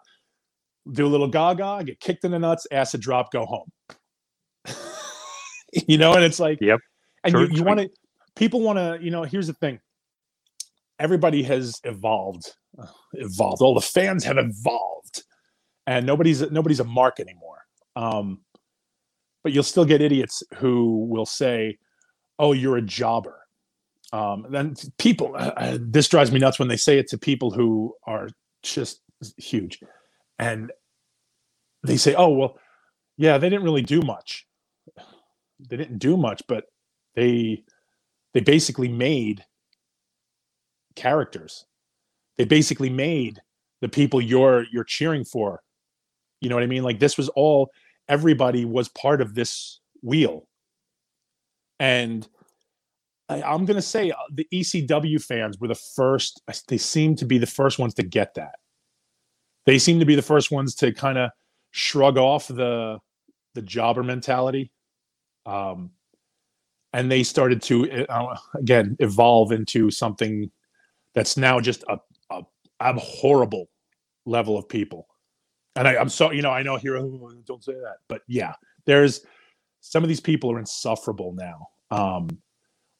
do 0.92 1.06
a 1.06 1.08
little 1.08 1.28
gaga, 1.28 1.82
get 1.84 2.00
kicked 2.00 2.24
in 2.24 2.30
the 2.30 2.38
nuts, 2.38 2.66
acid 2.70 3.00
drop, 3.00 3.32
go 3.32 3.44
home. 3.46 3.70
you 5.88 5.98
know, 5.98 6.14
and 6.14 6.24
it's 6.24 6.40
like, 6.40 6.58
yep. 6.60 6.80
And 7.22 7.34
you, 7.34 7.48
you 7.50 7.64
want 7.64 7.80
to, 7.80 7.90
people 8.36 8.60
want 8.60 8.78
to, 8.78 8.98
you 9.00 9.10
know, 9.10 9.22
here's 9.22 9.46
the 9.46 9.54
thing. 9.54 9.80
Everybody 10.98 11.42
has 11.44 11.80
evolved, 11.84 12.54
evolved. 13.14 13.62
All 13.62 13.74
the 13.74 13.80
fans 13.80 14.24
have 14.24 14.38
evolved, 14.38 15.24
and 15.86 16.06
nobody's 16.06 16.48
nobody's 16.50 16.80
a 16.80 16.84
mark 16.84 17.20
anymore. 17.20 17.58
Um, 17.96 18.40
but 19.42 19.52
you'll 19.52 19.62
still 19.62 19.84
get 19.84 20.00
idiots 20.00 20.42
who 20.56 21.06
will 21.06 21.26
say, 21.26 21.78
"Oh, 22.38 22.52
you're 22.52 22.76
a 22.76 22.82
jobber." 22.82 23.40
Um, 24.12 24.46
then 24.50 24.76
people, 24.98 25.34
uh, 25.34 25.52
uh, 25.56 25.78
this 25.80 26.08
drives 26.08 26.30
me 26.30 26.38
nuts 26.38 26.58
when 26.58 26.68
they 26.68 26.76
say 26.76 26.98
it 26.98 27.08
to 27.08 27.18
people 27.18 27.50
who 27.50 27.94
are 28.06 28.28
just 28.62 29.00
huge, 29.36 29.80
and 30.38 30.70
they 31.84 31.96
say, 31.96 32.14
"Oh, 32.14 32.28
well, 32.30 32.58
yeah, 33.16 33.38
they 33.38 33.48
didn't 33.48 33.64
really 33.64 33.82
do 33.82 34.00
much. 34.02 34.46
They 35.68 35.76
didn't 35.76 35.98
do 35.98 36.16
much, 36.16 36.42
but 36.48 36.66
they 37.14 37.64
they 38.32 38.40
basically 38.40 38.88
made 38.88 39.44
characters. 40.96 41.66
They 42.36 42.44
basically 42.44 42.90
made 42.90 43.40
the 43.80 43.88
people 43.88 44.20
you're 44.20 44.64
you're 44.72 44.84
cheering 44.84 45.24
for. 45.24 45.62
You 46.40 46.48
know 46.48 46.56
what 46.56 46.64
I 46.64 46.68
mean? 46.68 46.82
Like 46.82 46.98
this 46.98 47.16
was 47.16 47.28
all 47.30 47.70
everybody 48.08 48.64
was 48.64 48.88
part 48.88 49.20
of 49.20 49.34
this 49.34 49.80
wheel, 50.02 50.46
and." 51.78 52.26
I, 53.26 53.54
am 53.54 53.66
to 53.66 53.80
say 53.80 54.10
uh, 54.10 54.16
the 54.30 54.46
ECW 54.52 55.22
fans 55.22 55.58
were 55.58 55.68
the 55.68 55.74
first. 55.74 56.42
They 56.68 56.76
seem 56.76 57.16
to 57.16 57.24
be 57.24 57.38
the 57.38 57.46
first 57.46 57.78
ones 57.78 57.94
to 57.94 58.02
get 58.02 58.34
that. 58.34 58.56
They 59.66 59.78
seem 59.78 59.98
to 60.00 60.04
be 60.04 60.14
the 60.14 60.22
first 60.22 60.50
ones 60.50 60.74
to 60.76 60.92
kind 60.92 61.18
of 61.18 61.30
shrug 61.70 62.18
off 62.18 62.48
the 62.48 62.98
the 63.54 63.62
jobber 63.62 64.02
mentality, 64.02 64.70
um, 65.46 65.90
and 66.92 67.10
they 67.10 67.22
started 67.22 67.62
to 67.62 68.06
uh, 68.06 68.36
again 68.54 68.96
evolve 68.98 69.52
into 69.52 69.90
something 69.90 70.50
that's 71.14 71.36
now 71.36 71.60
just 71.60 71.84
a, 71.88 71.98
a 72.30 72.42
abhorrible 72.80 73.66
level 74.26 74.58
of 74.58 74.68
people. 74.68 75.06
And 75.76 75.88
I, 75.88 75.96
I'm 75.96 76.08
so 76.08 76.30
you 76.30 76.42
know 76.42 76.50
I 76.50 76.62
know 76.62 76.76
here 76.76 76.96
oh, 76.96 77.30
don't 77.46 77.64
say 77.64 77.72
that, 77.72 77.96
but 78.08 78.22
yeah, 78.28 78.54
there's 78.86 79.24
some 79.80 80.02
of 80.02 80.08
these 80.08 80.20
people 80.20 80.52
are 80.52 80.58
insufferable 80.58 81.34
now. 81.34 81.68
Um, 81.90 82.28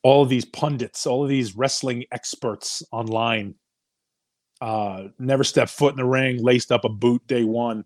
all 0.03 0.23
of 0.23 0.29
these 0.29 0.45
pundits, 0.45 1.07
all 1.07 1.23
of 1.23 1.29
these 1.29 1.57
wrestling 1.57 2.05
experts 2.13 2.83
online, 2.93 3.55
uh, 4.61 5.05
never 5.19 5.45
step 5.45 5.69
foot 5.69 5.93
in 5.93 5.97
the 5.97 6.05
ring, 6.05 6.43
laced 6.43 6.71
up 6.71 6.85
a 6.85 6.91
boot 6.91 7.27
day 7.27 7.45
one, 7.45 7.85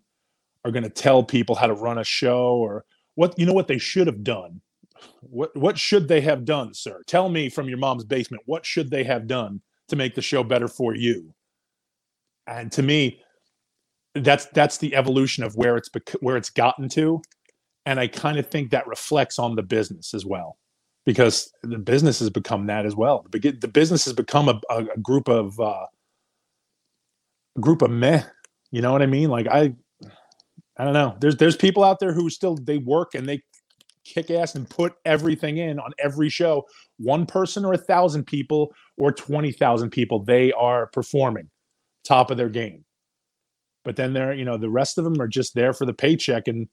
are 0.65 0.73
going 0.73 0.83
to 0.83 0.91
tell 0.91 1.23
people 1.23 1.55
how 1.55 1.67
to 1.67 1.75
run 1.75 1.99
a 1.99 2.05
show 2.05 2.57
or 2.57 2.85
what 3.15 3.39
you 3.39 3.47
know 3.47 3.53
what 3.53 3.69
they 3.69 3.79
should 3.79 4.07
have 4.07 4.25
done. 4.25 4.61
What 5.21 5.55
what 5.55 5.79
should 5.79 6.09
they 6.09 6.23
have 6.23 6.45
done, 6.45 6.73
sir? 6.75 7.03
Tell 7.07 7.29
me 7.29 7.49
from 7.51 7.69
your 7.69 7.79
mom's 7.79 8.05
basement. 8.05 8.43
What 8.47 8.65
should 8.67 8.91
they 8.91 9.05
have 9.05 9.27
done 9.27 9.61
to 9.89 9.97
make 9.97 10.15
the 10.15 10.23
show 10.23 10.43
better 10.43 10.69
for 10.69 10.95
you? 10.95 11.35
And 12.47 12.73
to 12.73 12.83
me, 12.83 13.21
that's 14.15 14.47
that's 14.47 14.79
the 14.79 14.95
evolution 14.95 15.45
of 15.45 15.55
where 15.57 15.77
it's 15.77 15.89
bec- 15.89 16.17
where 16.21 16.37
it's 16.37 16.51
gotten 16.51 16.89
to, 16.91 17.23
and 17.87 18.01
I 18.01 18.07
kind 18.07 18.39
of 18.39 18.49
think 18.49 18.71
that 18.71 18.87
reflects 18.87 19.39
on 19.39 19.55
the 19.55 19.63
business 19.63 20.15
as 20.15 20.25
well 20.25 20.59
because 21.09 21.51
the 21.63 21.79
business 21.79 22.19
has 22.19 22.29
become 22.29 22.67
that 22.67 22.85
as 22.85 22.95
well. 22.95 23.25
The, 23.31 23.71
business 23.73 24.05
has 24.05 24.13
become 24.13 24.49
a, 24.51 24.61
a, 24.69 24.85
a 24.95 24.99
group 24.99 25.27
of 25.29 25.59
uh, 25.59 25.87
a 27.57 27.61
group 27.61 27.81
of 27.81 27.91
meh. 27.91 28.25
You 28.71 28.83
know 28.83 28.93
what 28.93 29.01
I 29.01 29.07
mean? 29.07 29.31
Like 29.31 29.47
I, 29.47 29.75
I 30.77 30.85
don't 30.85 30.93
know. 30.93 31.17
There's 31.21 31.37
there's 31.37 31.57
people 31.57 31.83
out 31.83 31.99
there 31.99 32.13
who 32.13 32.29
still 32.29 32.57
they 32.57 32.79
work 32.79 33.15
and 33.15 33.27
they 33.27 33.43
kick 34.15 34.31
ass 34.31 34.55
and 34.55 34.69
put 34.69 34.95
everything 35.05 35.59
in 35.59 35.79
on 35.79 35.93
every 35.99 36.29
show. 36.29 36.65
One 36.99 37.27
person 37.27 37.65
or 37.65 37.75
a 37.75 37.79
thousand 37.79 38.27
people 38.27 38.75
or 38.97 39.13
twenty 39.13 39.53
thousand 39.53 39.91
people, 39.91 40.25
they 40.25 40.53
are 40.53 40.87
performing 40.89 41.51
top 42.05 42.31
of 42.31 42.37
their 42.37 42.49
game. 42.49 42.85
But 43.85 43.97
then 43.97 44.13
they're 44.13 44.35
you 44.35 44.45
know 44.45 44.57
the 44.57 44.71
rest 44.71 44.99
of 44.99 45.05
them 45.05 45.21
are 45.21 45.29
just 45.29 45.55
there 45.55 45.73
for 45.73 45.87
the 45.87 45.95
paycheck 45.95 46.49
and 46.49 46.69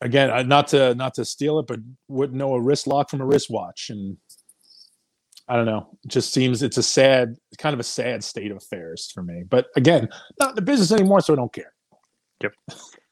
again, 0.00 0.48
not 0.48 0.68
to 0.68 0.94
not 0.94 1.14
to 1.14 1.24
steal 1.24 1.58
it, 1.58 1.66
but 1.66 1.80
wouldn't 2.08 2.38
know 2.38 2.54
a 2.54 2.60
wrist 2.60 2.86
lock 2.86 3.10
from 3.10 3.20
a 3.20 3.26
wristwatch, 3.26 3.90
and 3.90 4.16
I 5.48 5.56
don't 5.56 5.66
know. 5.66 5.88
It 6.04 6.10
just 6.10 6.32
seems 6.32 6.62
it's 6.62 6.78
a 6.78 6.82
sad, 6.82 7.36
kind 7.58 7.74
of 7.74 7.80
a 7.80 7.84
sad 7.84 8.24
state 8.24 8.50
of 8.50 8.56
affairs 8.56 9.10
for 9.12 9.22
me. 9.22 9.44
But 9.48 9.66
again, 9.76 10.08
not 10.38 10.50
in 10.50 10.54
the 10.56 10.62
business 10.62 10.92
anymore, 10.92 11.20
so 11.20 11.32
I 11.32 11.36
don't 11.36 11.52
care. 11.52 11.72
Yep. 12.42 12.52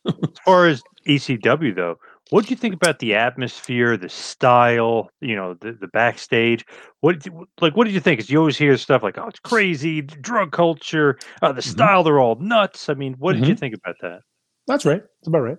as 0.07 0.15
far 0.45 0.67
as 0.67 0.83
ECW 1.07 1.75
though, 1.75 1.97
what 2.31 2.45
do 2.45 2.51
you 2.51 2.57
think 2.57 2.75
about 2.75 2.99
the 2.99 3.15
atmosphere, 3.15 3.97
the 3.97 4.09
style, 4.09 5.11
you 5.21 5.35
know, 5.35 5.55
the, 5.55 5.73
the 5.73 5.89
backstage? 5.89 6.65
What 7.01 7.27
like 7.61 7.77
what 7.77 7.85
did 7.85 7.95
you 7.95 8.01
think? 8.01 8.19
Because 8.19 8.31
you 8.31 8.39
always 8.39 8.59
hear 8.59 8.77
stuff 8.77 9.03
like, 9.03 9.17
"Oh, 9.19 9.29
it's 9.29 9.41
crazy, 9.41 10.03
drug 10.03 10.53
culture, 10.53 11.19
uh, 11.41 11.53
the 11.53 11.61
mm-hmm. 11.61 11.71
style, 11.71 12.03
they're 12.03 12.21
all 12.21 12.37
nuts." 12.37 12.89
I 12.89 12.95
mean, 12.95 13.15
what 13.19 13.33
did 13.33 13.43
mm-hmm. 13.43 13.51
you 13.51 13.57
think 13.57 13.75
about 13.75 13.97
that? 14.03 14.21
That's 14.67 14.85
right. 14.85 15.03
That's 15.03 15.29
about 15.29 15.41
right. 15.41 15.59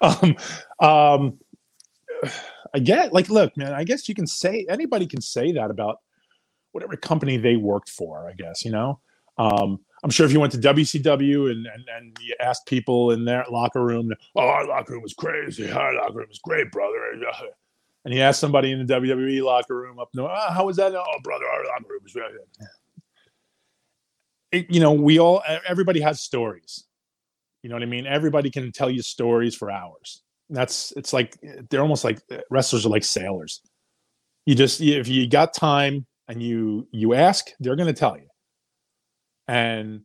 um, 0.80 0.88
um, 0.88 1.38
I 2.74 2.78
get 2.80 3.12
like, 3.12 3.28
look, 3.28 3.56
man. 3.56 3.72
I 3.72 3.84
guess 3.84 4.08
you 4.08 4.14
can 4.14 4.26
say 4.26 4.66
anybody 4.68 5.06
can 5.06 5.20
say 5.20 5.52
that 5.52 5.70
about 5.70 5.96
whatever 6.72 6.96
company 6.96 7.36
they 7.36 7.56
worked 7.56 7.90
for. 7.90 8.28
I 8.28 8.34
guess 8.34 8.64
you 8.64 8.70
know. 8.70 9.00
Um, 9.38 9.80
I'm 10.04 10.10
sure 10.10 10.26
if 10.26 10.32
you 10.32 10.40
went 10.40 10.52
to 10.52 10.58
WCW 10.58 11.50
and, 11.50 11.66
and, 11.66 11.84
and 11.96 12.16
you 12.20 12.34
asked 12.40 12.66
people 12.66 13.10
in 13.10 13.24
their 13.24 13.44
locker 13.50 13.84
room, 13.84 14.12
oh, 14.36 14.46
our 14.46 14.66
locker 14.66 14.92
room 14.92 15.02
was 15.02 15.14
crazy. 15.14 15.70
Our 15.70 15.94
locker 15.94 16.14
room 16.14 16.28
was 16.28 16.38
great, 16.38 16.70
brother. 16.70 16.96
And 18.04 18.14
you 18.14 18.20
asked 18.20 18.40
somebody 18.40 18.72
in 18.72 18.86
the 18.86 18.94
WWE 18.94 19.42
locker 19.42 19.76
room 19.76 19.98
up 19.98 20.08
north, 20.14 20.30
ah, 20.32 20.46
oh, 20.48 20.52
how 20.52 20.66
was 20.66 20.76
that? 20.76 20.94
Oh, 20.94 21.04
brother, 21.22 21.46
our 21.46 21.64
locker 21.64 21.86
room 21.88 22.00
was 22.02 22.12
great. 22.12 22.30
It, 24.52 24.70
you 24.70 24.80
know, 24.80 24.92
we 24.92 25.18
all, 25.18 25.42
everybody 25.66 26.00
has 26.00 26.20
stories. 26.20 26.84
You 27.62 27.68
know 27.68 27.76
what 27.76 27.82
I 27.82 27.86
mean? 27.86 28.06
Everybody 28.06 28.50
can 28.50 28.70
tell 28.70 28.88
you 28.88 29.02
stories 29.02 29.54
for 29.54 29.70
hours. 29.70 30.22
That's, 30.48 30.92
it's 30.96 31.12
like, 31.12 31.36
they're 31.68 31.82
almost 31.82 32.04
like 32.04 32.20
eh, 32.30 32.40
wrestlers 32.50 32.86
are 32.86 32.88
like 32.88 33.04
sailors. 33.04 33.60
You 34.46 34.54
just, 34.54 34.80
if 34.80 35.08
you 35.08 35.28
got 35.28 35.52
time 35.52 36.06
and 36.28 36.42
you, 36.42 36.86
you 36.92 37.14
ask, 37.14 37.50
they're 37.60 37.76
going 37.76 37.92
to 37.92 37.92
tell 37.92 38.16
you 38.16 38.27
and 39.48 40.02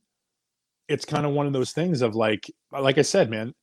it's 0.87 1.05
kind 1.05 1.25
of 1.25 1.33
one 1.33 1.45
of 1.45 1.53
those 1.53 1.71
things 1.71 2.01
of 2.01 2.15
like 2.15 2.49
like 2.71 2.97
i 2.97 3.01
said 3.01 3.29
man 3.29 3.53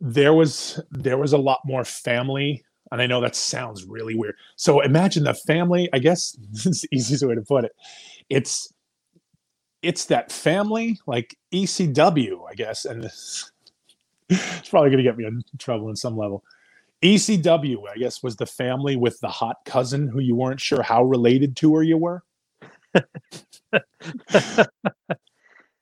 there 0.00 0.34
was 0.34 0.80
there 0.90 1.18
was 1.18 1.32
a 1.32 1.38
lot 1.38 1.60
more 1.64 1.84
family 1.84 2.62
and 2.90 3.00
i 3.00 3.06
know 3.06 3.20
that 3.20 3.36
sounds 3.36 3.84
really 3.84 4.14
weird. 4.16 4.34
So 4.56 4.80
imagine 4.80 5.24
the 5.24 5.34
family 5.34 5.88
i 5.92 5.98
guess 5.98 6.36
it's 6.52 6.82
the 6.82 6.88
easiest 6.92 7.24
way 7.24 7.34
to 7.34 7.42
put 7.42 7.64
it. 7.64 7.72
It's 8.28 8.72
it's 9.82 10.06
that 10.06 10.30
family 10.30 11.00
like 11.06 11.34
ecw 11.54 12.40
i 12.50 12.54
guess 12.54 12.84
and 12.84 13.04
it's 14.28 14.68
probably 14.68 14.90
going 14.90 14.98
to 14.98 15.02
get 15.02 15.16
me 15.16 15.24
in 15.24 15.42
trouble 15.58 15.88
in 15.88 15.96
some 15.96 16.16
level. 16.16 16.42
Ecw 17.02 17.76
i 17.88 17.96
guess 17.96 18.22
was 18.22 18.36
the 18.36 18.46
family 18.46 18.96
with 18.96 19.18
the 19.20 19.28
hot 19.28 19.56
cousin 19.64 20.08
who 20.08 20.20
you 20.20 20.34
weren't 20.34 20.60
sure 20.60 20.82
how 20.82 21.02
related 21.04 21.56
to 21.56 21.74
her 21.74 21.82
you 21.82 21.96
were 21.96 22.22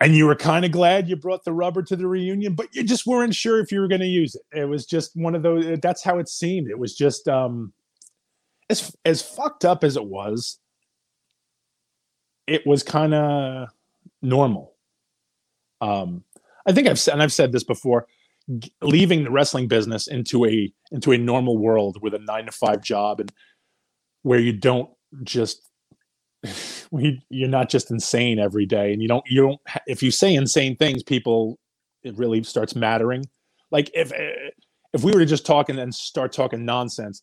and 0.00 0.14
you 0.14 0.26
were 0.26 0.34
kind 0.36 0.64
of 0.64 0.70
glad 0.70 1.08
you 1.08 1.16
brought 1.16 1.44
the 1.44 1.52
rubber 1.52 1.82
to 1.82 1.96
the 1.96 2.06
reunion, 2.06 2.54
but 2.54 2.74
you 2.74 2.84
just 2.84 3.06
weren't 3.06 3.34
sure 3.34 3.60
if 3.60 3.72
you 3.72 3.80
were 3.80 3.88
going 3.88 4.00
to 4.00 4.06
use 4.06 4.34
it. 4.34 4.42
It 4.60 4.64
was 4.66 4.86
just 4.86 5.12
one 5.14 5.34
of 5.34 5.42
those. 5.42 5.78
That's 5.80 6.02
how 6.04 6.18
it 6.18 6.28
seemed. 6.28 6.70
It 6.70 6.78
was 6.78 6.94
just 6.94 7.28
um, 7.28 7.72
as 8.70 8.94
as 9.04 9.22
fucked 9.22 9.64
up 9.64 9.84
as 9.84 9.96
it 9.96 10.04
was. 10.06 10.58
It 12.46 12.66
was 12.66 12.82
kind 12.82 13.14
of 13.14 13.68
normal. 14.22 14.74
Um, 15.80 16.24
I 16.66 16.72
think 16.72 16.88
I've 16.88 16.98
said, 16.98 17.12
and 17.12 17.22
I've 17.22 17.32
said 17.32 17.52
this 17.52 17.64
before, 17.64 18.06
g- 18.58 18.72
leaving 18.82 19.24
the 19.24 19.30
wrestling 19.30 19.68
business 19.68 20.06
into 20.06 20.46
a 20.46 20.72
into 20.92 21.12
a 21.12 21.18
normal 21.18 21.58
world 21.58 21.98
with 22.02 22.14
a 22.14 22.18
nine 22.18 22.46
to 22.46 22.52
five 22.52 22.82
job 22.82 23.20
and 23.20 23.32
where 24.22 24.38
you 24.38 24.52
don't 24.52 24.90
just 25.24 25.67
we, 26.90 27.20
you're 27.30 27.48
not 27.48 27.68
just 27.68 27.90
insane 27.90 28.38
every 28.38 28.66
day 28.66 28.92
and 28.92 29.02
you 29.02 29.08
don't 29.08 29.24
you 29.28 29.42
don't 29.42 29.60
if 29.86 30.02
you 30.02 30.10
say 30.10 30.34
insane 30.34 30.76
things 30.76 31.02
people 31.02 31.58
it 32.02 32.16
really 32.16 32.42
starts 32.44 32.76
mattering. 32.76 33.24
Like 33.70 33.90
if 33.94 34.12
eh, 34.12 34.50
if 34.92 35.02
we 35.02 35.12
were 35.12 35.18
to 35.18 35.26
just 35.26 35.44
talk 35.44 35.68
and 35.68 35.78
then 35.78 35.92
start 35.92 36.32
talking 36.32 36.64
nonsense 36.64 37.22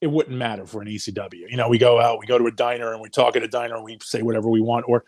it 0.00 0.08
wouldn't 0.08 0.36
matter 0.36 0.66
for 0.66 0.82
an 0.82 0.88
ecw 0.88 1.32
you 1.32 1.56
know 1.56 1.68
we 1.68 1.78
go 1.78 2.00
out 2.00 2.18
we 2.18 2.26
go 2.26 2.38
to 2.38 2.46
a 2.46 2.52
diner 2.52 2.92
and 2.92 3.00
we 3.00 3.08
talk 3.08 3.36
at 3.36 3.42
a 3.42 3.48
diner 3.48 3.76
and 3.76 3.84
we 3.84 3.98
say 4.02 4.22
whatever 4.22 4.50
we 4.50 4.60
want 4.60 4.84
or 4.88 5.04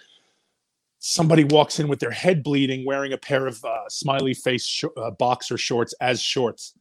somebody 0.99 1.45
walks 1.45 1.79
in 1.79 1.89
with 1.89 2.01
their 2.01 2.11
head 2.11 2.43
bleeding 2.43 2.85
wearing 2.85 3.13
a 3.13 3.19
pair 3.19 3.47
of 3.47 3.63
uh, 3.65 3.89
smiley 3.89 4.35
face 4.35 4.67
sh- 4.67 4.85
uh, 4.97 5.11
boxer 5.13 5.57
shorts 5.57 5.95
as 6.01 6.21
shorts 6.21 6.75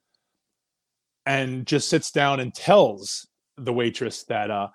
and 1.25 1.67
just 1.67 1.89
sits 1.89 2.11
down 2.11 2.39
and 2.39 2.53
tells 2.55 3.27
the 3.57 3.73
waitress 3.73 4.23
that 4.23 4.49
uh 4.49 4.67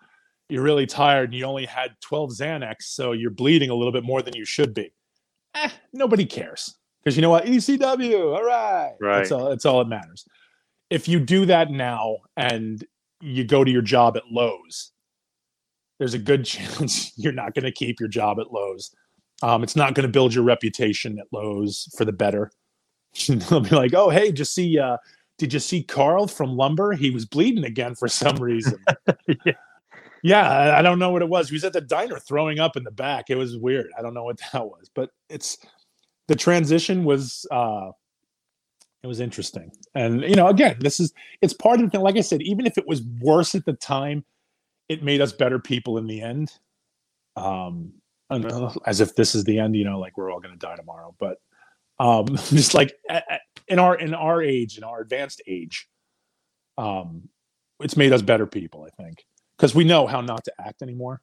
you're 0.53 0.63
really 0.63 0.85
tired 0.85 1.31
and 1.31 1.35
you 1.35 1.47
only 1.47 1.65
had 1.65 1.97
12 2.03 2.33
Xanax, 2.33 2.83
so 2.83 3.13
you're 3.13 3.31
bleeding 3.31 3.71
a 3.71 3.75
little 3.75 3.91
bit 3.91 4.05
more 4.05 4.21
than 4.21 4.37
you 4.37 4.45
should 4.45 4.75
be. 4.75 4.93
Eh, 5.55 5.71
nobody 5.95 6.27
cares 6.27 6.77
because 7.03 7.17
you 7.17 7.23
know 7.23 7.31
what? 7.31 7.47
ECW, 7.47 8.35
all 8.35 8.45
right. 8.45 8.93
Right. 9.01 9.19
That's 9.19 9.33
all, 9.33 9.49
that's 9.49 9.65
all 9.65 9.79
that 9.79 9.89
matters. 9.89 10.27
If 10.91 11.09
you 11.09 11.21
do 11.21 11.47
that 11.47 11.71
now 11.71 12.19
and 12.37 12.85
you 13.23 13.45
go 13.45 13.65
to 13.65 13.71
your 13.71 13.81
job 13.81 14.19
at 14.19 14.25
Lowe's, 14.31 14.93
there's 15.99 16.13
a 16.13 16.19
good 16.19 16.45
chance 16.45 17.17
you're 17.17 17.33
not 17.33 17.55
going 17.55 17.65
to 17.65 17.73
keep 17.73 17.99
your 17.99 18.11
job 18.11 18.39
at 18.39 18.53
Lowe's. 18.53 18.95
Um, 19.43 19.63
it's 19.63 19.75
not 19.75 19.95
going 19.95 20.07
to 20.07 20.13
build 20.13 20.35
your 20.35 20.45
reputation 20.45 21.19
at 21.19 21.27
Lowe's 21.33 21.89
for 21.97 22.05
the 22.05 22.13
better. 22.13 22.51
They'll 23.27 23.61
be 23.61 23.75
like, 23.75 23.95
"Oh, 23.95 24.11
hey, 24.11 24.33
just 24.33 24.55
see, 24.55 24.79
uh, 24.79 24.99
did 25.39 25.53
you 25.53 25.61
see 25.61 25.83
Carl 25.83 26.29
from 26.29 26.57
Lumber? 26.57 26.93
He 26.93 27.11
was 27.11 27.25
bleeding 27.25 27.65
again 27.65 27.95
for 27.95 28.07
some 28.07 28.37
reason." 28.37 28.79
yeah. 29.45 29.55
Yeah, 30.23 30.49
I, 30.79 30.83
don't 30.83 31.01
know 31.01 31.11
what 31.11 31.23
it 31.23 31.29
was. 31.29 31.49
He 31.49 31.57
was 31.57 31.65
at 31.65 31.73
the 31.73 31.81
diner 31.81 32.19
throwing 32.21 32.61
up 32.61 32.77
in 32.77 32.85
the 32.85 32.93
back. 32.93 33.31
It 33.31 33.37
was 33.37 33.57
weird. 33.57 33.91
I 33.99 34.03
don't 34.03 34.15
know 34.15 34.25
what 34.25 34.41
that 34.53 34.65
was, 34.67 34.91
but 34.95 35.11
it's 35.29 35.59
the 36.29 36.37
transition 36.37 37.05
was 37.05 37.47
uh 37.51 37.91
it 39.03 39.09
was 39.09 39.21
interesting. 39.21 39.73
And 39.95 40.23
you 40.23 40.37
know, 40.37 40.49
again, 40.49 40.77
this 40.81 41.01
is 41.01 41.13
it's 41.43 41.55
part 41.55 41.81
of 41.81 41.87
the 41.87 41.91
thing. 41.91 42.03
Like 42.03 42.17
I 42.17 42.23
said, 42.23 42.43
even 42.43 42.67
if 42.67 42.79
it 42.79 42.87
was 42.87 43.03
worse 43.21 43.55
at 43.55 43.65
the 43.67 43.75
time, 43.75 44.25
it 44.89 45.03
made 45.03 45.21
us 45.21 45.33
better 45.33 45.59
people 45.59 45.99
in 45.99 46.07
the 46.07 46.21
end. 46.23 46.53
Um 47.37 47.95
and, 48.31 48.51
uh, 48.51 48.73
as 48.87 49.01
if 49.01 49.17
this 49.17 49.35
is 49.35 49.45
the 49.45 49.59
end, 49.59 49.77
you 49.77 49.85
know, 49.85 49.99
like 50.01 50.17
we're 50.19 50.33
all 50.33 50.41
going 50.41 50.59
to 50.59 50.67
die 50.67 50.77
tomorrow. 50.77 51.15
But 51.21 51.39
um 52.01 52.27
just 52.51 52.75
like 52.75 52.95
in 53.69 53.79
our 53.79 53.97
in 53.97 54.15
our 54.15 54.43
age, 54.43 54.79
in 54.79 54.85
our 54.85 55.01
advanced 55.01 55.43
age, 55.49 55.89
um 56.79 57.29
it's 57.81 57.97
made 57.97 58.13
us 58.13 58.23
better 58.23 58.47
people, 58.47 58.85
I 58.87 59.03
think 59.03 59.25
because 59.63 59.77
we 59.77 59.85
know 59.85 60.09
how 60.09 60.21
not 60.21 60.43
to 60.43 60.53
act 60.59 60.83
anymore. 60.83 61.21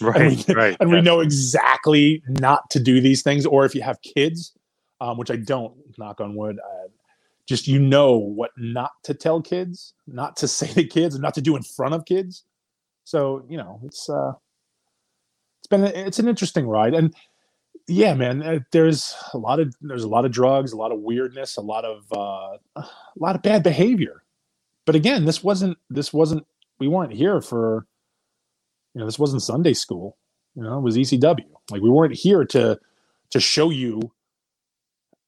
Right, 0.00 0.20
and 0.20 0.44
we, 0.46 0.54
right. 0.54 0.76
and 0.80 0.92
we 0.92 1.00
know 1.00 1.18
exactly 1.18 2.22
not 2.28 2.70
to 2.70 2.78
do 2.78 3.00
these 3.00 3.22
things. 3.22 3.44
Or 3.44 3.64
if 3.64 3.74
you 3.74 3.82
have 3.82 4.00
kids, 4.00 4.52
um, 5.00 5.18
which 5.18 5.32
I 5.32 5.36
don't, 5.36 5.74
knock 5.98 6.20
on 6.20 6.36
wood, 6.36 6.60
uh, 6.60 6.88
just 7.44 7.66
you 7.66 7.80
know 7.80 8.16
what 8.16 8.52
not 8.56 8.92
to 9.04 9.14
tell 9.14 9.42
kids, 9.42 9.92
not 10.06 10.36
to 10.36 10.48
say 10.58 10.68
to 10.68 10.84
kids, 10.84 11.16
and 11.16 11.22
not 11.22 11.34
to 11.34 11.42
do 11.42 11.56
in 11.56 11.64
front 11.64 11.94
of 11.94 12.04
kids. 12.04 12.44
So 13.02 13.44
you 13.48 13.56
know, 13.56 13.80
it's 13.82 14.08
uh, 14.08 14.34
it's 15.58 15.68
been 15.68 15.82
it's 15.82 16.20
an 16.20 16.28
interesting 16.28 16.68
ride, 16.68 16.94
and 16.94 17.12
yeah, 17.88 18.14
man, 18.14 18.40
uh, 18.40 18.60
there's 18.70 19.16
a 19.34 19.38
lot 19.38 19.58
of 19.58 19.74
there's 19.80 20.04
a 20.04 20.08
lot 20.08 20.24
of 20.24 20.30
drugs, 20.30 20.72
a 20.72 20.76
lot 20.76 20.92
of 20.92 21.00
weirdness, 21.00 21.56
a 21.56 21.60
lot 21.60 21.84
of 21.84 22.04
uh, 22.12 22.56
a 22.76 22.88
lot 23.18 23.34
of 23.34 23.42
bad 23.42 23.64
behavior. 23.64 24.22
But 24.84 24.94
again, 24.94 25.24
this 25.24 25.42
wasn't 25.42 25.76
this 25.90 26.12
wasn't 26.12 26.46
we 26.78 26.88
weren't 26.88 27.12
here 27.12 27.40
for 27.40 27.86
you 28.94 29.00
know 29.00 29.06
this 29.06 29.18
wasn't 29.18 29.42
sunday 29.42 29.74
school 29.74 30.16
you 30.54 30.62
know 30.62 30.78
it 30.78 30.82
was 30.82 30.96
ecw 30.96 31.36
like 31.70 31.82
we 31.82 31.90
weren't 31.90 32.14
here 32.14 32.44
to 32.44 32.78
to 33.30 33.40
show 33.40 33.70
you 33.70 34.00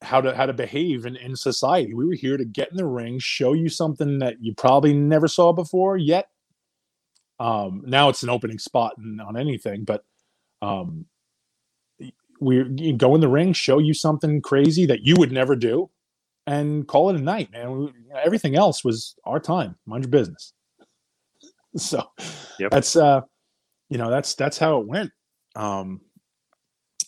how 0.01 0.21
to 0.21 0.35
how 0.35 0.45
to 0.45 0.53
behave 0.53 1.05
in, 1.05 1.15
in 1.15 1.35
society. 1.35 1.93
We 1.93 2.05
were 2.05 2.13
here 2.13 2.37
to 2.37 2.45
get 2.45 2.71
in 2.71 2.77
the 2.77 2.85
ring 2.85 3.19
show 3.19 3.53
you 3.53 3.69
something 3.69 4.19
that 4.19 4.37
you 4.41 4.53
probably 4.55 4.93
never 4.93 5.27
saw 5.27 5.51
before 5.53 5.97
yet. 5.97 6.29
Um 7.39 7.83
now 7.85 8.09
it's 8.09 8.23
an 8.23 8.29
opening 8.29 8.59
spot 8.59 8.95
in, 8.97 9.19
on 9.19 9.37
anything 9.37 9.83
but 9.83 10.03
um 10.61 11.05
we 12.41 12.93
go 12.93 13.15
in 13.15 13.21
the 13.21 13.27
ring 13.27 13.51
show 13.51 13.79
you 13.79 13.93
something 13.93 14.41
crazy 14.41 14.85
that 14.85 15.01
you 15.01 15.15
would 15.17 15.31
never 15.31 15.55
do 15.55 15.89
and 16.47 16.87
call 16.87 17.09
it 17.09 17.17
a 17.17 17.21
night 17.21 17.51
man. 17.51 17.77
We, 17.77 17.93
everything 18.23 18.55
else 18.55 18.83
was 18.83 19.15
our 19.25 19.39
time 19.39 19.75
mind 19.85 20.05
your 20.05 20.11
business 20.11 20.53
so 21.77 22.03
Yep. 22.59 22.71
that's 22.71 22.95
uh 22.95 23.21
you 23.89 23.97
know 23.97 24.09
that's 24.09 24.35
that's 24.35 24.57
how 24.57 24.79
it 24.81 24.87
went. 24.87 25.11
Um 25.55 26.01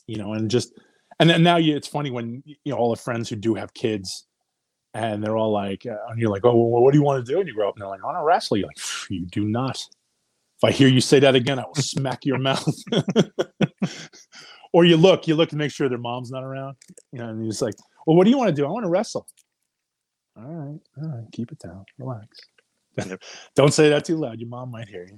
you 0.08 0.18
know 0.18 0.34
and 0.34 0.50
just 0.50 0.74
and 1.20 1.30
then 1.30 1.44
now 1.44 1.58
you 1.58 1.76
it's 1.76 1.88
funny 1.88 2.10
when 2.12 2.42
you 2.46 2.56
know 2.66 2.78
all 2.78 2.90
the 2.90 3.02
friends 3.02 3.30
who 3.30 3.36
do 3.36 3.54
have 3.56 3.74
kids 3.74 4.26
and 4.94 5.24
they're 5.24 5.38
all 5.38 5.52
like 5.52 5.86
uh, 5.86 5.96
and 6.10 6.20
you're 6.20 6.32
like 6.32 6.44
oh 6.46 6.56
well, 6.56 6.82
what 6.82 6.92
do 6.92 6.98
you 6.98 7.04
want 7.04 7.26
to 7.26 7.32
do? 7.32 7.40
And 7.40 7.48
you 7.48 7.54
grow 7.54 7.70
up 7.70 7.76
and 7.76 7.82
they're 7.82 7.90
like 7.90 8.02
i 8.02 8.06
want 8.06 8.18
to 8.18 8.24
wrestle. 8.24 8.58
You're 8.58 8.68
like 8.68 8.80
you 9.10 9.26
do 9.28 9.46
not. 9.46 9.78
If 10.58 10.64
i 10.64 10.72
hear 10.72 10.88
you 10.88 11.02
say 11.02 11.20
that 11.20 11.34
again 11.36 11.60
i 11.60 11.64
will 11.66 11.76
smack 11.76 12.26
your 12.26 12.38
mouth. 12.50 12.68
Or 14.74 14.86
you 14.86 14.96
look 14.98 15.28
you 15.28 15.36
look 15.36 15.50
to 15.50 15.58
make 15.58 15.72
sure 15.72 15.90
their 15.90 15.98
mom's 15.98 16.32
not 16.32 16.44
around. 16.44 16.78
You 17.12 17.20
know 17.20 17.30
and 17.30 17.42
you're 17.42 17.52
just 17.52 17.62
like 17.62 17.76
well 18.08 18.16
what 18.16 18.24
do 18.24 18.30
you 18.30 18.38
want 18.38 18.50
to 18.50 18.56
do? 18.56 18.66
I 18.66 18.70
want 18.70 18.86
to 18.86 18.90
wrestle. 18.90 19.28
All 20.38 20.44
right 20.44 20.80
all 20.98 21.10
right 21.10 21.26
keep 21.32 21.52
it 21.52 21.60
down 21.60 21.86
relax. 22.00 22.28
Don't 23.56 23.74
say 23.74 23.90
that 23.90 24.06
too 24.06 24.18
loud 24.18 24.40
your 24.40 24.50
mom 24.50 24.72
might 24.72 24.88
hear 24.88 25.08
you 25.10 25.18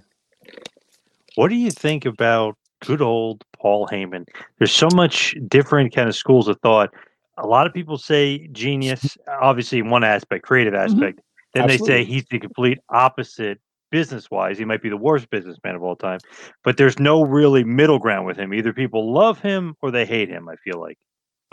What 1.35 1.49
do 1.49 1.55
you 1.55 1.71
think 1.71 2.05
about 2.05 2.57
good 2.81 3.01
old 3.01 3.43
Paul 3.53 3.87
Heyman? 3.87 4.27
There's 4.59 4.71
so 4.71 4.89
much 4.93 5.35
different 5.47 5.93
kind 5.95 6.09
of 6.09 6.15
schools 6.15 6.47
of 6.47 6.59
thought. 6.59 6.93
A 7.37 7.47
lot 7.47 7.65
of 7.65 7.73
people 7.73 7.97
say 7.97 8.47
genius, 8.51 9.17
obviously 9.27 9.79
in 9.79 9.89
one 9.89 10.03
aspect, 10.03 10.45
creative 10.45 10.73
mm-hmm. 10.73 10.93
aspect. 10.93 11.21
Then 11.53 11.67
they 11.67 11.77
say 11.77 12.03
he's 12.03 12.25
the 12.29 12.39
complete 12.39 12.79
opposite 12.89 13.59
business 13.91 14.29
wise. 14.31 14.57
He 14.57 14.65
might 14.65 14.81
be 14.81 14.89
the 14.89 14.97
worst 14.97 15.29
businessman 15.29 15.75
of 15.75 15.83
all 15.83 15.95
time. 15.95 16.19
But 16.63 16.77
there's 16.77 16.97
no 16.99 17.21
really 17.21 17.63
middle 17.63 17.99
ground 17.99 18.25
with 18.25 18.37
him. 18.37 18.53
Either 18.53 18.73
people 18.73 19.13
love 19.13 19.39
him 19.39 19.75
or 19.81 19.91
they 19.91 20.05
hate 20.05 20.29
him, 20.29 20.49
I 20.49 20.55
feel 20.57 20.79
like. 20.79 20.97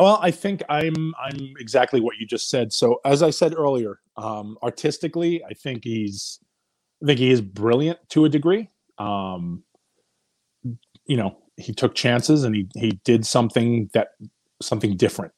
Well, 0.00 0.18
I 0.22 0.30
think 0.30 0.62
I'm 0.70 1.14
I'm 1.20 1.52
exactly 1.58 2.00
what 2.00 2.16
you 2.18 2.26
just 2.26 2.48
said. 2.48 2.72
So 2.72 3.00
as 3.04 3.22
I 3.22 3.30
said 3.30 3.54
earlier, 3.54 4.00
um, 4.16 4.56
artistically, 4.62 5.44
I 5.44 5.52
think 5.52 5.84
he's 5.84 6.40
I 7.02 7.06
think 7.06 7.18
he 7.18 7.30
is 7.30 7.42
brilliant 7.42 7.98
to 8.10 8.24
a 8.24 8.28
degree. 8.30 8.70
Um, 8.98 9.62
you 11.04 11.16
know, 11.16 11.36
he 11.58 11.74
took 11.74 11.94
chances 11.94 12.44
and 12.44 12.54
he 12.54 12.68
he 12.76 12.92
did 13.04 13.26
something 13.26 13.90
that 13.92 14.08
something 14.62 14.96
different. 14.96 15.32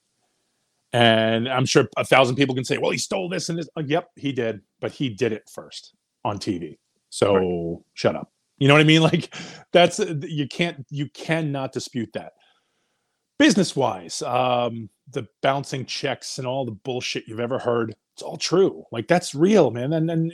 And 0.92 1.48
I'm 1.48 1.66
sure 1.66 1.88
a 1.96 2.04
thousand 2.04 2.36
people 2.36 2.54
can 2.54 2.64
say, 2.64 2.78
"Well, 2.78 2.90
he 2.92 2.98
stole 2.98 3.28
this 3.28 3.48
and 3.48 3.58
this." 3.58 3.68
Uh, 3.76 3.82
yep, 3.84 4.10
he 4.14 4.30
did, 4.30 4.60
but 4.80 4.92
he 4.92 5.08
did 5.08 5.32
it 5.32 5.50
first 5.52 5.92
on 6.24 6.38
TV. 6.38 6.78
So 7.10 7.34
right. 7.34 7.78
shut 7.94 8.14
up. 8.14 8.30
You 8.58 8.68
know 8.68 8.74
what 8.74 8.80
I 8.80 8.84
mean? 8.84 9.02
Like 9.12 9.34
that's 9.72 9.98
you 9.98 10.46
can't 10.46 10.86
you 10.88 11.08
cannot 11.08 11.72
dispute 11.72 12.10
that 12.14 12.34
business 13.42 13.74
wise, 13.74 14.22
um, 14.22 14.88
the 15.10 15.26
bouncing 15.40 15.84
checks 15.84 16.38
and 16.38 16.46
all 16.46 16.64
the 16.64 16.70
bullshit 16.70 17.26
you've 17.26 17.40
ever 17.40 17.58
heard, 17.58 17.92
it's 18.14 18.22
all 18.22 18.36
true. 18.36 18.84
Like 18.92 19.08
that's 19.08 19.34
real, 19.34 19.72
man. 19.72 19.92
And 19.94 20.08
then 20.08 20.30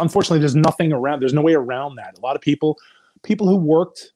unfortunately, 0.00 0.40
there's 0.40 0.56
nothing 0.56 0.92
around. 0.92 1.20
There's 1.20 1.32
no 1.32 1.40
way 1.40 1.54
around 1.54 1.94
that. 1.96 2.18
A 2.18 2.20
lot 2.20 2.34
of 2.34 2.42
people, 2.42 2.76
people 3.22 3.46
who 3.46 3.54
worked, 3.54 4.12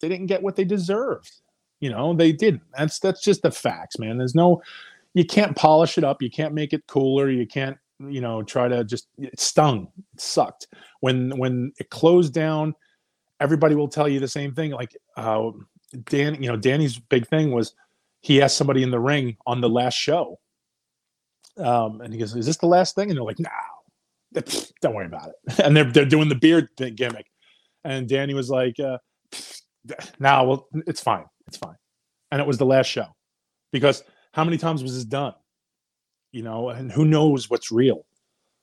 they 0.00 0.10
didn't 0.10 0.26
get 0.26 0.42
what 0.42 0.56
they 0.56 0.64
deserved. 0.64 1.40
You 1.80 1.88
know, 1.88 2.12
they 2.12 2.32
didn't. 2.32 2.60
That's 2.76 2.98
that's 2.98 3.22
just 3.22 3.40
the 3.40 3.50
facts, 3.50 3.98
man. 3.98 4.18
There's 4.18 4.34
no, 4.34 4.60
you 5.14 5.24
can't 5.24 5.56
polish 5.56 5.96
it 5.96 6.04
up. 6.04 6.20
You 6.20 6.30
can't 6.30 6.52
make 6.52 6.74
it 6.74 6.86
cooler. 6.86 7.30
You 7.30 7.46
can't, 7.46 7.78
you 7.98 8.20
know, 8.20 8.42
try 8.42 8.68
to 8.68 8.84
just. 8.84 9.08
It 9.16 9.40
stung. 9.40 9.88
It 9.96 10.20
sucked 10.20 10.66
when 11.00 11.30
when 11.38 11.72
it 11.78 11.88
closed 11.88 12.34
down. 12.34 12.74
Everybody 13.40 13.74
will 13.74 13.88
tell 13.88 14.08
you 14.08 14.20
the 14.20 14.28
same 14.28 14.54
thing. 14.54 14.72
Like 14.72 14.94
uh, 15.16 15.52
Dan, 16.04 16.42
you 16.42 16.48
know, 16.48 16.56
Danny's 16.56 16.98
big 16.98 17.26
thing 17.28 17.52
was 17.52 17.74
he 18.20 18.42
asked 18.42 18.56
somebody 18.56 18.82
in 18.82 18.90
the 18.90 19.00
ring 19.00 19.36
on 19.46 19.60
the 19.60 19.68
last 19.68 19.94
show. 19.94 20.38
Um, 21.56 22.00
and 22.00 22.12
he 22.12 22.18
goes, 22.18 22.34
Is 22.34 22.46
this 22.46 22.58
the 22.58 22.66
last 22.66 22.94
thing? 22.94 23.10
And 23.10 23.16
they're 23.16 23.24
like, 23.24 23.38
No, 23.38 24.40
don't 24.80 24.94
worry 24.94 25.06
about 25.06 25.30
it. 25.30 25.60
And 25.64 25.76
they're 25.76 25.90
they're 25.90 26.04
doing 26.04 26.28
the 26.28 26.34
beard 26.34 26.68
thing, 26.76 26.94
gimmick. 26.94 27.26
And 27.84 28.08
Danny 28.08 28.34
was 28.34 28.50
like, 28.50 28.78
uh, 28.80 28.98
now 30.18 30.44
well, 30.44 30.68
it's 30.86 31.00
fine. 31.00 31.24
It's 31.46 31.56
fine. 31.56 31.76
And 32.30 32.40
it 32.40 32.46
was 32.46 32.58
the 32.58 32.66
last 32.66 32.86
show. 32.86 33.06
Because 33.72 34.02
how 34.32 34.44
many 34.44 34.58
times 34.58 34.82
was 34.82 34.94
this 34.94 35.04
done? 35.04 35.34
You 36.32 36.42
know, 36.42 36.68
and 36.68 36.92
who 36.92 37.04
knows 37.04 37.48
what's 37.48 37.72
real? 37.72 38.04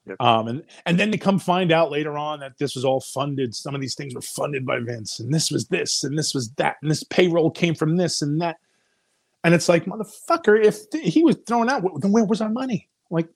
Yep. 0.08 0.22
Um, 0.22 0.48
and 0.48 0.64
and 0.86 1.00
then 1.00 1.12
to 1.12 1.18
come 1.18 1.40
find 1.40 1.72
out 1.72 1.92
later 1.92 2.18
on 2.18 2.40
that 2.40 2.58
this 2.58 2.76
was 2.76 2.86
all 2.86 3.02
funded. 3.02 3.56
Some 3.56 3.74
of 3.74 3.82
these 3.82 3.96
things 3.96 4.14
were 4.14 4.22
funded 4.22 4.66
by 4.66 4.80
Vince, 4.80 5.20
and 5.20 5.34
this 5.34 5.50
was 5.50 5.68
this, 5.68 6.04
and 6.04 6.18
this 6.18 6.34
was 6.34 6.52
that, 6.54 6.78
and 6.82 6.92
this 6.92 7.04
payroll 7.04 7.50
came 7.50 7.74
from 7.76 7.98
this 7.98 8.22
and 8.22 8.40
that. 8.42 8.58
And 9.44 9.54
it's 9.54 9.70
like, 9.70 9.86
motherfucker, 9.86 10.64
if 10.64 10.90
th- 10.90 11.14
he 11.14 11.24
was 11.24 11.38
thrown 11.48 11.70
out, 11.70 11.84
then 12.02 12.12
where 12.12 12.26
was 12.26 12.42
our 12.42 12.50
money? 12.50 12.88
Like, 13.10 13.28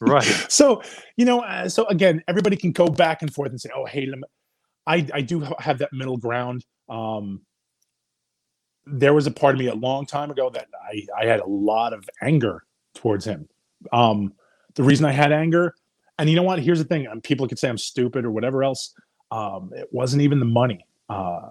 right. 0.00 0.24
So 0.48 0.82
you 1.16 1.24
know, 1.24 1.40
uh, 1.40 1.68
so 1.68 1.86
again, 1.86 2.22
everybody 2.26 2.56
can 2.56 2.72
go 2.72 2.86
back 2.86 3.22
and 3.22 3.32
forth 3.32 3.50
and 3.50 3.60
say, 3.60 3.70
oh, 3.74 3.84
hey, 3.84 4.10
I 4.86 5.06
I 5.12 5.20
do 5.20 5.40
have 5.58 5.78
that 5.78 5.92
middle 5.92 6.16
ground. 6.16 6.64
Um, 6.88 7.42
there 8.86 9.12
was 9.12 9.26
a 9.26 9.30
part 9.30 9.54
of 9.54 9.58
me 9.58 9.66
a 9.66 9.74
long 9.74 10.06
time 10.06 10.30
ago 10.30 10.48
that 10.50 10.68
I 10.82 11.06
I 11.18 11.26
had 11.26 11.40
a 11.40 11.46
lot 11.46 11.92
of 11.92 12.08
anger 12.22 12.64
towards 12.94 13.26
him. 13.26 13.48
Um, 13.92 14.32
the 14.74 14.82
reason 14.82 15.06
I 15.06 15.12
had 15.12 15.32
anger. 15.32 15.74
And 16.18 16.28
you 16.28 16.36
know 16.36 16.42
what? 16.42 16.58
Here's 16.60 16.78
the 16.78 16.84
thing: 16.84 17.08
people 17.22 17.48
could 17.48 17.58
say 17.58 17.68
I'm 17.68 17.78
stupid 17.78 18.24
or 18.24 18.30
whatever 18.30 18.62
else. 18.62 18.94
Um, 19.30 19.70
it 19.74 19.88
wasn't 19.92 20.22
even 20.22 20.38
the 20.40 20.46
money. 20.46 20.84
Uh, 21.08 21.48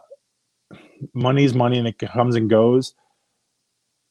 money 1.14 1.52
money, 1.54 1.78
and 1.78 1.88
it 1.88 1.98
comes 1.98 2.36
and 2.36 2.50
goes. 2.50 2.94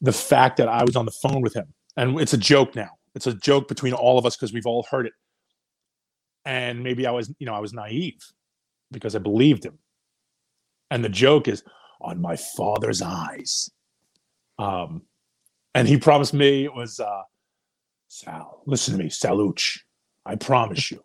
The 0.01 0.13
fact 0.13 0.57
that 0.59 0.69
I 0.69 0.85
was 0.85 0.97
on 0.97 1.05
the 1.05 1.13
phone 1.13 1.43
with 1.43 1.55
him, 1.55 1.73
and 1.97 2.21
it's 2.21 2.33
a 2.33 2.39
joke 2.39 2.75
now. 2.75 2.91
It's 3.15 3.27
a 3.27 3.35
joke 3.35 3.69
between 3.69 3.95
all 3.95 4.19
of 4.19 4.27
us 4.27 4.37
because 4.37 4.53
we've 4.53 4.67
all 4.67 4.87
heard 4.91 5.07
it. 5.07 5.13
And 6.45 6.83
maybe 6.83 7.07
I 7.07 7.11
was, 7.11 7.33
you 7.39 7.47
know, 7.47 7.55
I 7.55 7.59
was 7.59 7.73
naive 7.73 8.21
because 8.93 9.17
I 9.17 9.19
believed 9.19 9.65
him. 9.65 9.79
And 10.91 11.05
the 11.05 11.09
joke 11.09 11.49
is 11.49 11.63
on 12.01 12.21
my 12.21 12.37
father's 12.37 13.03
eyes. 13.03 13.71
Um, 14.59 15.03
and 15.75 15.87
he 15.87 15.99
promised 15.99 16.33
me 16.33 16.65
it 16.65 16.75
was 16.75 17.01
uh, 17.01 17.23
Sal, 18.09 18.63
listen 18.67 18.97
to 18.97 19.03
me, 19.03 19.11
Saluch. 19.11 19.79
I 20.27 20.35
promise 20.37 20.91
you, 20.91 21.03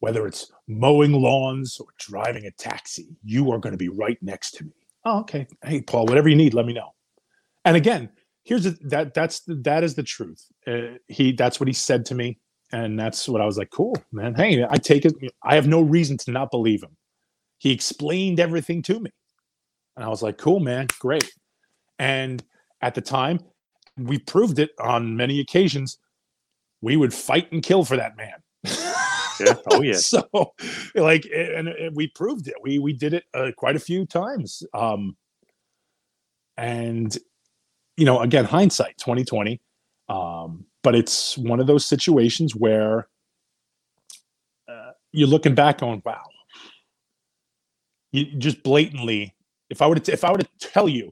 whether 0.00 0.26
it's 0.26 0.50
mowing 0.68 1.12
lawns 1.12 1.78
or 1.80 1.86
driving 1.98 2.44
a 2.44 2.50
taxi, 2.52 3.16
you 3.24 3.50
are 3.52 3.58
going 3.58 3.72
to 3.72 3.78
be 3.78 3.88
right 3.88 4.18
next 4.20 4.52
to 4.52 4.64
me. 4.64 4.72
Oh, 5.04 5.20
okay. 5.20 5.46
Hey, 5.64 5.80
Paul, 5.80 6.06
whatever 6.06 6.28
you 6.28 6.36
need, 6.36 6.54
let 6.54 6.66
me 6.66 6.72
know. 6.72 6.90
And 7.64 7.76
again, 7.76 8.10
here's 8.42 8.66
a, 8.66 8.72
that 8.88 9.14
that's 9.14 9.42
that 9.46 9.82
is 9.84 9.94
the 9.94 10.02
truth. 10.02 10.44
Uh, 10.66 10.98
he 11.08 11.32
that's 11.32 11.60
what 11.60 11.68
he 11.68 11.72
said 11.72 12.04
to 12.06 12.14
me, 12.14 12.38
and 12.72 12.98
that's 12.98 13.28
what 13.28 13.40
I 13.40 13.46
was 13.46 13.56
like. 13.58 13.70
Cool, 13.70 13.96
man. 14.12 14.34
Hey, 14.34 14.64
I 14.68 14.76
take 14.76 15.04
it. 15.04 15.14
I 15.42 15.54
have 15.54 15.66
no 15.66 15.80
reason 15.80 16.16
to 16.18 16.30
not 16.30 16.50
believe 16.50 16.82
him. 16.82 16.96
He 17.58 17.72
explained 17.72 18.40
everything 18.40 18.82
to 18.82 19.00
me, 19.00 19.10
and 19.96 20.04
I 20.04 20.08
was 20.08 20.22
like, 20.22 20.36
cool, 20.38 20.60
man, 20.60 20.88
great. 20.98 21.32
And 21.98 22.42
at 22.82 22.94
the 22.94 23.00
time, 23.00 23.40
we 23.96 24.18
proved 24.18 24.58
it 24.58 24.70
on 24.78 25.16
many 25.16 25.40
occasions. 25.40 25.98
We 26.80 26.96
would 26.96 27.14
fight 27.14 27.50
and 27.52 27.62
kill 27.62 27.84
for 27.84 27.96
that 27.96 28.16
man. 28.16 28.42
yeah. 29.40 29.54
Oh 29.70 29.82
yeah. 29.82 29.92
so, 29.94 30.26
like, 30.94 31.26
and, 31.34 31.68
and, 31.68 31.96
we 31.96 32.08
proved 32.08 32.48
it. 32.48 32.54
We 32.62 32.78
we 32.78 32.92
did 32.92 33.14
it 33.14 33.24
uh, 33.34 33.52
quite 33.56 33.76
a 33.76 33.80
few 33.80 34.06
times. 34.06 34.62
Um, 34.74 35.16
and 36.56 37.16
you 37.96 38.04
know, 38.04 38.20
again, 38.20 38.44
hindsight, 38.44 38.98
twenty 38.98 39.24
twenty. 39.24 39.60
Um, 40.08 40.66
but 40.82 40.94
it's 40.94 41.38
one 41.38 41.60
of 41.60 41.66
those 41.66 41.86
situations 41.86 42.54
where 42.54 43.08
uh, 44.68 44.92
you're 45.12 45.28
looking 45.28 45.54
back 45.54 45.82
on, 45.82 46.02
wow. 46.04 46.22
You 48.12 48.26
just 48.36 48.62
blatantly, 48.62 49.34
if 49.70 49.82
I 49.82 49.88
were 49.88 49.96
to, 49.96 50.12
if 50.12 50.22
I 50.22 50.30
were 50.30 50.38
to 50.38 50.48
tell 50.60 50.88
you, 50.88 51.10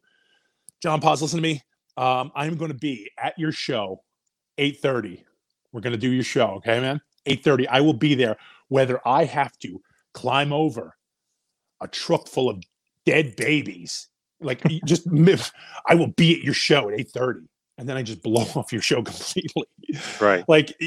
John, 0.83 1.01
pause, 1.01 1.23
listen 1.23 1.39
to 1.39 1.43
me. 1.43 1.63
Um, 1.97 2.33
I'm 2.35 2.57
going 2.57 2.71
to 2.71 2.79
be 2.79 3.11
at 3.19 3.39
your 3.39 3.53
show, 3.53 4.03
8:30. 4.59 5.25
We're 5.73 5.81
going 5.81 5.95
to 5.95 5.99
do 5.99 6.11
your 6.11 6.25
show, 6.25 6.49
okay, 6.57 6.81
man? 6.81 7.01
8:30. 7.27 7.67
I 7.71 7.81
will 7.81 7.95
be 7.95 8.15
there, 8.15 8.37
whether 8.69 9.01
I 9.07 9.25
have 9.25 9.59
to 9.59 9.81
climb 10.15 10.53
over 10.53 10.97
a 11.81 11.89
truck 11.89 12.29
full 12.29 12.49
of 12.49 12.63
dead 13.05 13.37
babies. 13.37 14.09
Like 14.41 14.63
just 14.87 15.07
I 15.87 15.95
will 15.95 16.13
be 16.17 16.37
at 16.37 16.43
your 16.43 16.55
show 16.55 16.89
at 16.89 16.99
8:30. 16.99 17.47
And 17.79 17.89
then 17.89 17.97
I 17.97 18.03
just 18.03 18.23
blow 18.23 18.43
off 18.55 18.73
your 18.73 18.83
show 18.83 19.03
completely. 19.03 19.65
Right. 20.21 20.45
Like 20.49 20.79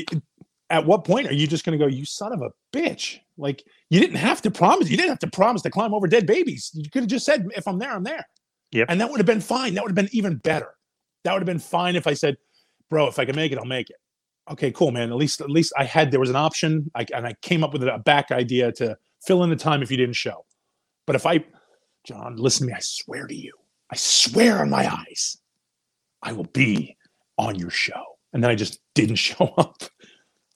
at 0.70 0.86
what 0.86 1.04
point 1.04 1.28
are 1.28 1.34
you 1.34 1.48
just 1.48 1.66
going 1.66 1.78
to 1.78 1.84
go, 1.84 1.90
you 1.90 2.06
son 2.06 2.34
of 2.34 2.42
a 2.42 2.50
bitch? 2.76 3.20
Like 3.38 3.64
you 3.90 4.00
didn't 4.00 4.18
have 4.18 4.42
to 4.44 4.52
promise. 4.52 4.90
You 4.90 4.98
didn't 4.98 5.10
have 5.10 5.20
to 5.20 5.30
promise 5.30 5.62
to 5.64 5.70
climb 5.70 5.94
over 5.94 6.08
dead 6.08 6.26
babies. 6.26 6.72
You 6.74 6.90
could 6.90 7.04
have 7.04 7.10
just 7.10 7.26
said, 7.26 7.48
if 7.56 7.68
I'm 7.68 7.80
there, 7.80 7.92
I'm 7.92 8.04
there. 8.04 8.26
Yep. 8.72 8.88
And 8.90 9.00
that 9.00 9.10
would 9.10 9.20
have 9.20 9.26
been 9.26 9.42
fine. 9.42 9.74
That 9.74 9.84
would 9.84 9.90
have 9.90 9.96
been 9.96 10.10
even 10.12 10.38
better. 10.38 10.75
That 11.26 11.34
would 11.34 11.42
have 11.42 11.48
been 11.48 11.60
fine 11.60 11.96
if 11.96 12.06
I 12.06 12.14
said, 12.14 12.38
bro, 12.90 13.08
if 13.08 13.18
I 13.18 13.26
can 13.26 13.36
make 13.36 13.52
it, 13.52 13.58
I'll 13.58 13.66
make 13.66 13.90
it. 13.90 13.98
Okay, 14.50 14.72
cool, 14.72 14.92
man. 14.92 15.10
At 15.10 15.16
least, 15.18 15.42
at 15.42 15.50
least 15.50 15.74
I 15.76 15.84
had 15.84 16.12
there 16.12 16.20
was 16.20 16.30
an 16.30 16.36
option, 16.36 16.90
I, 16.94 17.06
and 17.14 17.26
I 17.26 17.34
came 17.42 17.64
up 17.64 17.74
with 17.74 17.84
a 17.84 17.98
back 17.98 18.32
idea 18.32 18.72
to 18.74 18.96
fill 19.26 19.44
in 19.44 19.50
the 19.50 19.56
time 19.56 19.82
if 19.82 19.90
you 19.90 19.98
didn't 19.98 20.16
show. 20.16 20.46
But 21.08 21.16
if 21.16 21.26
I, 21.26 21.44
John, 22.06 22.36
listen 22.38 22.68
to 22.68 22.72
me, 22.72 22.78
I 22.78 22.80
swear 22.82 23.26
to 23.26 23.36
you, 23.36 23.54
I 23.92 23.96
swear 23.96 24.62
on 24.62 24.70
my 24.70 24.88
eyes, 24.88 25.38
I 26.22 26.32
will 26.32 26.46
be 26.46 26.96
on 27.40 27.56
your 27.56 27.72
show. 27.72 28.04
And 28.34 28.44
then 28.44 28.52
I 28.52 28.56
just 28.56 28.80
didn't 28.94 29.16
show 29.30 29.52
up. 29.58 29.82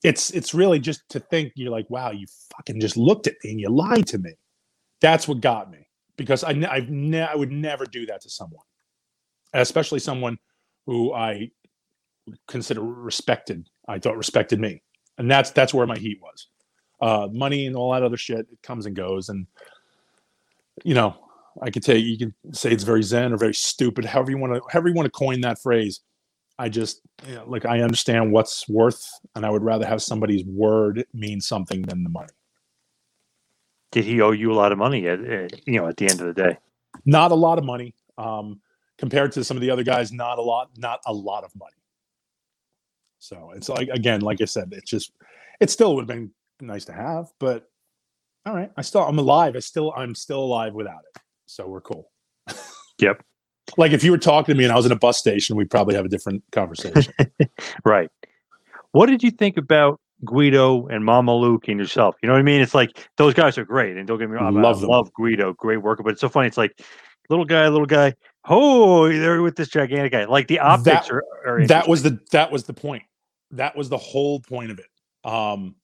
It's 0.03 0.29
it's 0.31 0.53
really 0.53 0.79
just 0.79 1.01
to 1.09 1.19
think 1.19 1.51
you're 1.55 1.71
like, 1.71 1.89
wow, 1.89 2.11
you 2.11 2.27
fucking 2.55 2.79
just 2.79 2.95
looked 2.95 3.27
at 3.27 3.35
me 3.43 3.51
and 3.51 3.59
you 3.59 3.69
lied 3.69 4.07
to 4.07 4.19
me. 4.19 4.33
That's 5.01 5.27
what 5.27 5.41
got 5.41 5.71
me 5.71 5.87
because 6.15 6.43
I 6.43 6.51
I've 6.69 6.89
ne- 6.89 7.27
I 7.27 7.35
would 7.35 7.51
never 7.51 7.85
do 7.85 8.05
that 8.05 8.21
to 8.21 8.29
someone, 8.29 8.63
especially 9.53 9.99
someone 9.99 10.37
who 10.89 11.13
I 11.13 11.51
consider 12.47 12.81
respected. 12.81 13.69
I 13.87 13.99
thought 13.99 14.17
respected 14.17 14.59
me, 14.59 14.81
and 15.19 15.29
that's 15.29 15.51
that's 15.51 15.71
where 15.71 15.85
my 15.85 15.97
heat 15.97 16.19
was. 16.19 16.47
Uh, 16.99 17.27
money 17.31 17.67
and 17.67 17.75
all 17.75 17.93
that 17.93 18.01
other 18.01 18.17
shit 18.17 18.39
it 18.39 18.61
comes 18.63 18.87
and 18.87 18.95
goes, 18.95 19.29
and 19.29 19.45
you 20.83 20.95
know, 20.95 21.15
I 21.61 21.69
could 21.69 21.83
say 21.83 21.97
you 21.97 22.17
can 22.17 22.33
say 22.53 22.71
it's 22.71 22.83
very 22.83 23.03
zen 23.03 23.33
or 23.33 23.37
very 23.37 23.53
stupid, 23.53 24.03
however 24.03 24.31
you 24.31 24.39
want 24.39 24.55
to 24.55 24.61
however 24.71 24.87
you 24.87 24.95
want 24.95 25.05
to 25.05 25.11
coin 25.11 25.41
that 25.41 25.61
phrase. 25.61 26.01
I 26.57 26.69
just 26.69 27.01
you 27.27 27.35
know, 27.35 27.45
like 27.45 27.65
I 27.65 27.81
understand 27.81 28.31
what's 28.31 28.67
worth, 28.67 29.07
and 29.35 29.45
I 29.45 29.51
would 29.51 29.63
rather 29.63 29.85
have 29.85 30.01
somebody's 30.01 30.43
word 30.43 31.05
mean 31.13 31.39
something 31.39 31.83
than 31.83 32.03
the 32.03 32.09
money. 32.09 32.33
Did 33.91 34.05
he 34.05 34.21
owe 34.21 34.31
you 34.31 34.51
a 34.51 34.55
lot 34.55 34.71
of 34.71 34.79
money? 34.79 35.07
At, 35.07 35.23
at 35.23 35.67
you 35.67 35.79
know, 35.79 35.87
at 35.87 35.97
the 35.97 36.09
end 36.09 36.19
of 36.19 36.27
the 36.27 36.33
day, 36.33 36.57
not 37.05 37.31
a 37.31 37.35
lot 37.35 37.59
of 37.59 37.63
money. 37.63 37.93
Um, 38.17 38.61
compared 38.99 39.31
to 39.33 39.43
some 39.43 39.57
of 39.57 39.61
the 39.61 39.71
other 39.71 39.83
guys, 39.83 40.11
not 40.11 40.37
a 40.37 40.41
lot, 40.41 40.69
not 40.77 40.99
a 41.07 41.13
lot 41.13 41.43
of 41.43 41.55
money. 41.55 41.71
So 43.19 43.51
it's 43.55 43.69
like 43.69 43.89
again, 43.89 44.21
like 44.21 44.41
I 44.41 44.45
said, 44.45 44.69
it's 44.71 44.89
just 44.89 45.11
it 45.59 45.69
still 45.69 45.95
would 45.95 46.01
have 46.01 46.07
been 46.07 46.31
nice 46.61 46.85
to 46.85 46.93
have, 46.93 47.31
but 47.39 47.69
all 48.45 48.55
right, 48.55 48.71
I 48.77 48.81
still 48.81 49.01
I'm 49.01 49.19
alive. 49.19 49.55
I 49.55 49.59
still 49.59 49.93
I'm 49.95 50.15
still 50.15 50.39
alive 50.39 50.73
without 50.73 51.01
it. 51.15 51.21
So 51.45 51.67
we're 51.67 51.81
cool. 51.81 52.11
yep. 52.99 53.21
like 53.77 53.91
if 53.91 54.03
you 54.03 54.11
were 54.11 54.17
talking 54.17 54.53
to 54.53 54.57
me 54.57 54.63
and 54.63 54.71
I 54.73 54.75
was 54.75 54.85
in 54.85 54.91
a 54.91 54.97
bus 54.97 55.17
station, 55.17 55.55
we'd 55.55 55.69
probably 55.69 55.95
have 55.95 56.05
a 56.05 56.09
different 56.09 56.43
conversation. 56.51 57.13
right. 57.85 58.09
What 58.91 59.07
did 59.07 59.21
you 59.21 59.31
think 59.31 59.57
about 59.57 59.99
Guido 60.25 60.87
and 60.87 61.03
Mamaluke 61.03 61.67
and 61.67 61.79
yourself? 61.79 62.15
You 62.23 62.27
know 62.27 62.33
what 62.33 62.39
I 62.39 62.43
mean? 62.43 62.61
It's 62.61 62.73
like 62.73 62.91
those 63.17 63.33
guys 63.33 63.57
are 63.57 63.65
great, 63.65 63.97
and 63.97 64.07
don't 64.07 64.17
get 64.17 64.29
me 64.29 64.35
wrong, 64.35 64.57
I 64.57 64.61
Love 64.61 64.81
them. 64.81 64.89
love 64.89 65.13
Guido, 65.13 65.53
great 65.53 65.81
worker. 65.81 66.03
But 66.03 66.13
it's 66.13 66.21
so 66.21 66.29
funny. 66.29 66.47
It's 66.47 66.57
like 66.57 66.81
little 67.29 67.45
guy, 67.45 67.67
little 67.67 67.85
guy. 67.85 68.15
Oh, 68.51 69.07
they're 69.07 69.43
with 69.43 69.55
this 69.55 69.69
gigantic 69.69 70.11
guy. 70.11 70.25
Like 70.25 70.47
the 70.47 70.59
optics 70.59 71.07
That- 71.07 71.11
are, 71.13 71.23
are 71.45 71.67
that 71.67 71.87
was 71.87 72.01
the 72.01 72.19
that 72.31 72.51
was 72.51 72.63
the 72.63 72.73
point. 72.73 73.03
That 73.51 73.75
was 73.75 73.89
the 73.89 73.97
whole 73.97 74.39
point 74.39 74.71
of 74.71 74.79
it. 74.79 74.87
Um, 75.23 75.75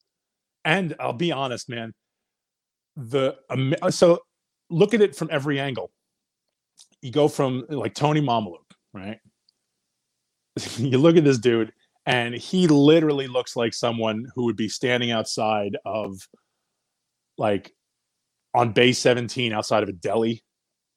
and 0.64 0.96
I'll 1.00 1.14
be 1.14 1.32
honest, 1.32 1.70
man. 1.70 1.94
The 2.96 3.38
um, 3.50 3.76
so 3.90 4.20
look 4.70 4.94
at 4.94 5.02
it 5.02 5.16
from 5.16 5.30
every 5.32 5.60
angle. 5.60 5.92
You 7.02 7.12
go 7.12 7.28
from 7.28 7.66
like 7.70 7.94
Tony 7.94 8.22
Mamaluke, 8.22 8.72
right? 8.94 9.20
you 10.78 10.98
look 10.98 11.18
at 11.18 11.24
this 11.24 11.38
dude, 11.38 11.72
and 12.08 12.34
he 12.34 12.68
literally 12.68 13.28
looks 13.28 13.56
like 13.56 13.74
someone 13.74 14.26
who 14.34 14.46
would 14.46 14.56
be 14.56 14.70
standing 14.70 15.12
outside 15.12 15.78
of 15.86 16.18
like 17.38 17.72
on 18.56 18.72
Bay 18.72 18.94
17 18.94 19.54
outside 19.54 19.84
of 19.84 19.90
a 19.90 19.94
deli. 19.94 20.42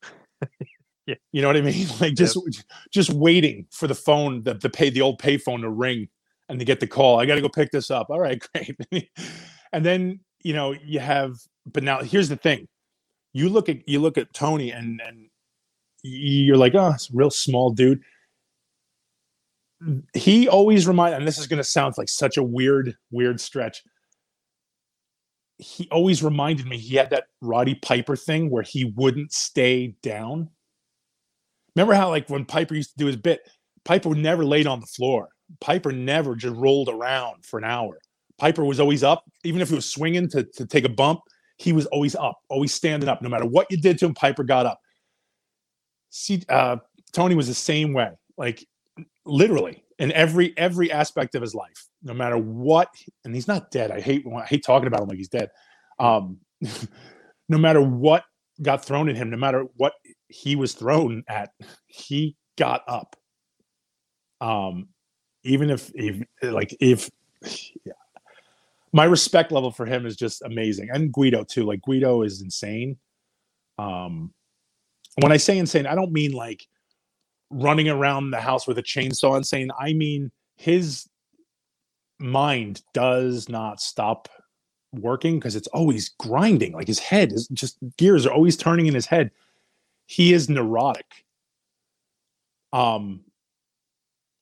Yeah. 1.08 1.14
You 1.32 1.40
know 1.40 1.48
what 1.48 1.56
I 1.56 1.62
mean? 1.62 1.86
Like 2.00 2.14
just 2.14 2.38
just 2.92 3.10
waiting 3.10 3.66
for 3.70 3.86
the 3.86 3.94
phone, 3.94 4.42
the 4.42 4.54
the 4.54 4.68
pay 4.68 4.90
the 4.90 5.00
old 5.00 5.18
payphone 5.20 5.62
to 5.62 5.70
ring 5.70 6.08
and 6.50 6.58
to 6.58 6.66
get 6.66 6.80
the 6.80 6.86
call. 6.86 7.18
I 7.18 7.24
got 7.24 7.36
to 7.36 7.40
go 7.40 7.48
pick 7.48 7.70
this 7.70 7.90
up. 7.90 8.10
All 8.10 8.20
right, 8.20 8.38
great. 8.54 8.76
and 9.72 9.86
then 9.86 10.20
you 10.42 10.52
know 10.52 10.74
you 10.84 11.00
have, 11.00 11.32
but 11.66 11.82
now 11.82 12.02
here's 12.02 12.28
the 12.28 12.36
thing: 12.36 12.68
you 13.32 13.48
look 13.48 13.70
at 13.70 13.88
you 13.88 14.00
look 14.00 14.18
at 14.18 14.34
Tony 14.34 14.70
and 14.70 15.00
and 15.00 15.30
you're 16.02 16.58
like, 16.58 16.74
oh, 16.74 16.90
it's 16.90 17.08
a 17.10 17.14
real 17.14 17.30
small 17.30 17.70
dude. 17.70 18.02
He 20.12 20.46
always 20.46 20.86
remind, 20.86 21.14
and 21.14 21.26
this 21.26 21.38
is 21.38 21.46
going 21.46 21.58
to 21.58 21.64
sound 21.64 21.94
like 21.96 22.10
such 22.10 22.36
a 22.36 22.42
weird 22.42 22.96
weird 23.10 23.40
stretch. 23.40 23.82
He 25.56 25.88
always 25.90 26.22
reminded 26.22 26.66
me 26.66 26.76
he 26.76 26.96
had 26.96 27.10
that 27.10 27.28
Roddy 27.40 27.76
Piper 27.76 28.14
thing 28.14 28.50
where 28.50 28.62
he 28.62 28.92
wouldn't 28.94 29.32
stay 29.32 29.96
down. 30.02 30.50
Remember 31.78 31.94
how 31.94 32.08
like 32.08 32.28
when 32.28 32.44
Piper 32.44 32.74
used 32.74 32.90
to 32.90 32.96
do 32.96 33.06
his 33.06 33.14
bit, 33.14 33.48
Piper 33.84 34.08
would 34.08 34.18
never 34.18 34.44
laid 34.44 34.66
on 34.66 34.80
the 34.80 34.86
floor. 34.86 35.28
Piper 35.60 35.92
never 35.92 36.34
just 36.34 36.56
rolled 36.56 36.88
around 36.88 37.46
for 37.46 37.56
an 37.56 37.64
hour. 37.64 38.00
Piper 38.36 38.64
was 38.64 38.80
always 38.80 39.04
up, 39.04 39.22
even 39.44 39.60
if 39.60 39.68
he 39.68 39.76
was 39.76 39.88
swinging 39.88 40.28
to, 40.30 40.42
to 40.42 40.66
take 40.66 40.84
a 40.84 40.88
bump, 40.88 41.20
he 41.56 41.72
was 41.72 41.86
always 41.86 42.16
up, 42.16 42.40
always 42.48 42.74
standing 42.74 43.08
up. 43.08 43.22
No 43.22 43.28
matter 43.28 43.46
what 43.46 43.68
you 43.70 43.76
did 43.76 43.96
to 44.00 44.06
him, 44.06 44.14
Piper 44.14 44.42
got 44.42 44.66
up. 44.66 44.80
See, 46.10 46.42
uh, 46.48 46.78
Tony 47.12 47.36
was 47.36 47.46
the 47.46 47.54
same 47.54 47.92
way, 47.92 48.10
like 48.36 48.66
literally 49.24 49.84
in 50.00 50.10
every 50.10 50.58
every 50.58 50.90
aspect 50.90 51.36
of 51.36 51.42
his 51.42 51.54
life. 51.54 51.86
No 52.02 52.12
matter 52.12 52.38
what, 52.38 52.88
and 53.24 53.32
he's 53.32 53.46
not 53.46 53.70
dead. 53.70 53.92
I 53.92 54.00
hate 54.00 54.24
I 54.36 54.46
hate 54.46 54.64
talking 54.64 54.88
about 54.88 55.02
him 55.02 55.10
like 55.10 55.18
he's 55.18 55.28
dead. 55.28 55.50
Um, 56.00 56.38
no 57.48 57.56
matter 57.56 57.80
what 57.80 58.24
got 58.60 58.84
thrown 58.84 59.08
at 59.08 59.14
him, 59.14 59.30
no 59.30 59.36
matter 59.36 59.64
what 59.76 59.92
he 60.28 60.56
was 60.56 60.74
thrown 60.74 61.24
at, 61.28 61.50
he 61.86 62.36
got 62.56 62.82
up. 62.86 63.16
Um, 64.40 64.88
even 65.44 65.70
if, 65.70 65.90
if 65.94 66.22
like 66.42 66.76
if 66.80 67.10
yeah. 67.42 67.92
my 68.92 69.04
respect 69.04 69.52
level 69.52 69.70
for 69.70 69.86
him 69.86 70.06
is 70.06 70.16
just 70.16 70.42
amazing, 70.42 70.90
and 70.92 71.12
Guido 71.12 71.44
too. 71.44 71.64
Like 71.64 71.80
Guido 71.82 72.22
is 72.22 72.42
insane. 72.42 72.96
Um, 73.78 74.32
when 75.20 75.32
I 75.32 75.36
say 75.36 75.58
insane, 75.58 75.86
I 75.86 75.94
don't 75.94 76.12
mean 76.12 76.32
like 76.32 76.66
running 77.50 77.88
around 77.88 78.30
the 78.30 78.40
house 78.40 78.66
with 78.66 78.78
a 78.78 78.82
chainsaw 78.82 79.36
insane. 79.36 79.70
I 79.78 79.92
mean 79.92 80.30
his 80.56 81.08
mind 82.18 82.82
does 82.92 83.48
not 83.48 83.80
stop 83.80 84.28
working 84.92 85.38
because 85.38 85.56
it's 85.56 85.68
always 85.68 86.10
grinding. 86.18 86.72
Like 86.72 86.86
his 86.86 86.98
head 86.98 87.32
is 87.32 87.48
just 87.48 87.78
gears 87.96 88.26
are 88.26 88.32
always 88.32 88.56
turning 88.56 88.86
in 88.86 88.94
his 88.94 89.06
head. 89.06 89.30
He 90.08 90.34
is 90.34 90.50
neurotic. 90.50 91.06
Um, 92.72 93.22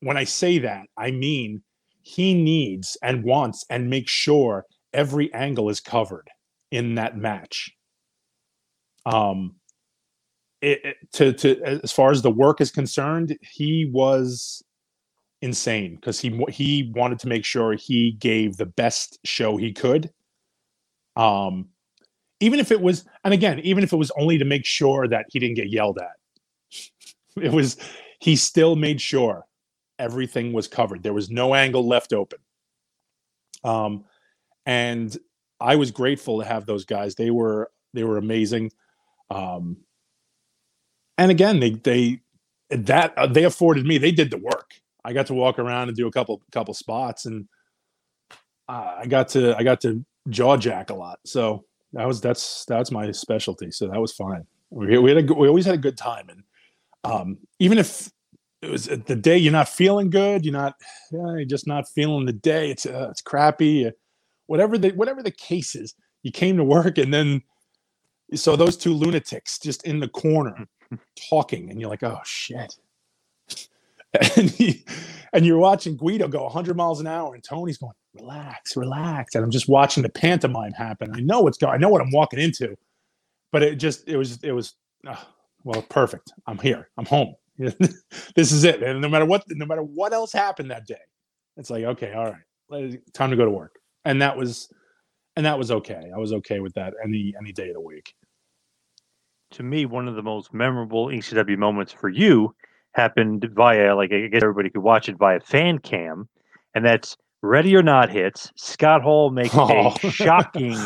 when 0.01 0.17
I 0.19 0.25
say 0.25 0.59
that, 0.61 0.87
I 0.97 1.13
mean 1.13 1.63
he 2.03 2.35
needs 2.35 2.97
and 3.03 3.25
wants 3.25 3.65
and 3.71 3.91
makes 3.91 4.13
sure 4.13 4.67
every 4.95 5.33
angle 5.35 5.71
is 5.71 5.81
covered 5.81 6.29
in 6.73 6.97
that 6.97 7.17
match. 7.19 7.73
Um, 9.07 9.57
it, 10.63 10.81
it- 10.85 10.97
to 11.15 11.33
to 11.35 11.63
as 11.85 11.93
far 11.93 12.11
as 12.11 12.23
the 12.23 12.31
work 12.31 12.61
is 12.61 12.71
concerned, 12.71 13.37
he 13.43 13.91
was 13.93 14.63
insane 15.43 15.97
because 15.97 16.21
he 16.21 16.45
he 16.51 16.93
wanted 16.95 17.19
to 17.21 17.29
make 17.29 17.45
sure 17.45 17.75
he 17.75 18.13
gave 18.13 18.57
the 18.57 18.67
best 18.67 19.19
show 19.25 19.57
he 19.57 19.73
could. 19.73 20.11
Um, 21.17 21.71
even 22.41 22.61
if 22.61 22.71
it 22.71 22.81
was, 22.81 23.05
and 23.25 23.33
again, 23.33 23.61
even 23.61 23.83
if 23.83 23.93
it 23.93 23.97
was 23.97 24.13
only 24.19 24.39
to 24.39 24.45
make 24.45 24.67
sure 24.67 25.09
that 25.09 25.27
he 25.31 25.39
didn't 25.39 25.57
get 25.57 25.71
yelled 25.71 25.99
at, 25.99 26.17
it 27.43 27.53
was 27.53 27.77
he 28.21 28.37
still 28.37 28.77
made 28.77 29.01
sure 29.01 29.47
everything 29.99 30.53
was 30.53 30.69
covered. 30.69 31.03
There 31.03 31.13
was 31.13 31.31
no 31.31 31.55
angle 31.55 31.87
left 31.87 32.13
open. 32.13 32.39
Um, 33.65 34.05
and 34.65 35.17
I 35.61 35.77
was 35.77 35.91
grateful 35.91 36.41
to 36.41 36.47
have 36.47 36.67
those 36.67 36.85
guys. 36.85 37.15
They 37.15 37.31
were 37.31 37.71
they 37.95 38.05
were 38.05 38.19
amazing. 38.19 38.73
Um, 39.31 39.79
and 41.19 41.31
again, 41.31 41.61
they 41.61 41.71
they 41.71 42.21
that 42.71 43.17
uh, 43.17 43.27
they 43.27 43.45
afforded 43.45 43.87
me. 43.87 43.99
They 43.99 44.13
did 44.13 44.31
the 44.31 44.39
work. 44.39 44.73
I 45.05 45.13
got 45.13 45.27
to 45.27 45.35
walk 45.35 45.59
around 45.59 45.89
and 45.89 45.97
do 45.97 46.07
a 46.07 46.13
couple 46.13 46.43
couple 46.53 46.75
spots, 46.75 47.27
and 47.27 47.47
uh, 48.69 48.97
I 48.99 49.07
got 49.07 49.29
to 49.31 49.57
I 49.57 49.63
got 49.63 49.81
to 49.83 50.05
jaw 50.29 50.57
jack 50.57 50.91
a 50.91 50.95
lot. 50.95 51.21
So 51.25 51.65
that 51.93 52.07
was 52.07 52.21
that's 52.21 52.65
that's 52.67 52.91
my 52.91 53.11
specialty. 53.13 53.71
So 53.71 53.89
that 53.89 54.01
was 54.01 54.13
fine. 54.13 54.47
We, 54.71 54.99
we 54.99 55.11
had 55.11 55.31
a 55.31 55.35
we 55.35 55.49
always 55.49 55.67
had 55.67 55.75
a 55.75 55.79
good 55.79 55.97
time, 55.97 56.29
and 56.29 56.43
um, 57.05 57.39
even 57.59 57.79
if 57.79 58.11
it 58.63 58.71
was 58.71 58.89
uh, 58.89 58.97
the 59.07 59.17
day 59.17 59.39
you're 59.39 59.53
not 59.53 59.69
feeling 59.69 60.11
good, 60.11 60.45
you're 60.45 60.53
not 60.53 60.75
yeah, 61.13 61.37
you're 61.37 61.45
just 61.45 61.67
not 61.67 61.89
feeling 61.89 62.27
the 62.27 62.33
day. 62.33 62.71
It's 62.71 62.87
uh, 62.87 63.09
it's 63.11 63.23
crappy. 63.23 63.87
Uh, 63.87 63.91
whatever 64.47 64.77
the 64.79 64.91
whatever 64.91 65.23
the 65.23 65.31
case 65.31 65.75
is, 65.75 65.95
you 66.23 66.33
came 66.33 66.57
to 66.57 66.65
work, 66.65 66.99
and 66.99 67.13
then 67.15 67.43
you 68.29 68.37
saw 68.37 68.57
those 68.57 68.77
two 68.77 68.93
lunatics 68.93 69.59
just 69.59 69.85
in 69.87 70.01
the 70.01 70.09
corner 70.09 70.67
talking, 71.31 71.71
and 71.71 71.81
you're 71.81 71.91
like, 71.91 72.03
oh 72.03 72.21
shit. 72.25 72.77
And, 74.37 74.51
he, 74.51 74.85
and 75.33 75.45
you're 75.47 75.59
watching 75.59 75.97
Guido 75.97 76.29
go 76.29 76.45
100 76.45 76.77
miles 76.77 77.01
an 77.01 77.07
hour, 77.07 77.35
and 77.35 77.43
Tony's 77.45 77.79
going, 77.79 77.93
relax, 78.15 78.77
relax. 78.77 79.35
And 79.35 79.45
I'm 79.45 79.51
just 79.51 79.69
watching 79.69 80.03
the 80.03 80.09
pantomime 80.09 80.73
happen. 80.73 81.11
I 81.15 81.21
know 81.21 81.41
what's 81.41 81.59
going. 81.59 81.75
I 81.75 81.79
know 81.79 81.89
what 81.89 82.01
I'm 82.01 82.11
walking 82.13 82.39
into, 82.41 82.77
but 83.53 83.63
it 83.63 83.77
just 83.77 84.09
it 84.09 84.17
was 84.17 84.43
it 84.43 84.53
was 84.53 84.75
ah, 85.07 85.29
well 85.65 85.83
perfect. 85.83 86.33
I'm 86.47 86.59
here. 86.59 86.89
I'm 86.97 87.07
home. 87.07 87.35
this 87.59 88.53
is 88.53 88.65
it. 88.65 88.83
And 88.83 89.01
no 89.01 89.09
matter 89.09 89.25
what, 89.27 89.45
no 89.51 89.67
matter 89.67 89.83
what 89.83 90.13
else 90.13 90.33
happened 90.33 90.71
that 90.71 90.87
day, 90.87 90.97
it's 91.57 91.71
like 91.71 91.85
okay, 91.85 92.13
all 92.13 92.33
right, 92.71 93.01
time 93.15 93.31
to 93.31 93.37
go 93.37 93.45
to 93.45 93.51
work. 93.51 93.77
And 94.05 94.23
that 94.23 94.37
was, 94.37 94.69
and 95.37 95.45
that 95.47 95.59
was 95.59 95.71
okay. 95.71 96.11
I 96.15 96.19
was 96.19 96.33
okay 96.33 96.61
with 96.61 96.75
that 96.75 96.95
any 97.05 97.35
any 97.39 97.53
day 97.53 97.69
of 97.69 97.75
the 97.75 97.81
week. 97.81 98.15
to 99.53 99.63
me, 99.63 99.87
one 99.87 100.09
of 100.09 100.17
the 100.17 100.23
most 100.23 100.53
memorable 100.53 101.07
ECW 101.07 101.57
moments 101.59 101.93
for 101.93 102.09
you 102.09 102.55
happened 102.97 103.49
via, 103.55 103.95
like, 103.95 104.13
I 104.13 104.27
guess 104.29 104.43
everybody 104.43 104.71
could 104.71 104.83
watch 104.83 105.09
it 105.09 105.17
via 105.17 105.41
fan 105.41 105.79
cam, 105.79 106.29
and 106.75 106.85
that's 106.85 107.17
Ready 107.43 107.77
or 107.77 107.83
Not 107.83 108.11
hits. 108.11 108.51
Scott 108.57 109.03
Hall 109.03 109.31
makes 109.31 109.55
Oh. 109.55 109.95
a 110.03 110.11
shocking, 110.11 110.77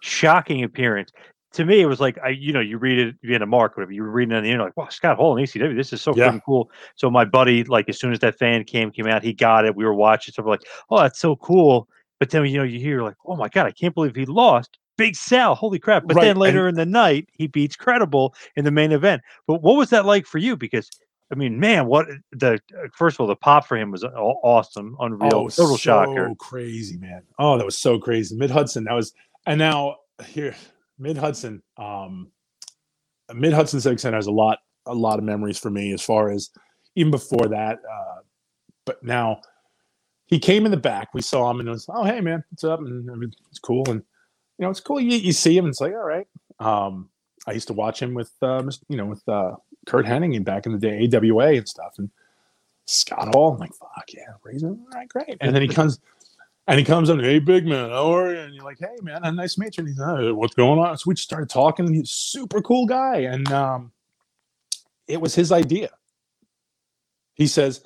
shocking 0.00 0.64
appearance. 0.64 1.12
To 1.52 1.64
me, 1.64 1.80
it 1.80 1.86
was 1.86 2.00
like, 2.00 2.18
I, 2.22 2.28
you 2.30 2.52
know, 2.52 2.60
you 2.60 2.76
read 2.78 2.98
it 2.98 3.20
being 3.22 3.40
a 3.42 3.46
mark, 3.46 3.76
whatever 3.76 3.92
you 3.92 4.02
were 4.02 4.10
reading 4.10 4.34
on 4.34 4.42
the 4.42 4.48
internet, 4.50 4.68
like, 4.68 4.76
wow, 4.76 4.88
Scott 4.90 5.16
Hall 5.16 5.36
in 5.36 5.44
ECW, 5.44 5.76
this 5.76 5.92
is 5.92 6.02
so 6.02 6.14
Yeah. 6.16 6.38
cool. 6.44 6.70
So 6.96 7.10
my 7.10 7.24
buddy, 7.24 7.64
like, 7.64 7.88
as 7.88 7.98
soon 7.98 8.12
as 8.12 8.18
that 8.20 8.38
fan 8.38 8.64
cam 8.64 8.90
came 8.90 9.06
out, 9.06 9.22
he 9.22 9.32
got 9.32 9.64
it. 9.64 9.74
We 9.76 9.84
were 9.84 9.94
watching, 9.94 10.32
so 10.34 10.42
we're 10.42 10.50
like, 10.50 10.64
oh, 10.90 10.98
that's 11.00 11.18
so 11.18 11.36
cool. 11.36 11.88
But 12.20 12.30
then, 12.30 12.44
you 12.46 12.58
know, 12.58 12.64
you 12.64 12.80
hear 12.80 13.02
like, 13.02 13.14
oh 13.26 13.36
my 13.36 13.48
god, 13.48 13.66
I 13.66 13.70
can't 13.70 13.94
believe 13.94 14.14
he 14.16 14.26
lost. 14.26 14.78
Big 14.96 15.14
Sal, 15.14 15.54
holy 15.54 15.78
crap! 15.78 16.02
But 16.08 16.16
Right, 16.16 16.22
then 16.24 16.30
and- 16.32 16.40
later 16.40 16.66
in 16.66 16.74
the 16.74 16.84
night, 16.84 17.28
he 17.32 17.46
beats 17.46 17.76
Credible 17.76 18.34
in 18.56 18.64
the 18.64 18.72
main 18.72 18.90
event. 18.90 19.22
But 19.46 19.62
what 19.62 19.76
was 19.76 19.90
that 19.90 20.04
like 20.04 20.26
for 20.26 20.38
you? 20.38 20.56
Because 20.56 20.90
I 21.30 21.34
mean, 21.34 21.60
man, 21.60 21.86
what 21.86 22.06
the 22.32 22.54
uh, 22.54 22.88
first 22.96 23.16
of 23.16 23.20
all, 23.20 23.26
the 23.26 23.36
pop 23.36 23.66
for 23.66 23.76
him 23.76 23.90
was 23.90 24.02
awesome, 24.02 24.96
unreal, 24.98 25.34
Oh, 25.34 25.48
total 25.48 25.66
so 25.66 25.76
shocker. 25.76 26.32
crazy, 26.38 26.96
man. 26.96 27.22
Oh, 27.38 27.58
that 27.58 27.64
was 27.64 27.76
so 27.76 27.98
crazy. 27.98 28.34
Mid 28.36 28.50
Hudson, 28.50 28.84
that 28.84 28.94
was, 28.94 29.12
and 29.46 29.58
now 29.58 29.96
here, 30.24 30.56
Mid 30.98 31.18
Hudson, 31.18 31.62
um, 31.76 32.30
Mid 33.34 33.52
Hudson 33.52 33.80
Civic 33.80 33.98
Center 33.98 34.16
has 34.16 34.26
a 34.26 34.32
lot, 34.32 34.58
a 34.86 34.94
lot 34.94 35.18
of 35.18 35.24
memories 35.24 35.58
for 35.58 35.70
me 35.70 35.92
as 35.92 36.02
far 36.02 36.30
as 36.30 36.48
even 36.94 37.10
before 37.10 37.48
that. 37.48 37.78
Uh, 37.78 38.20
but 38.86 39.02
now 39.02 39.42
he 40.26 40.38
came 40.38 40.64
in 40.64 40.70
the 40.70 40.78
back. 40.78 41.12
We 41.12 41.20
saw 41.20 41.50
him 41.50 41.60
and 41.60 41.68
it 41.68 41.72
was, 41.72 41.86
oh, 41.90 42.04
hey, 42.04 42.22
man, 42.22 42.42
what's 42.50 42.64
up? 42.64 42.80
And 42.80 43.10
I 43.10 43.14
mean, 43.14 43.30
it's 43.50 43.58
cool. 43.58 43.84
And, 43.88 44.02
you 44.58 44.64
know, 44.64 44.70
it's 44.70 44.80
cool. 44.80 44.98
You, 44.98 45.18
you 45.18 45.32
see 45.32 45.56
him 45.56 45.66
and 45.66 45.72
it's 45.72 45.80
like, 45.80 45.92
all 45.92 45.98
right. 45.98 46.26
Um, 46.58 47.10
I 47.46 47.52
used 47.52 47.68
to 47.68 47.74
watch 47.74 48.00
him 48.00 48.14
with, 48.14 48.32
uh, 48.42 48.62
you 48.88 48.96
know, 48.96 49.06
with 49.06 49.22
uh, 49.28 49.52
Curt 49.88 50.06
Hennig 50.06 50.44
back 50.44 50.66
in 50.66 50.72
the 50.72 50.78
day, 50.78 51.08
AWA 51.12 51.54
and 51.54 51.68
stuff, 51.68 51.94
and 51.98 52.10
Scott 52.84 53.34
Hall. 53.34 53.54
I'm 53.54 53.58
like, 53.58 53.74
fuck 53.74 54.04
yeah, 54.14 54.34
Razor, 54.44 54.68
all 54.68 54.86
right, 54.94 55.08
great. 55.08 55.38
And 55.40 55.54
then 55.54 55.62
he 55.62 55.68
comes, 55.68 55.98
and 56.66 56.78
he 56.78 56.84
comes 56.84 57.08
up, 57.08 57.18
hey, 57.18 57.38
big 57.38 57.66
man, 57.66 57.90
how 57.90 58.14
are 58.14 58.30
you? 58.32 58.38
And 58.38 58.54
you're 58.54 58.64
like, 58.64 58.78
hey, 58.78 58.96
man, 59.02 59.24
a 59.24 59.32
nice 59.32 59.54
to 59.54 59.60
meet 59.60 59.78
you. 59.78 59.82
And 59.82 59.88
he's, 59.88 59.98
like, 59.98 60.36
what's 60.36 60.54
going 60.54 60.78
on? 60.78 60.96
So 60.98 61.04
we 61.08 61.14
just 61.14 61.26
started 61.26 61.48
talking. 61.48 61.86
And 61.86 61.94
he's 61.94 62.04
a 62.04 62.06
super 62.06 62.60
cool 62.60 62.86
guy, 62.86 63.20
and 63.20 63.50
um, 63.50 63.92
it 65.06 65.20
was 65.20 65.34
his 65.34 65.50
idea. 65.50 65.90
He 67.34 67.46
says, 67.46 67.82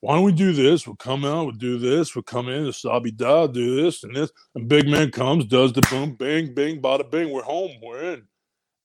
why 0.00 0.14
don't 0.14 0.24
we 0.24 0.32
do 0.32 0.52
this? 0.52 0.86
We'll 0.86 0.96
come 0.96 1.24
out, 1.24 1.46
we'll 1.46 1.56
do 1.56 1.78
this, 1.78 2.14
we'll 2.14 2.22
come 2.22 2.48
in, 2.48 2.64
the 2.64 2.72
Sabi 2.72 3.10
Da, 3.10 3.46
do 3.46 3.82
this 3.82 4.04
and 4.04 4.14
this. 4.16 4.30
And 4.54 4.68
big 4.68 4.88
man 4.88 5.10
comes, 5.10 5.44
does 5.44 5.72
the 5.72 5.82
boom, 5.90 6.14
bing, 6.14 6.54
bing, 6.54 6.80
bada 6.80 7.10
bing, 7.10 7.30
we're 7.30 7.42
home, 7.42 7.72
we're 7.82 8.14
in. 8.14 8.22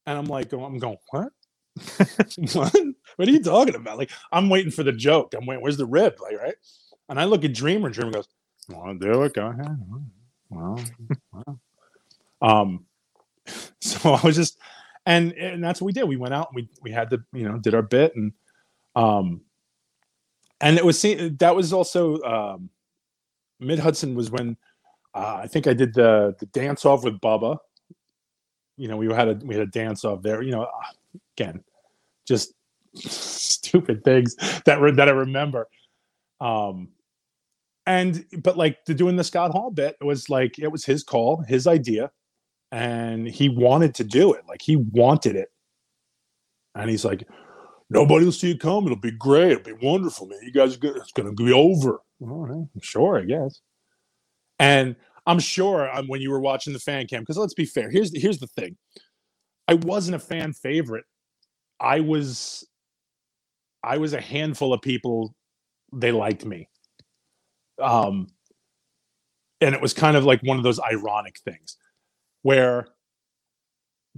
And 0.05 0.17
I'm 0.17 0.25
like, 0.25 0.51
I'm 0.51 0.79
going, 0.79 0.97
what? 1.11 1.31
what? 2.53 2.75
What 3.15 3.27
are 3.27 3.31
you 3.31 3.43
talking 3.43 3.75
about? 3.75 3.97
Like, 3.97 4.11
I'm 4.31 4.49
waiting 4.49 4.71
for 4.71 4.83
the 4.83 4.91
joke. 4.91 5.33
I'm 5.33 5.45
waiting, 5.45 5.61
where's 5.61 5.77
the 5.77 5.85
rib? 5.85 6.15
Like, 6.21 6.37
right? 6.37 6.55
And 7.09 7.19
I 7.19 7.25
look 7.25 7.43
at 7.43 7.53
Dreamer, 7.53 7.87
and 7.87 7.95
Dreamer 7.95 8.11
goes, 8.11 8.27
to 8.69 8.97
do 8.99 9.23
it? 9.23 9.33
Go 9.33 9.47
ahead. 9.47 9.77
Well, 10.49 10.79
well. 11.31 11.59
Um, 12.41 12.85
so 13.81 14.13
I 14.13 14.21
was 14.25 14.35
just, 14.35 14.57
and 15.05 15.33
and 15.33 15.63
that's 15.63 15.81
what 15.81 15.87
we 15.87 15.93
did. 15.93 16.07
We 16.07 16.17
went 16.17 16.33
out, 16.33 16.49
and 16.51 16.55
we 16.55 16.69
we 16.81 16.91
had 16.91 17.09
to, 17.09 17.23
you 17.33 17.47
know, 17.47 17.57
did 17.57 17.73
our 17.73 17.81
bit, 17.81 18.15
and 18.15 18.33
um, 18.95 19.41
and 20.59 20.77
it 20.77 20.85
was 20.85 21.01
that 21.01 21.55
was 21.55 21.73
also 21.73 22.21
um, 22.21 22.69
Mid 23.59 23.79
Hudson 23.79 24.15
was 24.15 24.29
when 24.29 24.57
uh, 25.13 25.39
I 25.43 25.47
think 25.47 25.67
I 25.67 25.73
did 25.73 25.93
the 25.93 26.35
the 26.39 26.45
dance 26.47 26.85
off 26.85 27.03
with 27.03 27.19
Bubba. 27.19 27.57
You 28.77 28.87
know, 28.87 28.97
we 28.97 29.11
had 29.13 29.27
a 29.27 29.33
we 29.43 29.55
had 29.55 29.67
a 29.67 29.71
dance 29.71 30.05
off 30.05 30.21
there. 30.21 30.41
You 30.41 30.51
know, 30.51 30.67
again, 31.37 31.63
just 32.27 32.53
stupid 32.95 34.03
things 34.03 34.35
that 34.65 34.81
re- 34.81 34.91
that 34.91 35.07
I 35.07 35.11
remember. 35.11 35.67
Um, 36.39 36.89
and 37.85 38.25
but 38.43 38.57
like 38.57 38.85
the 38.85 38.93
doing 38.93 39.15
the 39.15 39.23
Scott 39.23 39.51
Hall 39.51 39.71
bit 39.71 39.95
was 40.01 40.29
like 40.29 40.59
it 40.59 40.67
was 40.67 40.85
his 40.85 41.03
call, 41.03 41.43
his 41.47 41.67
idea, 41.67 42.11
and 42.71 43.27
he 43.27 43.49
wanted 43.49 43.95
to 43.95 44.03
do 44.03 44.33
it. 44.33 44.43
Like 44.47 44.61
he 44.61 44.75
wanted 44.75 45.35
it, 45.35 45.49
and 46.75 46.89
he's 46.89 47.05
like, 47.05 47.27
nobody 47.89 48.25
will 48.25 48.31
see 48.31 48.51
it 48.51 48.59
come. 48.59 48.85
It'll 48.85 48.95
be 48.95 49.11
great. 49.11 49.51
It'll 49.51 49.77
be 49.77 49.85
wonderful, 49.85 50.27
man. 50.27 50.39
You 50.43 50.51
guys 50.51 50.75
are 50.75 50.79
good. 50.79 50.97
It's 50.97 51.11
to 51.11 51.31
be 51.31 51.51
over. 51.51 51.99
All 52.21 52.45
right, 52.45 52.67
sure, 52.81 53.19
I 53.19 53.23
guess. 53.23 53.61
And 54.59 54.95
I'm 55.25 55.39
sure 55.39 55.93
um, 55.95 56.07
when 56.07 56.21
you 56.21 56.31
were 56.31 56.39
watching 56.39 56.73
the 56.73 56.79
fan 56.79 57.07
cam, 57.07 57.21
because 57.21 57.37
let's 57.37 57.53
be 57.53 57.65
fair. 57.65 57.89
Here's 57.89 58.11
the, 58.11 58.19
here's 58.19 58.39
the 58.39 58.47
thing. 58.47 58.77
I 59.71 59.75
wasn't 59.75 60.15
a 60.15 60.19
fan 60.19 60.51
favorite. 60.51 61.05
I 61.79 62.01
was 62.01 62.67
I 63.81 63.97
was 63.97 64.11
a 64.11 64.19
handful 64.19 64.73
of 64.73 64.81
people 64.81 65.33
they 65.93 66.11
liked 66.11 66.45
me. 66.45 66.67
Um 67.81 68.27
and 69.61 69.73
it 69.73 69.81
was 69.81 69.93
kind 69.93 70.17
of 70.17 70.25
like 70.25 70.41
one 70.41 70.57
of 70.57 70.63
those 70.63 70.79
ironic 70.81 71.39
things 71.45 71.77
where 72.41 72.85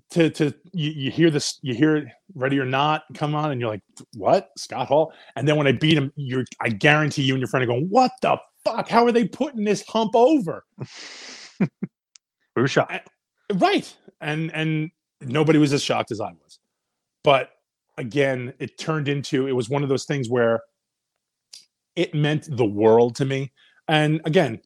to 0.09 0.31
to 0.31 0.55
you, 0.71 0.89
you 0.89 1.11
hear 1.11 1.29
this 1.29 1.59
you 1.61 1.75
hear 1.75 2.11
ready 2.33 2.57
or 2.57 2.65
not 2.65 3.03
come 3.13 3.35
on 3.35 3.51
and 3.51 3.61
you're 3.61 3.69
like 3.69 3.83
what? 4.15 4.49
Scott 4.57 4.87
hall? 4.87 5.13
And 5.35 5.47
then 5.47 5.55
when 5.55 5.67
i 5.67 5.71
beat 5.71 5.99
him 5.99 6.11
you're 6.15 6.45
i 6.61 6.69
guarantee 6.69 7.21
you 7.21 7.35
and 7.35 7.41
your 7.41 7.47
friend 7.47 7.63
are 7.63 7.67
going 7.67 7.85
what 7.91 8.11
the 8.23 8.39
fuck? 8.65 8.89
How 8.89 9.05
are 9.05 9.11
they 9.11 9.27
putting 9.27 9.65
this 9.65 9.83
hump 9.87 10.15
over? 10.15 10.65
We 12.55 12.61
were 12.61 12.67
shocked. 12.67 13.09
Right. 13.51 13.91
And 14.21 14.51
and 14.53 14.91
nobody 15.27 15.59
was 15.59 15.73
as 15.73 15.81
shocked 15.81 16.11
as 16.11 16.21
i 16.21 16.31
was 16.31 16.59
but 17.23 17.51
again 17.97 18.53
it 18.59 18.77
turned 18.77 19.07
into 19.07 19.47
it 19.47 19.51
was 19.51 19.69
one 19.69 19.83
of 19.83 19.89
those 19.89 20.05
things 20.05 20.29
where 20.29 20.61
it 21.95 22.13
meant 22.13 22.47
the 22.57 22.65
world 22.65 23.15
to 23.15 23.25
me 23.25 23.51
and 23.87 24.21
again 24.25 24.59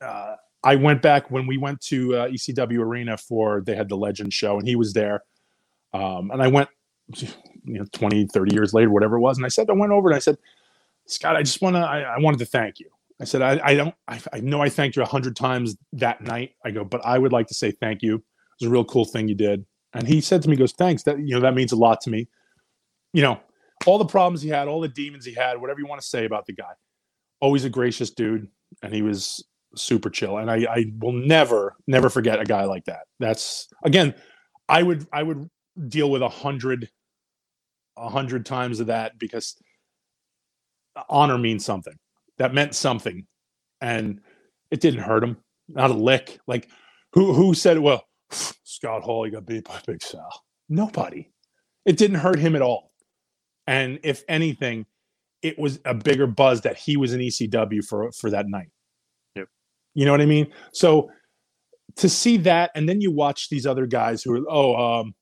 uh, 0.00 0.36
I 0.64 0.74
went 0.74 1.02
back 1.02 1.30
when 1.30 1.46
we 1.46 1.56
went 1.56 1.80
to 1.82 2.16
uh, 2.16 2.28
ECW 2.28 2.80
Arena 2.80 3.16
for 3.16 3.62
they 3.64 3.74
had 3.74 3.88
the 3.88 3.96
Legend 3.96 4.32
show, 4.32 4.58
and 4.58 4.66
he 4.66 4.76
was 4.76 4.92
there. 4.92 5.22
Um, 5.92 6.30
and 6.30 6.42
I 6.42 6.48
went, 6.48 6.68
you 7.16 7.28
know, 7.64 7.84
20, 7.92 8.26
30 8.26 8.54
years 8.54 8.74
later, 8.74 8.90
whatever 8.90 9.16
it 9.16 9.20
was. 9.20 9.38
And 9.38 9.46
I 9.46 9.48
said, 9.48 9.70
I 9.70 9.74
went 9.74 9.92
over 9.92 10.08
and 10.08 10.16
I 10.16 10.18
said, 10.18 10.36
Scott, 11.06 11.36
I 11.36 11.42
just 11.42 11.62
want 11.62 11.76
to, 11.76 11.80
I, 11.80 12.00
I, 12.00 12.18
wanted 12.18 12.38
to 12.38 12.44
thank 12.44 12.80
you. 12.80 12.90
I 13.20 13.24
said, 13.24 13.40
I, 13.40 13.60
I 13.64 13.74
don't, 13.74 13.94
I, 14.06 14.20
I, 14.32 14.40
know 14.40 14.60
I 14.60 14.68
thanked 14.68 14.96
you 14.96 15.02
a 15.02 15.06
hundred 15.06 15.34
times 15.36 15.76
that 15.94 16.20
night. 16.20 16.54
I 16.64 16.70
go, 16.70 16.84
but 16.84 17.04
I 17.04 17.18
would 17.18 17.32
like 17.32 17.46
to 17.46 17.54
say 17.54 17.70
thank 17.70 18.02
you. 18.02 18.22
Was 18.60 18.68
a 18.68 18.70
real 18.70 18.84
cool 18.84 19.04
thing 19.04 19.28
you 19.28 19.34
did. 19.34 19.64
And 19.94 20.06
he 20.06 20.20
said 20.20 20.42
to 20.42 20.50
me, 20.50 20.56
goes, 20.56 20.72
thanks. 20.72 21.02
That, 21.04 21.18
you 21.18 21.34
know, 21.34 21.40
that 21.40 21.54
means 21.54 21.72
a 21.72 21.76
lot 21.76 22.00
to 22.02 22.10
me. 22.10 22.28
You 23.12 23.22
know, 23.22 23.40
all 23.86 23.98
the 23.98 24.04
problems 24.04 24.42
he 24.42 24.48
had, 24.48 24.68
all 24.68 24.80
the 24.80 24.88
demons 24.88 25.24
he 25.24 25.32
had, 25.32 25.60
whatever 25.60 25.80
you 25.80 25.86
want 25.86 26.00
to 26.00 26.06
say 26.06 26.24
about 26.24 26.46
the 26.46 26.52
guy, 26.52 26.72
always 27.40 27.64
a 27.64 27.70
gracious 27.70 28.10
dude. 28.10 28.48
And 28.82 28.92
he 28.92 29.02
was 29.02 29.42
super 29.76 30.10
chill 30.10 30.38
and 30.38 30.50
I, 30.50 30.66
I 30.70 30.92
will 30.98 31.12
never 31.12 31.76
never 31.86 32.08
forget 32.08 32.40
a 32.40 32.44
guy 32.44 32.64
like 32.64 32.84
that 32.86 33.06
that's 33.18 33.68
again 33.84 34.14
i 34.68 34.82
would 34.82 35.06
i 35.12 35.22
would 35.22 35.48
deal 35.88 36.10
with 36.10 36.22
a 36.22 36.28
hundred 36.28 36.88
a 37.96 38.08
hundred 38.08 38.46
times 38.46 38.80
of 38.80 38.86
that 38.86 39.18
because 39.18 39.56
honor 41.08 41.38
means 41.38 41.64
something 41.64 41.94
that 42.38 42.54
meant 42.54 42.74
something 42.74 43.26
and 43.80 44.20
it 44.70 44.80
didn't 44.80 45.00
hurt 45.00 45.22
him 45.22 45.36
not 45.68 45.90
a 45.90 45.94
lick 45.94 46.38
like 46.46 46.68
who 47.12 47.32
who 47.34 47.52
said 47.52 47.78
well 47.78 48.07
scott 48.30 49.02
hall 49.02 49.24
he 49.24 49.30
got 49.30 49.46
beat 49.46 49.64
by 49.64 49.78
big 49.86 50.02
sal 50.02 50.44
nobody 50.68 51.28
it 51.84 51.96
didn't 51.96 52.18
hurt 52.18 52.38
him 52.38 52.54
at 52.54 52.62
all 52.62 52.92
and 53.66 53.98
if 54.02 54.22
anything 54.28 54.86
it 55.42 55.58
was 55.58 55.78
a 55.84 55.94
bigger 55.94 56.26
buzz 56.26 56.60
that 56.62 56.76
he 56.76 56.96
was 56.96 57.12
in 57.12 57.20
ecw 57.20 57.84
for 57.84 58.10
for 58.12 58.30
that 58.30 58.48
night 58.48 58.68
Yep. 59.36 59.48
you 59.94 60.04
know 60.04 60.12
what 60.12 60.20
I 60.20 60.26
mean? 60.26 60.48
So 60.72 61.10
to 61.96 62.08
see 62.08 62.36
that, 62.38 62.70
and 62.74 62.88
then 62.88 63.00
you 63.00 63.10
watch 63.10 63.48
these 63.48 63.66
other 63.66 63.86
guys 63.86 64.22
who 64.22 64.36
are, 64.36 64.44
oh, 64.48 64.76
um, 64.76 65.14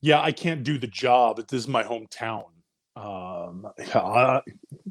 yeah, 0.00 0.20
I 0.20 0.32
can't 0.32 0.62
do 0.62 0.78
the 0.78 0.86
job. 0.86 1.36
This 1.36 1.62
is 1.62 1.68
my 1.68 1.82
hometown. 1.82 2.44
Um, 2.94 3.66
uh, 3.94 4.40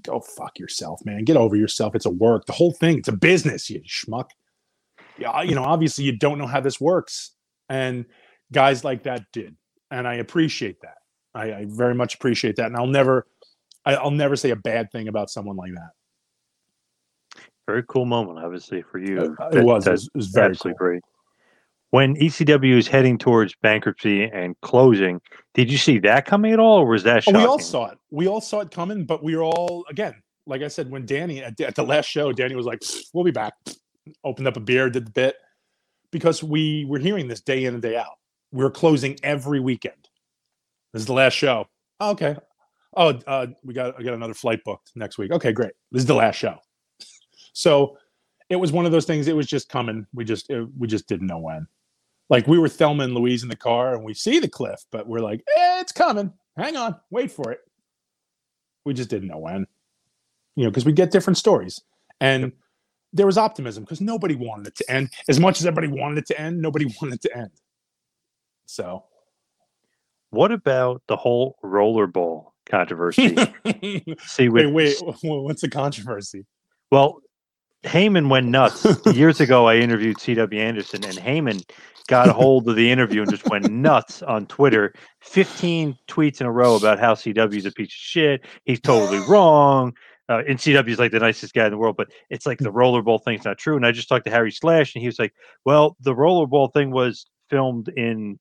go 0.01 0.19
fuck 0.19 0.57
yourself, 0.57 1.01
man. 1.05 1.23
Get 1.23 1.37
over 1.37 1.55
yourself. 1.55 1.95
It's 1.95 2.05
a 2.05 2.09
work. 2.09 2.45
The 2.45 2.53
whole 2.53 2.73
thing. 2.73 2.97
It's 2.97 3.07
a 3.07 3.15
business. 3.15 3.69
You 3.69 3.81
schmuck. 3.81 4.29
Yeah, 5.17 5.41
you 5.43 5.53
know, 5.53 5.63
obviously 5.63 6.05
you 6.05 6.17
don't 6.17 6.37
know 6.37 6.47
how 6.47 6.61
this 6.61 6.81
works, 6.81 7.35
and 7.71 8.05
guys 8.51 8.83
like 8.83 9.03
that 9.03 9.23
did, 9.33 9.55
and 9.89 10.07
I 10.07 10.15
appreciate 10.15 10.81
that. 10.81 10.97
I, 11.33 11.53
I 11.53 11.65
very 11.67 11.95
much 11.95 12.15
appreciate 12.15 12.57
that, 12.57 12.67
and 12.67 12.75
I'll 12.75 12.87
never, 12.87 13.25
I, 13.85 13.95
I'll 13.95 14.11
never 14.11 14.35
say 14.35 14.49
a 14.49 14.55
bad 14.55 14.91
thing 14.91 15.07
about 15.07 15.29
someone 15.29 15.55
like 15.55 15.73
that 15.73 15.91
very 17.71 17.83
cool 17.87 18.05
moment, 18.05 18.39
obviously 18.39 18.81
for 18.81 18.97
you. 18.97 19.35
Uh, 19.39 19.49
it 19.49 19.63
was. 19.63 19.87
It 19.87 19.91
was, 19.91 20.03
it 20.05 20.17
was 20.17 20.27
very 20.27 20.49
absolutely 20.49 20.77
cool. 20.77 20.87
great. 20.87 21.01
When 21.91 22.15
ECW 22.15 22.77
is 22.77 22.87
heading 22.87 23.17
towards 23.17 23.53
bankruptcy 23.61 24.23
and 24.23 24.55
closing, 24.61 25.19
did 25.53 25.69
you 25.69 25.77
see 25.77 25.99
that 25.99 26.25
coming 26.25 26.53
at 26.53 26.59
all, 26.59 26.79
or 26.79 26.87
was 26.87 27.03
that? 27.03 27.23
Oh, 27.27 27.33
we 27.33 27.45
all 27.45 27.59
saw 27.59 27.87
it. 27.87 27.97
We 28.11 28.27
all 28.27 28.41
saw 28.41 28.61
it 28.61 28.71
coming, 28.71 29.05
but 29.05 29.23
we 29.23 29.35
were 29.35 29.43
all 29.43 29.85
again, 29.89 30.15
like 30.45 30.61
I 30.61 30.69
said, 30.69 30.89
when 30.89 31.05
Danny 31.05 31.43
at, 31.43 31.59
at 31.59 31.75
the 31.75 31.83
last 31.83 32.05
show, 32.05 32.31
Danny 32.31 32.55
was 32.55 32.65
like, 32.65 32.81
"We'll 33.13 33.25
be 33.25 33.31
back." 33.31 33.53
Opened 34.23 34.47
up 34.47 34.57
a 34.57 34.59
beer, 34.59 34.89
did 34.89 35.05
the 35.05 35.11
bit 35.11 35.35
because 36.11 36.43
we 36.43 36.85
were 36.85 36.99
hearing 36.99 37.27
this 37.27 37.41
day 37.41 37.65
in 37.65 37.73
and 37.73 37.81
day 37.81 37.97
out. 37.97 38.17
We 38.51 38.63
are 38.65 38.69
closing 38.69 39.17
every 39.23 39.59
weekend. 39.59 40.09
This 40.93 41.01
is 41.01 41.05
the 41.05 41.13
last 41.13 41.33
show. 41.33 41.67
Oh, 41.99 42.11
okay. 42.11 42.35
Oh, 42.95 43.19
uh, 43.25 43.47
we 43.63 43.73
got 43.73 43.97
I 43.97 44.03
got 44.03 44.13
another 44.13 44.33
flight 44.33 44.63
booked 44.65 44.91
next 44.95 45.17
week. 45.17 45.31
Okay, 45.31 45.53
great. 45.53 45.71
This 45.91 46.01
is 46.01 46.07
the 46.07 46.15
last 46.15 46.35
show. 46.35 46.57
So 47.53 47.97
it 48.47 48.55
was 48.55 48.71
one 48.71 48.85
of 48.85 48.93
those 48.93 49.03
things. 49.03 49.27
It 49.27 49.35
was 49.35 49.45
just 49.45 49.67
coming. 49.67 50.07
We 50.13 50.23
just 50.23 50.49
it, 50.49 50.65
we 50.77 50.87
just 50.87 51.05
didn't 51.05 51.27
know 51.27 51.39
when. 51.39 51.67
Like 52.29 52.47
we 52.47 52.57
were 52.57 52.69
Thelma 52.69 53.03
and 53.03 53.13
Louise 53.13 53.43
in 53.43 53.49
the 53.49 53.57
car, 53.57 53.93
and 53.93 54.05
we 54.05 54.13
see 54.13 54.39
the 54.39 54.47
cliff, 54.47 54.85
but 54.89 55.05
we're 55.05 55.19
like, 55.19 55.41
eh, 55.57 55.81
it's 55.81 55.91
coming. 55.91 56.31
Hang 56.55 56.77
on, 56.77 56.95
wait 57.09 57.29
for 57.29 57.51
it. 57.51 57.59
We 58.85 58.93
just 58.93 59.09
didn't 59.09 59.27
know 59.27 59.37
when. 59.37 59.67
You 60.55 60.63
know, 60.63 60.69
because 60.69 60.85
we 60.85 60.93
get 60.93 61.11
different 61.11 61.37
stories, 61.37 61.81
and 62.21 62.53
there 63.13 63.25
was 63.25 63.37
optimism 63.37 63.83
because 63.83 64.01
nobody 64.01 64.35
wanted 64.35 64.67
it 64.67 64.75
to 64.75 64.91
end. 64.91 65.09
As 65.27 65.39
much 65.39 65.59
as 65.59 65.65
everybody 65.65 65.87
wanted 65.87 66.19
it 66.19 66.27
to 66.27 66.39
end, 66.39 66.61
nobody 66.61 66.85
wanted 67.01 67.15
it 67.15 67.21
to 67.23 67.37
end. 67.37 67.51
So, 68.65 69.03
what 70.29 70.51
about 70.51 71.01
the 71.07 71.17
whole 71.17 71.57
rollerball 71.63 72.51
controversy? 72.65 73.35
See, 74.25 74.49
with, 74.49 74.71
wait, 74.71 74.97
wait, 75.01 75.17
what's 75.23 75.61
the 75.61 75.69
controversy? 75.69 76.45
Well, 76.89 77.21
Heyman 77.83 78.29
went 78.29 78.47
nuts. 78.47 78.85
Years 79.13 79.41
ago, 79.41 79.67
I 79.67 79.77
interviewed 79.77 80.19
C.W. 80.19 80.61
Anderson, 80.61 81.03
and 81.03 81.15
Heyman 81.15 81.67
got 82.07 82.29
a 82.29 82.33
hold 82.33 82.67
of 82.67 82.75
the 82.75 82.91
interview 82.91 83.21
and 83.21 83.31
just 83.31 83.49
went 83.49 83.71
nuts 83.71 84.21
on 84.21 84.45
Twitter. 84.47 84.93
15 85.21 85.97
tweets 86.07 86.41
in 86.41 86.47
a 86.47 86.51
row 86.51 86.75
about 86.75 86.99
how 86.99 87.13
CW 87.13 87.55
is 87.55 87.65
a 87.65 87.71
piece 87.71 87.87
of 87.87 87.91
shit. 87.91 88.45
He's 88.65 88.79
totally 88.79 89.19
wrong. 89.27 89.93
Uh, 90.31 90.43
and 90.47 90.57
CW 90.57 90.87
is 90.87 90.97
like 90.99 91.11
the 91.11 91.19
nicest 91.19 91.53
guy 91.53 91.65
in 91.65 91.71
the 91.71 91.77
world, 91.77 91.97
but 91.97 92.09
it's 92.29 92.45
like 92.45 92.59
the 92.59 92.71
rollerball 92.71 93.21
thing's 93.21 93.43
not 93.43 93.57
true. 93.57 93.75
And 93.75 93.85
I 93.85 93.91
just 93.91 94.07
talked 94.07 94.23
to 94.25 94.31
Harry 94.31 94.51
Slash, 94.51 94.95
and 94.95 95.01
he 95.01 95.07
was 95.07 95.19
like, 95.19 95.33
well, 95.65 95.97
the 95.99 96.15
rollerball 96.15 96.71
thing 96.71 96.91
was 96.91 97.25
filmed 97.49 97.89
in 97.89 98.39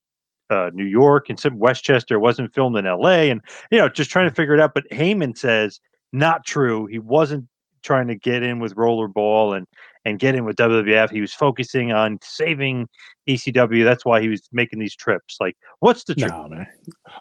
uh, 0.51 0.71
New 0.73 0.85
York 0.85 1.31
and 1.31 1.39
some 1.39 1.59
Westchester 1.59 2.15
it 2.15 2.21
wasn't 2.21 2.55
filmed 2.55 2.77
in 2.77 2.87
L.A. 2.87 3.31
and 3.31 3.41
you 3.71 3.79
know 3.79 3.89
just 3.89 4.11
trying 4.11 4.29
to 4.29 4.35
figure 4.35 4.55
it 4.55 4.61
out. 4.61 4.73
But 4.75 4.89
Heyman 4.91 5.37
says 5.37 5.81
not 6.13 6.45
true. 6.45 6.87
He 6.87 6.99
wasn't 6.99 7.47
trying 7.83 8.09
to 8.09 8.15
get 8.15 8.43
in 8.43 8.61
with 8.61 8.75
Rollerball 8.77 9.57
and 9.57 9.67
and 10.05 10.19
get 10.19 10.35
in 10.35 10.45
with 10.45 10.57
WWF. 10.57 11.11
He 11.11 11.21
was 11.21 11.35
focusing 11.35 11.93
on 11.93 12.19
saving 12.23 12.89
ECW. 13.29 13.85
That's 13.85 14.05
why 14.05 14.21
he 14.21 14.29
was 14.29 14.49
making 14.53 14.79
these 14.79 14.97
trips. 14.97 15.37
Like, 15.41 15.57
what's 15.81 16.05
the 16.05 16.15
truth? 16.15 16.31
No, 16.31 16.49
man. 16.49 16.67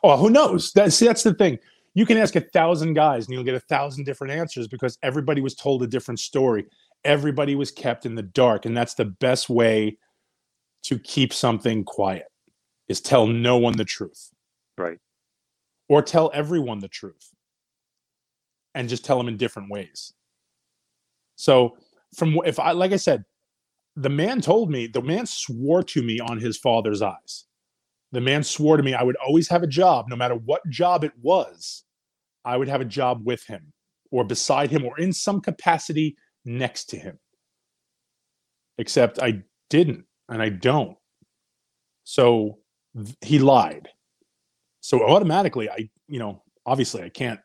Oh, 0.04 0.16
who 0.16 0.30
knows? 0.30 0.72
That, 0.74 0.94
see, 0.94 1.06
that's 1.06 1.24
the 1.24 1.34
thing. 1.34 1.60
You 2.00 2.06
can 2.06 2.16
ask 2.16 2.38
a 2.38 2.39
thousand 2.39 2.93
guys 2.93 3.26
and 3.26 3.34
you'll 3.34 3.43
get 3.43 3.56
a 3.56 3.60
thousand 3.60 4.06
different 4.06 4.32
answers 4.32 4.70
because 4.70 4.97
everybody 5.04 5.41
was 5.41 5.54
told 5.54 5.84
a 5.84 5.88
different 5.88 6.22
story. 6.22 6.66
Everybody 7.04 7.56
was 7.56 7.72
kept 7.72 8.06
in 8.06 8.16
the 8.16 8.22
dark. 8.22 8.66
And 8.66 8.78
that's 8.78 8.93
the 8.93 9.04
best 9.04 9.50
way 9.50 9.97
to 10.84 10.97
keep 10.97 11.34
something 11.34 11.84
quiet 11.84 12.28
is 12.88 13.02
tell 13.02 13.28
no 13.28 13.58
one 13.58 13.76
the 13.76 13.84
truth. 13.84 14.30
Right. 14.78 14.97
Or 15.89 16.02
tell 16.02 16.32
everyone 16.34 16.80
the 16.80 16.88
truth. 16.88 17.32
And 18.76 18.88
just 18.88 19.04
tell 19.04 19.18
them 19.18 19.28
in 19.28 19.36
different 19.36 19.70
ways. 19.70 20.14
So 21.36 21.76
from 22.16 22.39
if 22.45 22.60
I 22.60 22.72
like 22.72 22.93
I 22.93 22.95
said, 22.95 23.26
the 23.97 24.10
man 24.10 24.39
told 24.39 24.72
me, 24.72 24.88
the 24.88 25.02
man 25.02 25.26
swore 25.26 25.84
to 25.84 26.02
me 26.02 26.22
on 26.22 26.39
his 26.39 26.56
father's 26.56 27.02
eyes. 27.02 27.43
The 28.14 28.22
man 28.22 28.41
swore 28.41 28.78
to 28.78 28.84
me 28.84 28.93
I 28.93 29.04
would 29.04 29.18
always 29.18 29.50
have 29.50 29.64
a 29.64 29.68
job, 29.68 30.06
no 30.08 30.16
matter 30.16 30.36
what 30.36 30.62
job 30.70 31.04
it 31.04 31.12
was. 31.22 31.84
I 32.46 32.58
would 32.58 32.68
have 32.68 32.82
a 32.82 32.86
job 32.86 33.26
with 33.26 33.44
him 33.46 33.74
or 34.12 34.24
beside 34.24 34.72
him 34.72 34.86
or 34.86 35.00
in 35.00 35.14
some 35.14 35.42
capacity 35.42 36.16
next 36.46 36.86
to 36.86 36.98
him. 36.98 37.20
Except 38.78 39.20
I 39.22 39.44
didn't 39.70 40.06
and 40.30 40.42
I 40.42 40.50
don't. 40.50 40.98
So 42.04 42.60
th- 42.96 43.16
he 43.22 43.40
lied. 43.40 43.90
So 44.82 45.04
automatically, 45.06 45.70
I, 45.70 45.90
you 46.08 46.20
know, 46.20 46.44
obviously 46.66 47.04
I 47.04 47.10
can't 47.10 47.40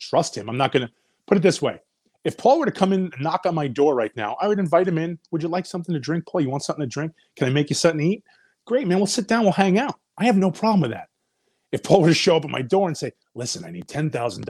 trust 0.00 0.36
him. 0.36 0.48
I'm 0.48 0.56
not 0.56 0.72
going 0.72 0.86
to 0.86 0.92
put 1.26 1.36
it 1.36 1.42
this 1.42 1.60
way. 1.60 1.80
If 2.24 2.36
Paul 2.36 2.58
were 2.58 2.66
to 2.66 2.72
come 2.72 2.92
in 2.92 3.10
and 3.12 3.20
knock 3.20 3.46
on 3.46 3.54
my 3.54 3.68
door 3.68 3.94
right 3.94 4.14
now, 4.16 4.36
I 4.40 4.48
would 4.48 4.58
invite 4.58 4.88
him 4.88 4.98
in. 4.98 5.18
Would 5.30 5.42
you 5.42 5.48
like 5.48 5.66
something 5.66 5.92
to 5.92 6.00
drink, 6.00 6.26
Paul? 6.26 6.40
You 6.40 6.50
want 6.50 6.64
something 6.64 6.82
to 6.82 6.86
drink? 6.86 7.12
Can 7.36 7.46
I 7.46 7.50
make 7.50 7.70
you 7.70 7.76
something 7.76 8.00
to 8.00 8.06
eat? 8.06 8.24
Great, 8.66 8.86
man. 8.86 8.98
We'll 8.98 9.06
sit 9.06 9.28
down. 9.28 9.44
We'll 9.44 9.52
hang 9.52 9.78
out. 9.78 9.98
I 10.18 10.24
have 10.24 10.36
no 10.36 10.50
problem 10.50 10.80
with 10.80 10.90
that. 10.90 11.08
If 11.70 11.82
Paul 11.82 12.02
were 12.02 12.08
to 12.08 12.14
show 12.14 12.36
up 12.36 12.44
at 12.44 12.50
my 12.50 12.62
door 12.62 12.88
and 12.88 12.96
say, 12.96 13.12
listen, 13.34 13.64
I 13.64 13.70
need 13.70 13.86
$10,000. 13.86 14.48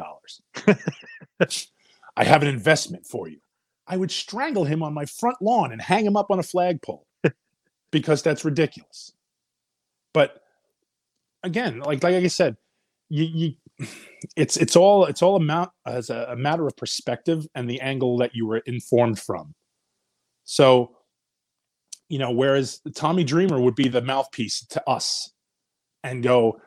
I 2.16 2.24
have 2.24 2.42
an 2.42 2.48
investment 2.48 3.06
for 3.06 3.28
you. 3.28 3.38
I 3.86 3.96
would 3.96 4.10
strangle 4.10 4.64
him 4.64 4.82
on 4.82 4.92
my 4.92 5.06
front 5.06 5.40
lawn 5.40 5.72
and 5.72 5.80
hang 5.80 6.04
him 6.04 6.16
up 6.16 6.30
on 6.30 6.38
a 6.38 6.42
flagpole 6.42 7.06
because 7.90 8.22
that's 8.22 8.44
ridiculous. 8.44 9.12
But 10.12 10.42
again, 11.42 11.80
like 11.80 12.02
like 12.02 12.14
I 12.14 12.26
said, 12.26 12.56
you, 13.08 13.24
you 13.24 13.86
it's 14.36 14.56
it's 14.56 14.76
all 14.76 15.06
it's 15.06 15.22
all 15.22 15.36
amount 15.36 15.70
as 15.86 16.10
a, 16.10 16.28
a 16.30 16.36
matter 16.36 16.66
of 16.66 16.76
perspective 16.76 17.46
and 17.54 17.68
the 17.68 17.80
angle 17.80 18.18
that 18.18 18.34
you 18.34 18.46
were 18.46 18.58
informed 18.58 19.18
from. 19.20 19.54
So, 20.44 20.96
you 22.08 22.18
know, 22.18 22.30
whereas 22.30 22.80
Tommy 22.94 23.24
Dreamer 23.24 23.60
would 23.60 23.74
be 23.74 23.88
the 23.88 24.02
mouthpiece 24.02 24.66
to 24.70 24.88
us 24.88 25.30
and 26.02 26.22
go, 26.22 26.60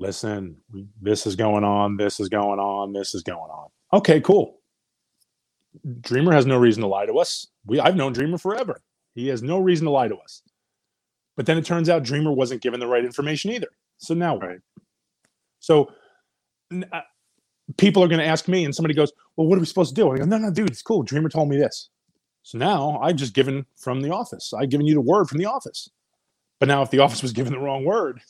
listen, 0.00 0.56
this 1.00 1.26
is 1.26 1.36
going 1.36 1.62
on, 1.62 1.96
this 1.96 2.18
is 2.20 2.28
going 2.28 2.58
on, 2.58 2.92
this 2.92 3.14
is 3.14 3.22
going 3.22 3.38
on. 3.38 3.68
Okay, 3.92 4.20
cool. 4.20 4.58
Dreamer 6.00 6.32
has 6.32 6.46
no 6.46 6.56
reason 6.56 6.80
to 6.82 6.88
lie 6.88 7.06
to 7.06 7.14
us. 7.14 7.46
We 7.66 7.78
I've 7.78 7.96
known 7.96 8.12
Dreamer 8.12 8.38
forever. 8.38 8.80
He 9.14 9.28
has 9.28 9.42
no 9.42 9.58
reason 9.58 9.84
to 9.84 9.90
lie 9.90 10.08
to 10.08 10.16
us. 10.16 10.42
But 11.36 11.46
then 11.46 11.58
it 11.58 11.64
turns 11.64 11.88
out 11.88 12.02
Dreamer 12.02 12.32
wasn't 12.32 12.62
given 12.62 12.80
the 12.80 12.86
right 12.86 13.04
information 13.04 13.50
either. 13.50 13.68
So 13.98 14.14
now? 14.14 14.38
Right. 14.38 14.58
So 15.60 15.90
uh, 16.92 17.00
people 17.76 18.02
are 18.02 18.08
going 18.08 18.20
to 18.20 18.26
ask 18.26 18.48
me, 18.48 18.64
and 18.64 18.74
somebody 18.74 18.94
goes, 18.94 19.12
"Well, 19.36 19.46
what 19.46 19.56
are 19.56 19.60
we 19.60 19.66
supposed 19.66 19.94
to 19.94 20.00
do?" 20.00 20.10
I 20.10 20.16
go, 20.18 20.24
"No, 20.24 20.38
no, 20.38 20.50
dude, 20.50 20.70
it's 20.70 20.82
cool. 20.82 21.02
Dreamer 21.02 21.28
told 21.28 21.48
me 21.48 21.56
this." 21.56 21.90
So 22.42 22.56
now 22.56 22.98
I've 23.02 23.16
just 23.16 23.34
given 23.34 23.66
from 23.76 24.00
the 24.00 24.10
office. 24.10 24.52
I've 24.54 24.70
given 24.70 24.86
you 24.86 24.94
the 24.94 25.00
word 25.00 25.28
from 25.28 25.38
the 25.38 25.46
office. 25.46 25.90
But 26.58 26.68
now, 26.68 26.82
if 26.82 26.90
the 26.90 26.98
office 26.98 27.22
was 27.22 27.32
given 27.32 27.52
the 27.52 27.58
wrong 27.58 27.84
word, 27.84 28.20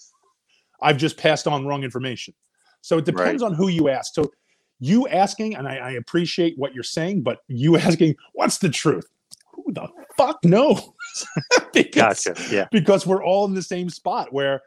I've 0.83 0.97
just 0.97 1.16
passed 1.16 1.47
on 1.47 1.66
wrong 1.66 1.85
information. 1.85 2.35
So 2.83 2.99
it 2.99 3.05
depends 3.05 3.43
on 3.43 3.55
who 3.55 3.68
you 3.68 3.89
ask. 3.89 4.14
So 4.14 4.31
you 4.78 5.07
asking, 5.09 5.57
and 5.57 5.68
I, 5.68 5.76
I 5.76 5.91
appreciate 5.93 6.55
what 6.57 6.74
you're 6.74 6.83
saying, 6.83 7.22
but 7.22 7.41
you 7.49 7.76
asking, 7.78 8.16
"What's 8.33 8.59
the 8.59 8.70
truth?" 8.70 9.07
Who 9.53 9.72
the 9.72 9.89
fuck 10.16 10.43
knows? 10.45 10.81
because, 11.74 12.24
gotcha. 12.24 12.35
Yeah. 12.51 12.66
Because 12.72 13.07
we're 13.07 13.22
all 13.22 13.45
in 13.45 13.55
the 13.55 13.62
same 13.62 13.91
spot 13.91 14.33
where 14.33 14.62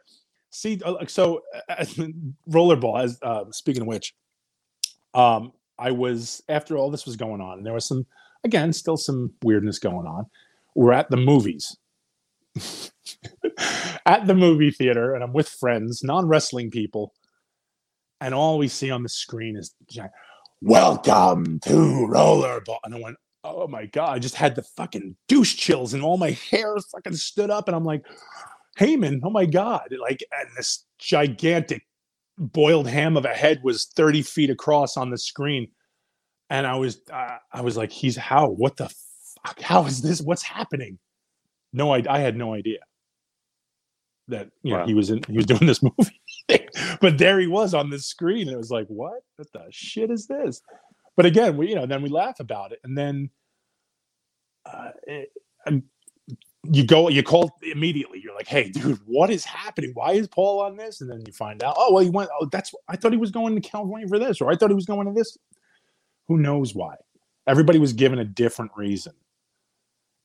see 0.54 0.80
uh, 0.84 1.04
so 1.06 1.42
uh, 1.68 1.84
rollerball 2.48 3.02
as 3.02 3.18
uh, 3.22 3.44
speaking 3.50 3.82
of 3.82 3.88
which 3.88 4.14
um 5.14 5.52
i 5.78 5.90
was 5.90 6.42
after 6.48 6.76
all 6.76 6.90
this 6.90 7.06
was 7.06 7.16
going 7.16 7.40
on 7.40 7.58
and 7.58 7.66
there 7.66 7.74
was 7.74 7.86
some 7.86 8.06
again 8.44 8.72
still 8.72 8.96
some 8.96 9.32
weirdness 9.42 9.78
going 9.78 10.06
on 10.06 10.24
we're 10.74 10.92
at 10.92 11.10
the 11.10 11.16
movies 11.16 11.76
at 14.06 14.26
the 14.26 14.34
movie 14.34 14.70
theater 14.70 15.14
and 15.14 15.24
i'm 15.24 15.32
with 15.32 15.48
friends 15.48 16.02
non-wrestling 16.04 16.70
people 16.70 17.12
and 18.20 18.34
all 18.34 18.58
we 18.58 18.68
see 18.68 18.90
on 18.90 19.02
the 19.02 19.08
screen 19.08 19.56
is 19.56 19.74
welcome 20.62 21.60
to 21.60 21.72
rollerball 22.10 22.78
and 22.84 22.94
i 22.94 23.00
went 23.00 23.16
oh 23.44 23.66
my 23.66 23.86
god 23.86 24.10
i 24.10 24.18
just 24.18 24.36
had 24.36 24.54
the 24.54 24.62
fucking 24.62 25.16
douche 25.28 25.56
chills 25.56 25.94
and 25.94 26.02
all 26.02 26.16
my 26.16 26.30
hair 26.50 26.76
fucking 26.92 27.14
stood 27.14 27.50
up 27.50 27.68
and 27.68 27.76
i'm 27.76 27.84
like 27.84 28.02
Heyman, 28.78 29.20
oh 29.22 29.30
my 29.30 29.46
God, 29.46 29.88
like, 30.00 30.22
and 30.32 30.48
this 30.56 30.84
gigantic 30.98 31.86
boiled 32.38 32.88
ham 32.88 33.16
of 33.16 33.24
a 33.24 33.28
head 33.28 33.60
was 33.62 33.86
30 33.86 34.22
feet 34.22 34.50
across 34.50 34.96
on 34.96 35.10
the 35.10 35.18
screen. 35.18 35.68
And 36.50 36.66
I 36.66 36.76
was, 36.76 37.00
uh, 37.12 37.36
I 37.52 37.60
was 37.60 37.76
like, 37.76 37.92
he's 37.92 38.16
how? 38.16 38.48
What 38.48 38.76
the 38.76 38.88
fuck? 38.88 39.60
How 39.60 39.84
is 39.86 40.02
this? 40.02 40.20
What's 40.20 40.42
happening? 40.42 40.98
No, 41.74 41.92
I, 41.92 42.02
I 42.08 42.20
had 42.20 42.36
no 42.36 42.54
idea 42.54 42.78
that 44.28 44.48
you 44.62 44.72
wow. 44.72 44.80
know 44.80 44.86
he 44.86 44.94
was 44.94 45.10
in, 45.10 45.22
he 45.28 45.36
was 45.36 45.44
doing 45.44 45.66
this 45.66 45.82
movie, 45.98 46.20
but 47.00 47.18
there 47.18 47.38
he 47.38 47.46
was 47.46 47.74
on 47.74 47.90
the 47.90 47.98
screen. 47.98 48.48
And 48.48 48.52
it 48.52 48.58
was 48.58 48.70
like, 48.70 48.86
what? 48.86 49.22
What 49.36 49.52
the 49.52 49.66
shit 49.70 50.10
is 50.10 50.26
this? 50.26 50.62
But 51.16 51.26
again, 51.26 51.56
we, 51.56 51.68
you 51.68 51.74
know, 51.74 51.86
then 51.86 52.02
we 52.02 52.08
laugh 52.08 52.40
about 52.40 52.72
it, 52.72 52.80
and 52.84 52.96
then 52.96 53.28
uh, 54.64 54.90
it, 55.06 55.30
you 56.70 56.84
go 56.84 57.08
you 57.08 57.22
call 57.22 57.50
immediately 57.62 58.20
you're 58.22 58.34
like 58.34 58.48
hey 58.48 58.70
dude 58.70 58.98
what 59.04 59.30
is 59.30 59.44
happening 59.44 59.90
why 59.94 60.12
is 60.12 60.26
paul 60.28 60.60
on 60.60 60.76
this 60.76 61.00
and 61.00 61.10
then 61.10 61.22
you 61.26 61.32
find 61.32 61.62
out 61.62 61.74
oh 61.76 61.92
well 61.92 62.02
he 62.02 62.10
went 62.10 62.30
oh 62.40 62.46
that's 62.50 62.72
i 62.88 62.96
thought 62.96 63.12
he 63.12 63.18
was 63.18 63.30
going 63.30 63.54
to 63.54 63.68
california 63.68 64.08
for 64.08 64.18
this 64.18 64.40
or 64.40 64.50
i 64.50 64.56
thought 64.56 64.70
he 64.70 64.74
was 64.74 64.86
going 64.86 65.06
to 65.06 65.12
this 65.12 65.36
who 66.26 66.38
knows 66.38 66.74
why 66.74 66.94
everybody 67.46 67.78
was 67.78 67.92
given 67.92 68.18
a 68.18 68.24
different 68.24 68.70
reason 68.76 69.12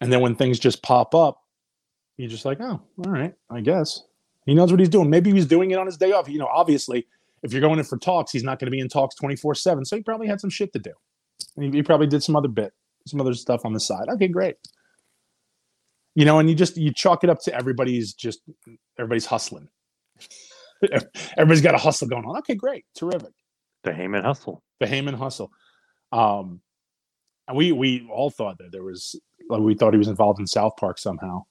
and 0.01 0.11
then 0.11 0.21
when 0.21 0.35
things 0.35 0.59
just 0.59 0.81
pop 0.83 1.13
up 1.15 1.41
you're 2.17 2.29
just 2.29 2.45
like 2.45 2.59
oh 2.61 2.81
all 3.05 3.11
right 3.11 3.33
i 3.49 3.61
guess 3.61 4.03
he 4.45 4.53
knows 4.53 4.71
what 4.71 4.79
he's 4.79 4.89
doing 4.89 5.09
maybe 5.09 5.31
he's 5.31 5.45
doing 5.45 5.71
it 5.71 5.77
on 5.77 5.85
his 5.85 5.97
day 5.97 6.11
off 6.11 6.27
you 6.27 6.39
know 6.39 6.49
obviously 6.53 7.07
if 7.43 7.53
you're 7.53 7.61
going 7.61 7.79
in 7.79 7.85
for 7.85 7.97
talks 7.97 8.31
he's 8.31 8.43
not 8.43 8.59
going 8.59 8.67
to 8.67 8.71
be 8.71 8.79
in 8.79 8.89
talks 8.89 9.15
24 9.15 9.55
7 9.55 9.85
so 9.85 9.95
he 9.95 10.03
probably 10.03 10.27
had 10.27 10.39
some 10.39 10.49
shit 10.49 10.71
to 10.73 10.79
do 10.79 10.91
he, 11.59 11.69
he 11.69 11.83
probably 11.83 12.07
did 12.07 12.23
some 12.23 12.35
other 12.35 12.47
bit 12.47 12.73
some 13.07 13.21
other 13.21 13.33
stuff 13.33 13.65
on 13.65 13.73
the 13.73 13.79
side 13.79 14.07
okay 14.09 14.27
great 14.27 14.55
you 16.15 16.25
know, 16.25 16.39
and 16.39 16.49
you 16.49 16.55
just 16.55 16.75
you 16.75 16.91
chalk 16.91 17.23
it 17.23 17.29
up 17.29 17.39
to 17.43 17.53
everybody's 17.53 18.13
just 18.13 18.41
everybody's 18.97 19.25
hustling. 19.25 19.69
everybody's 21.37 21.61
got 21.61 21.75
a 21.75 21.77
hustle 21.77 22.09
going 22.09 22.25
on. 22.25 22.37
Okay, 22.39 22.55
great, 22.55 22.85
terrific. 22.93 23.31
The 23.83 23.91
Heyman 23.91 24.23
hustle. 24.23 24.61
The 24.81 24.85
Heyman 24.85 25.15
hustle. 25.15 25.49
Um, 26.11 26.59
and 27.49 27.57
we 27.57 27.73
we 27.73 28.07
all 28.13 28.31
thought 28.31 28.59
that 28.59 28.71
there 28.71 28.83
was 28.83 29.15
like, 29.49 29.61
we 29.61 29.75
thought 29.75 29.93
he 29.93 29.99
was 29.99 30.09
involved 30.09 30.39
in 30.39 30.47
South 30.47 30.73
Park 30.77 30.99
somehow. 30.99 31.43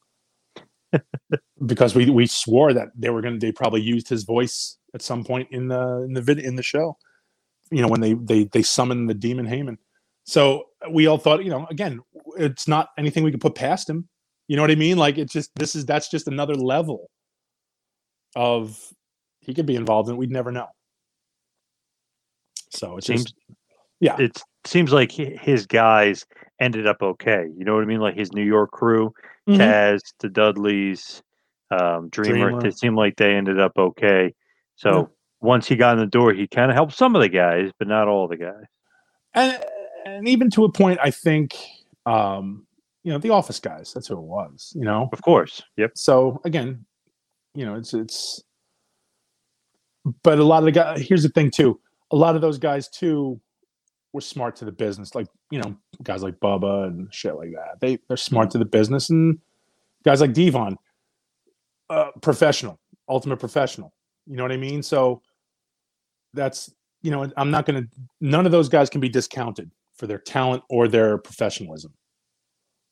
because 1.67 1.95
we 1.95 2.11
we 2.11 2.27
swore 2.27 2.73
that 2.75 2.89
they 2.97 3.11
were 3.11 3.23
gonna 3.23 3.39
they 3.39 3.53
probably 3.53 3.83
used 3.83 4.09
his 4.09 4.25
voice 4.25 4.79
at 4.95 5.03
some 5.03 5.25
point 5.25 5.49
in 5.53 5.69
the 5.69 6.05
in 6.05 6.15
the 6.15 6.23
vid 6.23 6.41
in 6.41 6.57
the 6.57 6.65
show. 6.65 6.97
You 7.71 7.83
know, 7.83 7.89
when 7.89 8.01
they 8.03 8.15
they 8.15 8.45
they 8.45 8.63
summoned 8.63 9.11
the 9.11 9.15
demon 9.15 9.47
Heyman 9.47 9.77
So 10.25 10.65
uh, 10.87 10.91
we 10.91 11.07
all 11.07 11.19
thought, 11.19 11.45
you 11.45 11.51
know, 11.51 11.67
again, 11.71 12.01
it's 12.39 12.69
not 12.69 12.91
anything 12.99 13.25
we 13.25 13.33
could 13.33 13.43
put 13.43 13.55
past 13.57 13.91
him. 13.91 14.09
You 14.49 14.57
know 14.57 14.63
what 14.63 14.73
I 14.73 14.77
mean? 14.77 14.99
Like 14.99 15.19
it's 15.19 15.33
just 15.33 15.51
this 15.57 15.77
is 15.77 15.87
that's 15.87 16.11
just 16.11 16.29
another 16.29 16.57
level 16.57 17.11
of 18.37 18.79
he 19.41 19.55
could 19.55 19.67
be 19.67 19.77
involved 19.77 20.09
in 20.11 20.17
it. 20.17 20.19
We'd 20.19 20.33
never 20.33 20.53
know. 20.53 20.69
So 22.71 22.99
it 22.99 23.05
seems, 23.05 23.25
just, 23.25 23.35
yeah, 24.01 24.17
it 24.19 24.43
seems 24.65 24.93
like 24.93 25.13
his 25.13 25.67
guys 25.67 26.27
ended 26.61 26.87
up 26.87 27.03
okay. 27.03 27.47
You 27.57 27.65
know 27.65 27.75
what 27.75 27.83
I 27.83 27.87
mean? 27.87 28.01
Like 28.01 28.17
his 28.17 28.33
New 28.33 28.45
York 28.45 28.71
crew, 28.71 29.13
mm-hmm. 29.49 29.61
Taz, 29.61 30.01
the 30.21 30.29
Dudleys, 30.29 31.23
um, 31.71 32.09
Dreamer, 32.09 32.51
Dreamer. 32.51 32.67
It 32.67 32.79
seemed 32.79 32.97
like 32.97 33.17
they 33.17 33.35
ended 33.35 33.61
up 33.61 33.73
okay. 33.79 34.35
So 34.77 34.91
yeah. 34.91 35.05
once 35.41 35.67
he 35.67 35.77
got 35.77 35.95
in 35.95 36.01
the 36.01 36.07
door, 36.07 36.33
he 36.33 36.47
kind 36.47 36.71
of 36.71 36.75
helped 36.75 36.95
some 36.95 37.15
of 37.17 37.23
the 37.23 37.29
guys, 37.29 37.71
but 37.79 37.89
not 37.89 38.09
all 38.09 38.29
the 38.29 38.37
guys. 38.37 38.65
And 39.35 39.65
and 40.07 40.29
even 40.29 40.51
to 40.51 40.65
a 40.65 40.73
point, 40.73 40.99
I 41.03 41.11
think 41.11 41.57
um, 42.07 42.67
you 43.05 43.13
know 43.13 43.19
the 43.19 43.31
office 43.31 43.61
guys 43.61 43.93
that's 43.95 44.09
who 44.09 44.15
it 44.15 44.23
was 44.23 44.73
you 44.75 44.83
know 44.83 45.09
of 45.13 45.23
course 45.23 45.63
yep 45.77 45.93
so 45.95 46.41
again 46.45 46.85
you 47.55 47.65
know 47.65 47.75
it's 47.75 47.95
it's 47.95 48.43
but 50.23 50.39
a 50.39 50.45
lot 50.45 50.59
of 50.59 50.65
the 50.65 50.73
guys. 50.73 51.07
Here's 51.07 51.23
the 51.23 51.29
thing 51.29 51.51
too. 51.51 51.81
A 52.11 52.17
lot 52.17 52.35
of 52.35 52.41
those 52.41 52.59
guys 52.59 52.89
too 52.89 53.41
were 54.13 54.21
smart 54.21 54.57
to 54.57 54.65
the 54.65 54.73
business. 54.73 55.15
Like 55.15 55.27
you 55.51 55.61
know, 55.61 55.77
guys 56.03 56.23
like 56.23 56.39
Bubba 56.41 56.87
and 56.89 57.13
shit 57.13 57.37
like 57.37 57.53
that. 57.53 57.81
They 57.81 57.99
they're 58.09 58.17
smart 58.17 58.51
to 58.53 58.59
the 58.59 58.65
business, 58.65 59.11
and 59.11 59.39
guys 60.05 60.21
like 60.21 60.33
D-Von, 60.33 60.77
uh, 61.91 62.11
professional, 62.21 62.79
ultimate 63.09 63.39
professional. 63.39 63.93
You 64.27 64.37
know 64.37 64.43
what 64.43 64.53
I 64.53 64.57
mean? 64.57 64.83
So 64.83 65.23
that's 66.35 66.71
you 67.03 67.11
know, 67.11 67.31
I'm 67.37 67.51
not 67.51 67.67
going 67.67 67.83
to. 67.83 67.89
None 68.21 68.47
of 68.47 68.53
those 68.53 68.69
guys 68.69 68.91
can 68.91 69.01
be 69.01 69.09
discounted 69.09 69.71
for 69.97 70.07
their 70.07 70.19
talent 70.19 70.63
or 70.69 70.89
their 70.89 71.19
professionalism. 71.19 71.93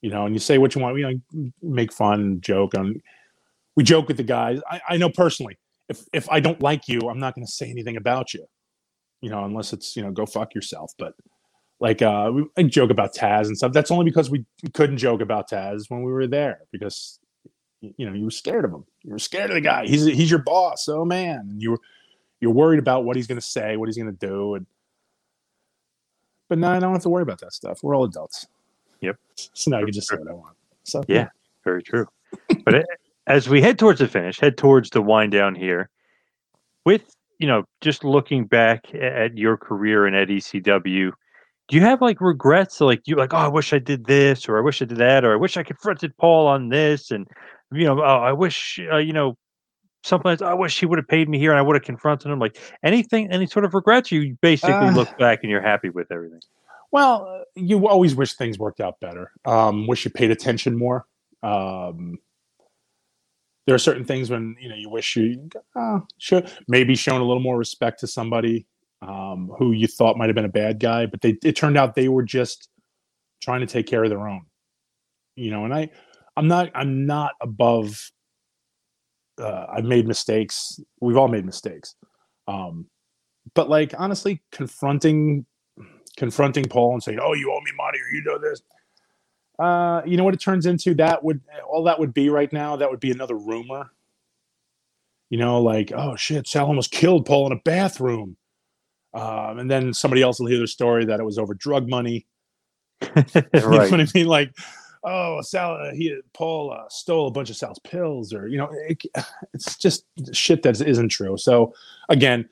You 0.03 0.11
know, 0.11 0.27
and 0.27 0.35
you 0.35 0.39
say 0.39 0.59
what 0.59 0.75
you 0.75 0.81
want. 0.81 0.99
You 0.99 1.21
know, 1.35 1.51
make 1.63 1.93
fun, 1.93 2.41
joke, 2.41 2.75
on. 2.77 3.01
we 3.77 3.83
joke 3.83 4.09
with 4.09 4.17
the 4.17 4.23
guys. 4.23 4.61
I, 4.71 4.81
I 4.91 4.97
know 4.97 5.11
personally, 5.11 5.59
if 5.89 6.03
if 6.13 6.29
I 6.31 6.41
don't 6.41 6.61
like 6.61 6.89
you, 6.89 7.01
I'm 7.09 7.19
not 7.19 7.35
going 7.35 7.47
to 7.47 7.51
say 7.51 7.69
anything 7.69 7.97
about 7.97 8.33
you. 8.35 8.47
You 9.21 9.31
know, 9.31 9.45
unless 9.45 9.73
it's 9.73 9.97
you 9.97 10.03
know, 10.03 10.11
go 10.11 10.27
fuck 10.27 10.55
yourself. 10.55 10.93
But 10.99 11.15
like, 11.81 12.03
uh, 12.03 12.31
we 12.35 12.45
I 12.57 12.63
joke 12.65 12.91
about 12.91 13.15
Taz 13.15 13.47
and 13.47 13.57
stuff. 13.57 13.73
That's 13.73 13.91
only 13.91 14.05
because 14.05 14.31
we, 14.31 14.45
couldn't 14.73 14.99
joke 14.99 15.21
about 15.21 15.51
Taz 15.51 15.89
when 15.89 16.03
we 16.03 16.13
were 16.13 16.27
there 16.27 16.61
because 16.73 17.19
you 17.81 18.07
know 18.07 18.13
you 18.13 18.25
were 18.25 18.31
scared 18.31 18.65
of 18.65 18.73
him. 18.73 18.85
You 19.03 19.13
were 19.13 19.19
scared 19.19 19.51
of 19.51 19.55
the 19.55 19.61
guy. 19.61 19.87
He's 19.87 20.05
he's 20.05 20.31
your 20.31 20.43
boss. 20.43 20.89
Oh 20.89 21.05
man, 21.05 21.47
and 21.51 21.63
you 21.63 21.73
were 21.73 21.81
you're 22.41 22.53
worried 22.53 22.79
about 22.79 23.05
what 23.05 23.17
he's 23.17 23.27
going 23.27 23.41
to 23.41 23.47
say, 23.47 23.77
what 23.77 23.89
he's 23.89 23.97
going 23.97 24.15
to 24.15 24.27
do, 24.27 24.55
and 24.55 24.67
but 26.49 26.59
now 26.59 26.73
I 26.73 26.79
don't 26.79 26.93
have 26.93 27.03
to 27.03 27.09
worry 27.09 27.23
about 27.23 27.41
that 27.41 27.53
stuff. 27.53 27.83
We're 27.83 27.97
all 27.97 28.05
adults. 28.05 28.47
Yep. 29.01 29.17
So 29.35 29.71
now 29.71 29.79
you 29.79 29.87
can 29.87 29.95
just 29.95 30.09
say 30.09 30.17
what 30.17 30.29
I 30.29 30.35
want. 30.35 30.57
So 30.85 31.05
Yeah, 31.09 31.29
very 31.65 31.83
true. 31.83 32.07
but 32.65 32.75
it, 32.75 32.87
as 33.27 33.49
we 33.49 33.61
head 33.61 33.79
towards 33.79 33.99
the 33.99 34.09
finish, 34.09 34.39
head 34.39 34.57
towards 34.57 34.91
the 34.91 35.03
wind 35.03 35.33
down 35.33 35.55
here, 35.55 35.91
with 36.85 37.16
you 37.39 37.47
know, 37.47 37.65
just 37.81 38.05
looking 38.05 38.47
back 38.47 38.95
at 38.95 39.37
your 39.37 39.57
career 39.57 40.07
and 40.07 40.17
at 40.17 40.29
ECW, 40.29 41.13
do 41.69 41.77
you 41.77 41.83
have 41.83 42.01
like 42.01 42.21
regrets? 42.21 42.81
Like 42.81 43.03
you 43.07 43.17
like, 43.17 43.35
oh, 43.35 43.39
I 43.39 43.49
wish 43.49 43.73
I 43.73 43.79
did 43.79 44.07
this, 44.07 44.49
or 44.49 44.59
I 44.59 44.61
wish 44.61 44.81
I 44.81 44.85
did 44.85 44.99
that, 44.99 45.25
or 45.25 45.33
I 45.33 45.37
wish 45.37 45.57
I 45.57 45.63
confronted 45.63 46.17
Paul 46.17 46.47
on 46.47 46.69
this, 46.69 47.11
and 47.11 47.27
you 47.73 47.85
know, 47.85 48.01
oh, 48.01 48.05
I 48.05 48.33
wish 48.33 48.79
uh, 48.93 48.99
you 48.99 49.13
know, 49.13 49.37
sometimes 50.07 50.41
I 50.41 50.55
wish 50.55 50.79
he 50.79 50.87
would 50.87 50.99
have 50.99 51.09
paid 51.09 51.29
me 51.29 51.39
here 51.39 51.51
and 51.51 51.59
I 51.59 51.63
would 51.63 51.75
have 51.75 51.83
confronted 51.83 52.31
him. 52.31 52.39
Like 52.39 52.59
anything, 52.83 53.31
any 53.31 53.47
sort 53.47 53.65
of 53.65 53.75
regrets? 53.75 54.13
You 54.13 54.37
basically 54.41 54.75
Uh, 54.75 54.95
look 54.95 55.19
back 55.19 55.41
and 55.43 55.51
you're 55.51 55.61
happy 55.63 55.91
with 55.91 56.11
everything. 56.13 56.41
Well, 56.93 57.27
uh, 57.29 57.45
you 57.57 57.89
always 57.89 58.15
wish 58.15 58.35
things 58.35 58.59
worked 58.59 58.81
out 58.81 59.01
better. 59.01 59.33
Um, 59.45 59.87
wish 59.87 60.05
you 60.05 60.11
paid 60.11 60.31
attention 60.31 60.79
more. 60.79 61.05
Um, 61.43 62.19
there 63.67 63.75
are 63.75 63.79
certain 63.79 64.05
things 64.05 64.31
when 64.31 64.57
you 64.61 64.69
know 64.69 64.77
you 64.77 64.89
wish 64.89 65.17
you 65.17 65.49
uh, 65.75 66.01
should 66.19 66.51
maybe 66.69 66.95
shown 66.95 67.21
a 67.21 67.25
little 67.25 67.43
more 67.43 67.59
respect 67.59 68.01
to 68.01 68.07
somebody 68.07 68.67
um, 69.03 69.53
who 69.59 69.73
you 69.73 69.87
thought 69.87 70.17
might 70.17 70.29
have 70.29 70.35
been 70.35 70.45
a 70.45 70.49
bad 70.49 70.81
guy, 70.81 71.07
but 71.07 71.21
they 71.21 71.37
it 71.45 71.57
turned 71.57 71.77
out 71.77 71.95
they 71.95 72.09
were 72.09 72.23
just 72.23 72.69
trying 73.43 73.61
to 73.61 73.67
take 73.67 73.87
care 73.87 74.05
of 74.05 74.11
their 74.11 74.27
own. 74.27 74.43
You 75.35 75.51
know, 75.51 75.65
and 75.65 75.75
I, 75.75 75.91
I'm 76.37 76.49
not 76.49 76.71
I'm 76.75 77.07
not 77.07 77.33
above. 77.41 78.11
Uh, 79.39 79.67
I've 79.71 79.85
made 79.85 80.07
mistakes. 80.07 80.81
We've 81.01 81.17
all 81.17 81.29
made 81.29 81.45
mistakes. 81.45 81.95
Um, 82.49 82.87
but 83.55 83.69
like 83.69 83.95
honestly, 83.99 84.43
confronting 84.53 85.45
confronting 86.17 86.65
Paul 86.65 86.95
and 86.95 87.03
saying, 87.03 87.19
"Oh, 87.21 87.35
you 87.35 87.53
owe 87.53 87.61
me 87.61 87.73
money, 87.77 87.99
or 87.99 88.15
you 88.15 88.23
know 88.25 88.39
this." 88.39 88.63
Uh, 89.59 90.03
you 90.05 90.17
know 90.17 90.25
what 90.25 90.35
it 90.35 90.41
turns 90.41 90.67
into? 90.67 90.95
That 90.95 91.25
would 91.25 91.41
all 91.69 91.85
that 91.85 91.99
would 91.99 92.13
be 92.13 92.29
right 92.29 92.53
now. 92.53 92.77
That 92.77 92.91
would 92.91 93.01
be 93.01 93.11
another 93.11 93.37
rumor. 93.37 93.91
You 95.31 95.39
know, 95.39 95.61
like, 95.61 95.93
oh 95.93 96.15
shit, 96.17 96.47
Sal 96.47 96.67
almost 96.67 96.93
killed 96.93 97.27
Paul 97.27 97.47
in 97.47 97.53
a 97.53 97.61
bathroom, 97.65 98.37
um, 99.15 99.59
and 99.59 99.71
then 99.71 99.93
somebody 99.93 100.23
else 100.23 100.39
will 100.39 100.47
hear 100.47 100.61
the 100.61 100.69
story 100.69 101.05
that 101.07 101.21
it 101.21 101.25
was 101.25 101.39
over 101.39 101.55
drug 101.55 101.89
money. 101.89 102.27
You 103.25 103.43
know 103.55 103.69
what 103.79 104.01
I 104.01 104.07
mean? 104.15 104.27
Like, 104.27 104.53
oh, 105.05 105.41
Sal, 105.41 105.75
uh, 105.75 105.93
he 105.93 106.19
Paul 106.35 106.73
uh, 106.73 106.89
stole 106.91 107.29
a 107.29 107.31
bunch 107.31 107.49
of 107.49 107.57
Sal's 107.57 107.79
pills, 107.79 108.35
or 108.35 108.49
you 108.49 108.59
know, 108.59 108.69
it, 108.89 109.03
it's 109.55 109.77
just 109.77 110.05
shit 110.33 110.63
that 110.63 110.81
isn't 110.81 111.09
true. 111.09 111.39
So 111.39 111.75
again, 112.09 112.49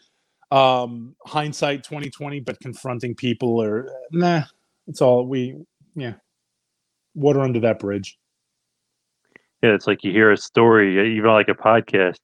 um, 0.50 1.14
hindsight 1.26 1.84
twenty 1.84 2.08
twenty, 2.08 2.40
but 2.40 2.60
confronting 2.60 3.14
people 3.14 3.60
or 3.60 3.90
nah, 4.10 4.44
it's 4.86 5.02
all 5.02 5.26
we 5.26 5.56
yeah, 5.96 6.14
water 7.14 7.40
under 7.40 7.60
that 7.60 7.78
bridge. 7.78 8.18
Yeah, 9.62 9.70
it's 9.74 9.86
like 9.86 10.04
you 10.04 10.12
hear 10.12 10.30
a 10.30 10.36
story, 10.36 11.16
even 11.16 11.30
like 11.30 11.48
a 11.48 11.54
podcast, 11.54 12.18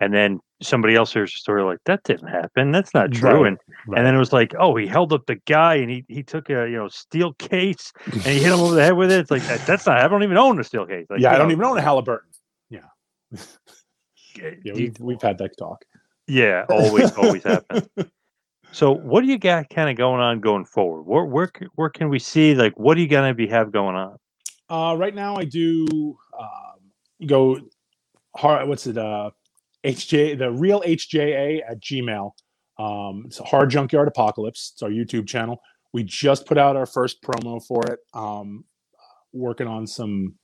and 0.00 0.14
then 0.14 0.40
somebody 0.62 0.94
else 0.94 1.12
hears 1.12 1.34
a 1.34 1.36
story 1.38 1.62
like 1.62 1.78
that 1.84 2.02
didn't 2.04 2.28
happen. 2.28 2.70
That's 2.72 2.94
not 2.94 3.12
true. 3.12 3.42
Right, 3.42 3.46
And 3.48 3.58
right. 3.86 3.98
and 3.98 4.06
then 4.06 4.14
it 4.14 4.18
was 4.18 4.32
like, 4.32 4.54
oh, 4.58 4.74
he 4.76 4.86
held 4.86 5.12
up 5.12 5.26
the 5.26 5.34
guy 5.46 5.74
and 5.74 5.90
he 5.90 6.04
he 6.08 6.22
took 6.22 6.48
a 6.48 6.68
you 6.70 6.76
know 6.76 6.88
steel 6.88 7.34
case 7.34 7.92
and 8.12 8.22
he 8.22 8.38
hit 8.38 8.52
him 8.52 8.60
over 8.60 8.74
the 8.74 8.82
head 8.82 8.96
with 8.96 9.12
it. 9.12 9.20
It's 9.20 9.30
like 9.30 9.42
that, 9.42 9.66
that's 9.66 9.86
not. 9.86 9.98
I 10.00 10.08
don't 10.08 10.22
even 10.22 10.38
own 10.38 10.58
a 10.58 10.64
steel 10.64 10.86
case. 10.86 11.06
Like, 11.10 11.20
yeah, 11.20 11.34
I 11.34 11.38
don't 11.38 11.50
even 11.50 11.64
own 11.64 11.76
a 11.76 11.82
Halliburton. 11.82 12.28
uh, 12.74 14.50
Yeah, 14.64 14.72
we've, 14.74 14.98
we've 15.00 15.22
had 15.22 15.38
that 15.38 15.56
talk. 15.58 15.84
yeah, 16.26 16.64
always 16.70 17.12
always 17.12 17.42
happens. 17.44 17.88
So 18.72 18.90
what 18.92 19.22
do 19.22 19.28
you 19.28 19.38
got 19.38 19.70
kind 19.70 19.88
of 19.88 19.96
going 19.96 20.20
on 20.20 20.40
going 20.40 20.66
forward? 20.66 21.04
Where 21.04 21.24
where 21.24 21.50
where 21.76 21.88
can 21.88 22.10
we 22.10 22.18
see 22.18 22.54
like 22.54 22.78
what 22.78 22.98
are 22.98 23.00
you 23.00 23.08
gonna 23.08 23.32
be 23.32 23.46
have 23.46 23.72
going 23.72 23.96
on? 23.96 24.16
Uh, 24.68 24.96
right 24.98 25.14
now, 25.14 25.36
I 25.36 25.44
do 25.44 26.16
um, 26.38 27.26
go 27.26 27.60
hard. 28.36 28.68
What's 28.68 28.86
it? 28.86 28.98
Uh, 28.98 29.30
HJ, 29.84 30.38
the 30.38 30.50
real 30.50 30.80
HJA 30.82 31.62
at 31.68 31.80
Gmail. 31.80 32.32
Um, 32.78 33.24
it's 33.26 33.40
a 33.40 33.44
Horror 33.44 33.66
Junkyard 33.66 34.08
Apocalypse. 34.08 34.72
It's 34.74 34.82
our 34.82 34.90
YouTube 34.90 35.26
channel. 35.26 35.60
We 35.92 36.02
just 36.02 36.46
put 36.46 36.58
out 36.58 36.76
our 36.76 36.86
first 36.86 37.22
promo 37.22 37.64
for 37.64 37.86
it. 37.86 38.00
Um, 38.12 38.64
working 39.32 39.68
on 39.68 39.86
some, 39.86 40.34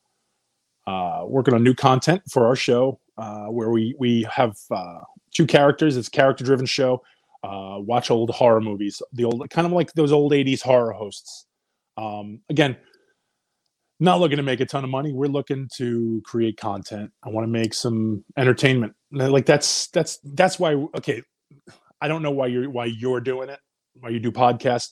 uh, 0.87 1.25
working 1.27 1.55
on 1.55 1.63
new 1.65 1.75
content 1.75 2.23
for 2.31 2.47
our 2.47 2.57
show, 2.57 3.01
uh, 3.19 3.47
where 3.47 3.71
we 3.71 3.95
we 3.99 4.27
have 4.31 4.57
uh, 4.71 5.01
two 5.35 5.47
characters. 5.47 5.97
It's 5.97 6.09
character 6.09 6.45
driven 6.45 6.67
show. 6.67 7.03
Uh, 7.43 7.79
watch 7.79 8.11
old 8.11 8.31
horror 8.31 8.61
movies, 8.61 9.03
the 9.13 9.25
old 9.25 9.51
kind 9.51 9.67
of 9.67 9.73
like 9.73 9.93
those 9.95 10.13
old 10.13 10.33
'80s 10.33 10.63
horror 10.63 10.93
hosts. 10.93 11.47
Um, 11.97 12.41
again, 12.49 12.77
not 14.03 14.19
looking 14.19 14.37
to 14.37 14.43
make 14.43 14.61
a 14.61 14.67
ton 14.67 14.83
of 14.83 14.91
money. 14.91 15.13
We're 15.13 15.29
looking 15.29 15.69
to 15.77 16.21
create 16.25 16.57
content. 16.57 17.13
I 17.23 17.29
want 17.29 17.45
to 17.45 17.49
make 17.49 17.73
some 17.73 18.25
entertainment. 18.37 18.95
Like 19.13 19.47
that's 19.47 19.87
that's 19.89 20.19
that's 20.25 20.59
why. 20.59 20.75
Okay, 20.75 21.23
I 22.01 22.09
don't 22.09 22.23
know 22.23 22.33
why 22.33 22.49
you're 22.49 22.69
why 22.69 22.87
you're 22.87 23.21
doing 23.21 23.49
it. 23.49 23.61
Why 24.01 24.09
you 24.09 24.19
do 24.19 24.33
podcasts. 24.33 24.91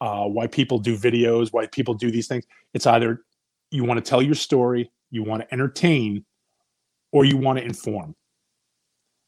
Uh, 0.00 0.24
why 0.24 0.48
people 0.48 0.78
do 0.78 0.98
videos. 0.98 1.52
Why 1.52 1.66
people 1.66 1.94
do 1.94 2.10
these 2.10 2.26
things. 2.26 2.44
It's 2.74 2.86
either 2.86 3.22
you 3.70 3.84
want 3.84 4.04
to 4.04 4.08
tell 4.08 4.20
your 4.20 4.34
story, 4.34 4.90
you 5.10 5.22
want 5.22 5.42
to 5.42 5.52
entertain, 5.52 6.24
or 7.12 7.24
you 7.24 7.36
want 7.36 7.60
to 7.60 7.64
inform. 7.64 8.16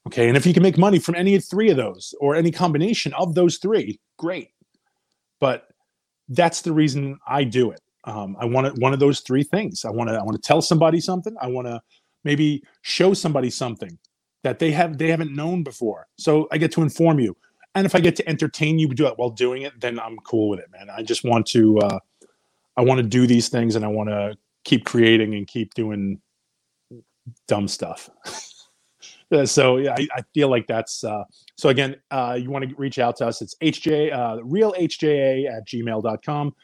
Okay, 0.09 0.27
and 0.27 0.37
if 0.37 0.45
you 0.45 0.53
can 0.53 0.63
make 0.63 0.77
money 0.77 0.99
from 0.99 1.15
any 1.15 1.39
three 1.39 1.71
of 1.71 1.77
those 1.77 2.15
or 2.21 2.35
any 2.35 2.51
combination 2.51 3.13
of 3.13 3.37
those 3.37 3.59
three, 3.59 4.01
great. 4.17 4.49
But 5.39 5.69
that's 6.29 6.63
the 6.63 6.73
reason 6.73 7.21
I 7.29 7.45
do 7.45 7.71
it 7.71 7.81
um, 8.09 8.37
I 8.41 8.47
want 8.47 8.79
one 8.79 8.95
of 8.95 9.01
those 9.01 9.21
three 9.21 9.43
things. 9.43 9.85
I 9.85 9.91
want 9.91 10.09
to 10.09 10.17
I 10.17 10.23
want 10.23 10.41
to 10.41 10.47
tell 10.47 10.63
somebody 10.63 11.01
something. 11.01 11.37
I 11.41 11.47
want 11.49 11.67
to 11.67 11.81
maybe 12.25 12.63
show 12.83 13.13
somebody 13.15 13.51
something 13.51 13.99
that 14.45 14.59
they 14.59 14.71
have 14.71 14.97
they 14.99 15.11
haven't 15.11 15.35
known 15.35 15.63
before. 15.63 16.07
So 16.17 16.49
I 16.51 16.59
get 16.59 16.73
to 16.73 16.83
inform 16.83 17.21
you, 17.21 17.37
and 17.75 17.85
if 17.85 17.95
I 17.95 18.01
get 18.01 18.17
to 18.17 18.29
entertain 18.29 18.79
you 18.79 18.89
while 19.17 19.31
doing 19.31 19.63
it, 19.63 19.79
then 19.81 20.01
I'm 20.01 20.17
cool 20.19 20.49
with 20.49 20.61
it, 20.61 20.71
man. 20.73 20.89
I 20.91 21.03
just 21.03 21.23
want 21.23 21.47
to 21.49 21.79
uh, 21.81 21.99
I 22.77 22.83
want 22.83 22.99
to 22.99 23.07
do 23.07 23.27
these 23.27 23.49
things, 23.49 23.77
and 23.77 23.85
I 23.85 23.89
want 23.89 24.09
to 24.09 24.37
keep 24.65 24.87
creating 24.87 25.35
and 25.35 25.47
keep 25.47 25.75
doing 25.75 26.21
dumb 27.47 27.69
stuff. 27.69 28.09
So 29.45 29.77
yeah, 29.77 29.93
I, 29.93 30.09
I 30.15 30.23
feel 30.33 30.49
like 30.49 30.67
that's 30.67 31.05
uh, 31.05 31.25
so 31.55 31.69
again 31.69 31.97
uh, 32.11 32.39
you 32.41 32.51
want 32.51 32.67
to 32.67 32.75
reach 32.77 32.99
out 32.99 33.15
to 33.17 33.27
us 33.27 33.43
it's 33.43 33.55
hj 33.57 34.11
uh, 34.11 34.43
real 34.43 34.73
hja 34.73 35.47
at 35.55 35.67
gmail.com 35.69 36.55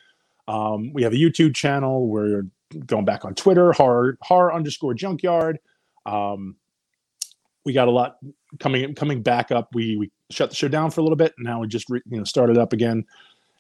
um, 0.48 0.92
we 0.92 1.02
have 1.02 1.12
a 1.12 1.16
YouTube 1.16 1.54
channel. 1.54 2.08
We're 2.08 2.42
going 2.86 3.04
back 3.04 3.24
on 3.24 3.34
Twitter, 3.34 3.72
horror, 3.72 4.18
horror 4.22 4.52
underscore 4.52 4.94
junkyard. 4.94 5.58
Um, 6.06 6.56
we 7.64 7.72
got 7.72 7.88
a 7.88 7.90
lot 7.90 8.18
coming 8.60 8.94
coming 8.94 9.22
back 9.22 9.50
up. 9.50 9.74
We 9.74 9.96
we 9.96 10.10
shut 10.30 10.50
the 10.50 10.56
show 10.56 10.68
down 10.68 10.90
for 10.90 11.00
a 11.00 11.04
little 11.04 11.16
bit. 11.16 11.34
And 11.38 11.46
now 11.46 11.60
we 11.60 11.68
just 11.68 11.88
re, 11.88 12.00
you 12.10 12.18
know 12.18 12.24
started 12.24 12.56
it 12.56 12.60
up 12.60 12.72
again 12.72 13.04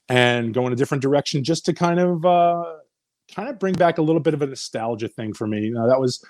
and 0.08 0.52
go 0.52 0.66
in 0.66 0.72
a 0.72 0.76
different 0.76 1.02
direction, 1.02 1.42
just 1.42 1.64
to 1.66 1.72
kind 1.72 1.98
of 1.98 2.24
uh, 2.24 2.64
kind 3.34 3.48
of 3.48 3.58
bring 3.58 3.74
back 3.74 3.98
a 3.98 4.02
little 4.02 4.20
bit 4.20 4.34
of 4.34 4.42
a 4.42 4.46
nostalgia 4.46 5.08
thing 5.08 5.32
for 5.32 5.46
me. 5.46 5.62
You 5.62 5.72
know, 5.72 5.88
that 5.88 6.00
was 6.00 6.22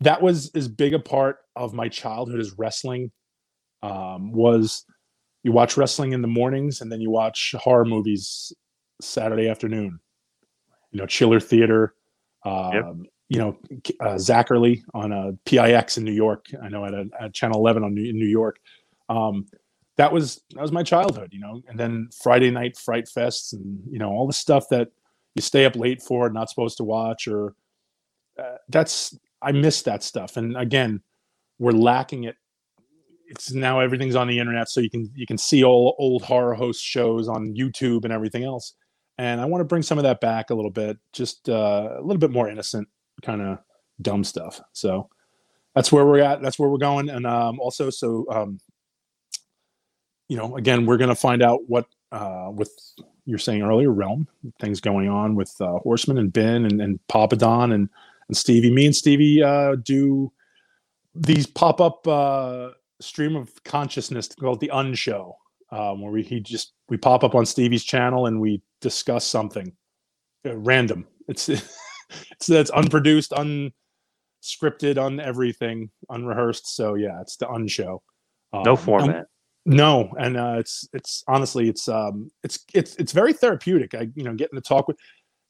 that 0.00 0.20
was 0.20 0.50
as 0.54 0.68
big 0.68 0.92
a 0.92 0.98
part 0.98 1.38
of 1.56 1.72
my 1.72 1.88
childhood 1.88 2.40
as 2.40 2.52
wrestling 2.58 3.10
um, 3.82 4.32
was. 4.32 4.84
You 5.44 5.50
watch 5.50 5.76
wrestling 5.76 6.12
in 6.12 6.22
the 6.22 6.28
mornings, 6.28 6.80
and 6.80 6.92
then 6.92 7.00
you 7.00 7.10
watch 7.10 7.52
horror 7.58 7.84
movies 7.84 8.52
Saturday 9.02 9.48
afternoon. 9.48 9.98
You 10.90 11.00
know, 11.00 11.06
Chiller 11.06 11.40
Theater. 11.40 11.94
Um, 12.44 12.72
Yep. 12.72 12.84
You 13.28 13.38
know, 13.38 13.56
uh, 14.00 14.16
Zacherley 14.16 14.82
on 14.92 15.10
a 15.10 15.32
PIX 15.46 15.96
in 15.96 16.04
New 16.04 16.12
York. 16.12 16.48
I 16.62 16.68
know 16.68 16.84
at, 16.84 16.92
a, 16.92 17.06
at 17.18 17.32
Channel 17.32 17.58
11 17.60 17.82
on 17.82 17.94
New, 17.94 18.10
in 18.10 18.18
New 18.18 18.26
York. 18.26 18.58
Um, 19.08 19.46
that 19.96 20.12
was 20.12 20.42
that 20.54 20.62
was 20.62 20.72
my 20.72 20.82
childhood, 20.82 21.30
you 21.32 21.40
know. 21.40 21.62
And 21.68 21.78
then 21.78 22.08
Friday 22.22 22.50
night 22.50 22.76
fright 22.76 23.06
fests, 23.06 23.52
and 23.52 23.80
you 23.90 23.98
know 23.98 24.10
all 24.10 24.26
the 24.26 24.32
stuff 24.32 24.68
that 24.70 24.88
you 25.34 25.42
stay 25.42 25.64
up 25.64 25.76
late 25.76 26.02
for, 26.02 26.28
not 26.30 26.50
supposed 26.50 26.76
to 26.78 26.84
watch, 26.84 27.28
or 27.28 27.54
uh, 28.38 28.56
that's 28.68 29.16
I 29.40 29.52
miss 29.52 29.82
that 29.82 30.02
stuff. 30.02 30.36
And 30.36 30.56
again, 30.56 31.02
we're 31.58 31.72
lacking 31.72 32.24
it. 32.24 32.36
It's 33.28 33.52
now 33.52 33.80
everything's 33.80 34.16
on 34.16 34.28
the 34.28 34.38
internet, 34.38 34.68
so 34.68 34.80
you 34.80 34.90
can 34.90 35.10
you 35.14 35.26
can 35.26 35.38
see 35.38 35.62
all 35.62 35.94
old 35.98 36.22
horror 36.22 36.54
host 36.54 36.82
shows 36.82 37.28
on 37.28 37.54
YouTube 37.54 38.04
and 38.04 38.12
everything 38.12 38.44
else. 38.44 38.74
And 39.22 39.40
I 39.40 39.44
want 39.44 39.60
to 39.60 39.64
bring 39.64 39.84
some 39.84 39.98
of 39.98 40.02
that 40.02 40.20
back 40.20 40.50
a 40.50 40.54
little 40.54 40.70
bit, 40.72 40.98
just 41.12 41.48
uh, 41.48 41.90
a 41.96 42.02
little 42.02 42.18
bit 42.18 42.32
more 42.32 42.48
innocent, 42.48 42.88
kind 43.22 43.40
of 43.40 43.58
dumb 44.00 44.24
stuff. 44.24 44.60
So 44.72 45.10
that's 45.76 45.92
where 45.92 46.04
we're 46.04 46.18
at. 46.18 46.42
That's 46.42 46.58
where 46.58 46.68
we're 46.68 46.78
going. 46.78 47.08
And 47.08 47.24
um, 47.24 47.60
also, 47.60 47.88
so 47.88 48.26
um, 48.32 48.58
you 50.26 50.36
know, 50.36 50.56
again, 50.56 50.86
we're 50.86 50.96
going 50.96 51.08
to 51.08 51.14
find 51.14 51.40
out 51.40 51.60
what 51.68 51.86
uh, 52.10 52.48
with 52.52 52.72
you're 53.24 53.38
saying 53.38 53.62
earlier, 53.62 53.92
realm 53.92 54.26
things 54.60 54.80
going 54.80 55.08
on 55.08 55.36
with 55.36 55.54
uh, 55.60 55.78
Horseman 55.84 56.18
and 56.18 56.32
Ben 56.32 56.64
and, 56.64 56.82
and 56.82 56.98
Papa 57.06 57.36
Don 57.36 57.70
and 57.70 57.88
and 58.26 58.36
Stevie. 58.36 58.72
Me 58.72 58.86
and 58.86 58.96
Stevie 58.96 59.40
uh, 59.40 59.76
do 59.76 60.32
these 61.14 61.46
pop 61.46 61.80
up 61.80 62.08
uh, 62.08 62.70
stream 63.00 63.36
of 63.36 63.62
consciousness 63.62 64.34
called 64.34 64.58
the 64.58 64.70
Unshow, 64.74 65.34
um, 65.70 66.02
where 66.02 66.10
we 66.10 66.24
he 66.24 66.40
just 66.40 66.72
we 66.88 66.96
pop 66.96 67.22
up 67.22 67.36
on 67.36 67.46
Stevie's 67.46 67.84
channel 67.84 68.26
and 68.26 68.40
we 68.40 68.60
discuss 68.82 69.26
something 69.26 69.72
uh, 70.46 70.56
random. 70.56 71.06
It's 71.28 71.48
it's 71.48 72.50
it's 72.50 72.70
unproduced, 72.70 73.32
unscripted, 73.32 75.02
on 75.02 75.20
everything, 75.20 75.90
unrehearsed. 76.10 76.76
So 76.76 76.94
yeah, 76.94 77.20
it's 77.22 77.36
the 77.36 77.46
Unshow. 77.46 78.02
Um, 78.52 78.64
no 78.64 78.76
format. 78.76 79.26
No, 79.64 80.12
and 80.18 80.36
uh, 80.36 80.56
it's 80.58 80.88
it's 80.92 81.22
honestly 81.28 81.68
it's 81.68 81.88
um 81.88 82.30
it's 82.42 82.64
it's 82.74 82.96
it's 82.96 83.12
very 83.12 83.32
therapeutic. 83.32 83.94
I 83.94 84.08
you 84.14 84.24
know 84.24 84.34
getting 84.34 84.56
to 84.56 84.60
talk 84.60 84.88
with 84.88 84.98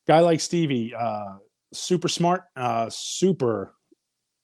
guy 0.07 0.20
like 0.20 0.41
Stevie, 0.41 0.95
uh, 0.95 1.37
super 1.72 2.09
smart, 2.09 2.43
uh, 2.55 2.89
super 2.91 3.74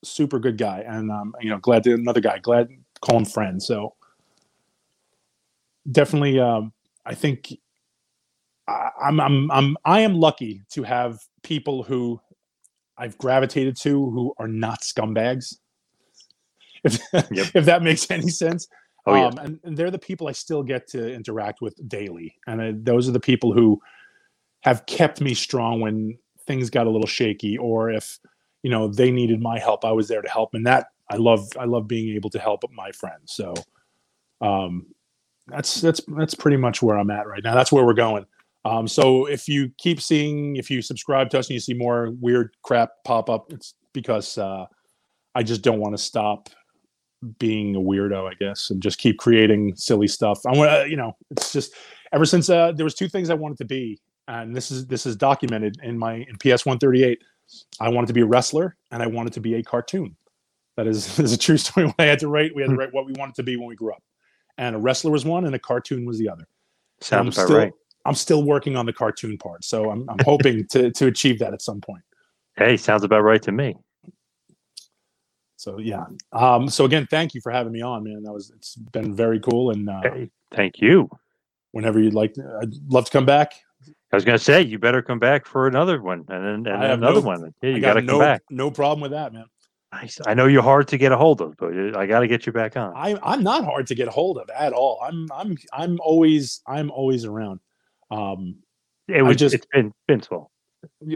super 0.03 0.39
good 0.39 0.57
guy, 0.57 0.83
and 0.87 1.11
um, 1.11 1.35
you 1.39 1.49
know 1.49 1.59
glad 1.59 1.83
to 1.83 1.93
another 1.93 2.21
guy, 2.21 2.39
glad 2.39 2.69
call 3.01 3.17
him 3.17 3.25
friend. 3.25 3.61
So 3.61 3.93
definitely, 5.91 6.39
um, 6.39 6.73
I 7.05 7.13
think 7.13 7.53
I, 8.69 8.91
I'm 9.01 9.19
I'm 9.19 9.51
I'm 9.51 9.77
I 9.85 10.01
am 10.01 10.15
lucky 10.15 10.61
to 10.71 10.83
have 10.83 11.19
people 11.43 11.83
who 11.83 12.19
I've 12.97 13.17
gravitated 13.17 13.77
to 13.77 14.09
who 14.09 14.33
are 14.37 14.47
not 14.47 14.81
scumbags. 14.81 15.55
If 16.83 16.99
yep. 17.13 17.23
if 17.55 17.65
that 17.65 17.81
makes 17.81 18.09
any 18.11 18.29
sense. 18.29 18.67
Oh, 19.05 19.15
yeah. 19.15 19.27
Um, 19.27 19.37
and, 19.37 19.59
and, 19.63 19.77
they're 19.77 19.91
the 19.91 19.97
people 19.97 20.27
I 20.27 20.33
still 20.33 20.61
get 20.61 20.87
to 20.89 21.13
interact 21.13 21.61
with 21.61 21.75
daily. 21.87 22.35
And 22.47 22.61
I, 22.61 22.73
those 22.75 23.07
are 23.07 23.13
the 23.13 23.19
people 23.19 23.53
who 23.53 23.81
have 24.61 24.85
kept 24.85 25.21
me 25.21 25.33
strong 25.33 25.79
when 25.79 26.17
things 26.45 26.69
got 26.69 26.85
a 26.85 26.89
little 26.89 27.07
shaky 27.07 27.57
or 27.57 27.89
if, 27.89 28.19
you 28.61 28.69
know, 28.69 28.87
they 28.89 29.09
needed 29.09 29.41
my 29.41 29.57
help, 29.57 29.85
I 29.85 29.91
was 29.91 30.09
there 30.09 30.21
to 30.21 30.29
help. 30.29 30.53
And 30.53 30.67
that 30.67 30.87
I 31.09 31.15
love, 31.15 31.47
I 31.57 31.63
love 31.65 31.87
being 31.87 32.13
able 32.13 32.29
to 32.31 32.39
help 32.39 32.63
my 32.71 32.91
friends. 32.91 33.33
So, 33.33 33.53
um, 34.41 34.87
that's, 35.47 35.81
that's, 35.81 36.01
that's 36.09 36.35
pretty 36.35 36.57
much 36.57 36.81
where 36.81 36.97
I'm 36.97 37.09
at 37.09 37.25
right 37.25 37.43
now. 37.43 37.55
That's 37.55 37.71
where 37.71 37.85
we're 37.85 37.93
going. 37.93 38.25
Um, 38.65 38.87
so 38.87 39.25
if 39.25 39.47
you 39.47 39.71
keep 39.77 40.01
seeing, 40.01 40.57
if 40.57 40.69
you 40.69 40.81
subscribe 40.81 41.29
to 41.31 41.39
us 41.39 41.47
and 41.47 41.53
you 41.53 41.59
see 41.59 41.73
more 41.73 42.11
weird 42.19 42.55
crap 42.63 42.91
pop 43.05 43.29
up, 43.29 43.51
it's 43.51 43.73
because, 43.93 44.37
uh, 44.37 44.65
I 45.35 45.43
just 45.43 45.61
don't 45.61 45.79
want 45.79 45.95
to 45.95 45.97
stop 45.97 46.49
being 47.37 47.75
a 47.75 47.79
weirdo, 47.79 48.29
I 48.29 48.33
guess, 48.35 48.69
and 48.69 48.81
just 48.81 48.97
keep 48.97 49.17
creating 49.17 49.75
silly 49.75 50.07
stuff. 50.07 50.39
I 50.45 50.55
want 50.55 50.71
to, 50.71 50.89
you 50.89 50.95
know, 50.95 51.15
it's 51.31 51.51
just 51.51 51.73
ever 52.13 52.25
since 52.25 52.49
uh, 52.49 52.71
there 52.71 52.83
was 52.83 52.95
two 52.95 53.09
things 53.09 53.29
I 53.29 53.35
wanted 53.35 53.57
to 53.59 53.65
be, 53.65 53.99
and 54.27 54.55
this 54.55 54.71
is 54.71 54.87
this 54.87 55.05
is 55.05 55.15
documented 55.15 55.77
in 55.83 55.97
my 55.97 56.25
in 56.29 56.37
PS 56.37 56.65
one 56.65 56.79
thirty 56.79 57.03
eight. 57.03 57.21
I 57.79 57.89
wanted 57.89 58.07
to 58.07 58.13
be 58.13 58.21
a 58.21 58.25
wrestler, 58.25 58.75
and 58.91 59.01
I 59.01 59.07
wanted 59.07 59.33
to 59.33 59.39
be 59.39 59.55
a 59.55 59.63
cartoon. 59.63 60.15
That 60.77 60.87
is, 60.87 61.19
is 61.19 61.33
a 61.33 61.37
true 61.37 61.57
story. 61.57 61.87
When 61.87 61.95
I 61.99 62.05
had 62.05 62.19
to 62.19 62.27
write, 62.27 62.55
we 62.55 62.61
had 62.61 62.67
to 62.67 62.73
hmm. 62.73 62.79
write 62.79 62.93
what 62.93 63.05
we 63.05 63.13
wanted 63.17 63.35
to 63.35 63.43
be 63.43 63.57
when 63.57 63.67
we 63.67 63.75
grew 63.75 63.91
up, 63.91 64.03
and 64.57 64.75
a 64.75 64.79
wrestler 64.79 65.11
was 65.11 65.25
one, 65.25 65.45
and 65.45 65.55
a 65.55 65.59
cartoon 65.59 66.05
was 66.05 66.17
the 66.19 66.29
other. 66.29 66.47
Sounds 67.01 67.35
still, 67.35 67.57
right. 67.57 67.73
I'm 68.05 68.15
still 68.15 68.43
working 68.43 68.75
on 68.75 68.85
the 68.85 68.93
cartoon 68.93 69.37
part, 69.37 69.63
so 69.63 69.91
I'm, 69.91 70.09
I'm 70.09 70.19
hoping 70.23 70.65
to 70.71 70.91
to 70.91 71.07
achieve 71.07 71.39
that 71.39 71.53
at 71.53 71.61
some 71.61 71.81
point. 71.81 72.03
Hey, 72.55 72.77
sounds 72.77 73.03
about 73.03 73.21
right 73.21 73.41
to 73.43 73.51
me. 73.51 73.75
So 75.55 75.77
yeah. 75.77 76.05
Um, 76.31 76.69
so 76.69 76.85
again, 76.85 77.07
thank 77.09 77.33
you 77.33 77.41
for 77.41 77.51
having 77.51 77.73
me 77.73 77.81
on, 77.81 78.03
man. 78.03 78.23
That 78.23 78.31
was 78.31 78.51
it's 78.55 78.75
been 78.75 79.13
very 79.13 79.39
cool. 79.39 79.71
And 79.71 79.89
uh, 79.89 80.01
hey, 80.03 80.31
thank 80.51 80.79
you. 80.79 81.09
Whenever 81.71 81.99
you'd 81.99 82.13
like, 82.13 82.33
I'd 82.61 82.73
love 82.87 83.05
to 83.05 83.11
come 83.11 83.25
back. 83.25 83.53
I 84.11 84.15
was 84.15 84.25
gonna 84.25 84.39
say 84.39 84.61
you 84.61 84.79
better 84.79 85.01
come 85.01 85.19
back 85.19 85.45
for 85.45 85.67
another 85.67 86.01
one 86.01 86.25
and 86.29 86.65
then 86.65 86.73
and 86.73 86.83
another 86.93 87.21
no, 87.21 87.27
one. 87.27 87.53
Yeah, 87.61 87.69
you 87.71 87.81
got 87.81 87.95
to 87.95 88.01
no, 88.01 88.13
come 88.13 88.19
back. 88.21 88.41
No 88.49 88.71
problem 88.71 89.01
with 89.01 89.11
that, 89.11 89.33
man. 89.33 89.45
I, 89.91 90.09
I 90.25 90.33
know 90.33 90.45
you're 90.45 90.63
hard 90.63 90.87
to 90.89 90.97
get 90.97 91.11
a 91.11 91.17
hold 91.17 91.41
of, 91.41 91.57
but 91.57 91.73
I 91.95 92.05
got 92.05 92.19
to 92.19 92.27
get 92.27 92.45
you 92.45 92.53
back 92.53 92.77
on. 92.77 92.93
I, 92.95 93.17
I'm 93.23 93.43
not 93.43 93.65
hard 93.65 93.87
to 93.87 93.95
get 93.95 94.07
a 94.07 94.11
hold 94.11 94.37
of 94.37 94.49
at 94.49 94.71
all. 94.71 94.99
I'm 95.03 95.27
I'm 95.33 95.57
I'm 95.73 95.99
always 96.01 96.61
I'm 96.67 96.91
always 96.91 97.25
around. 97.25 97.59
Um, 98.11 98.55
it 99.07 99.21
was 99.21 99.37
just 99.37 99.55
it's 99.55 99.65
been 99.73 99.91
Ben's 100.07 100.27
fault. 100.27 100.49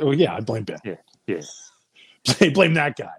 Oh 0.01 0.11
yeah, 0.11 0.35
I 0.35 0.41
blame 0.41 0.63
Ben. 0.63 0.79
Yeah, 0.83 0.95
yeah. 1.27 2.49
blame 2.53 2.73
that 2.75 2.95
guy 2.97 3.11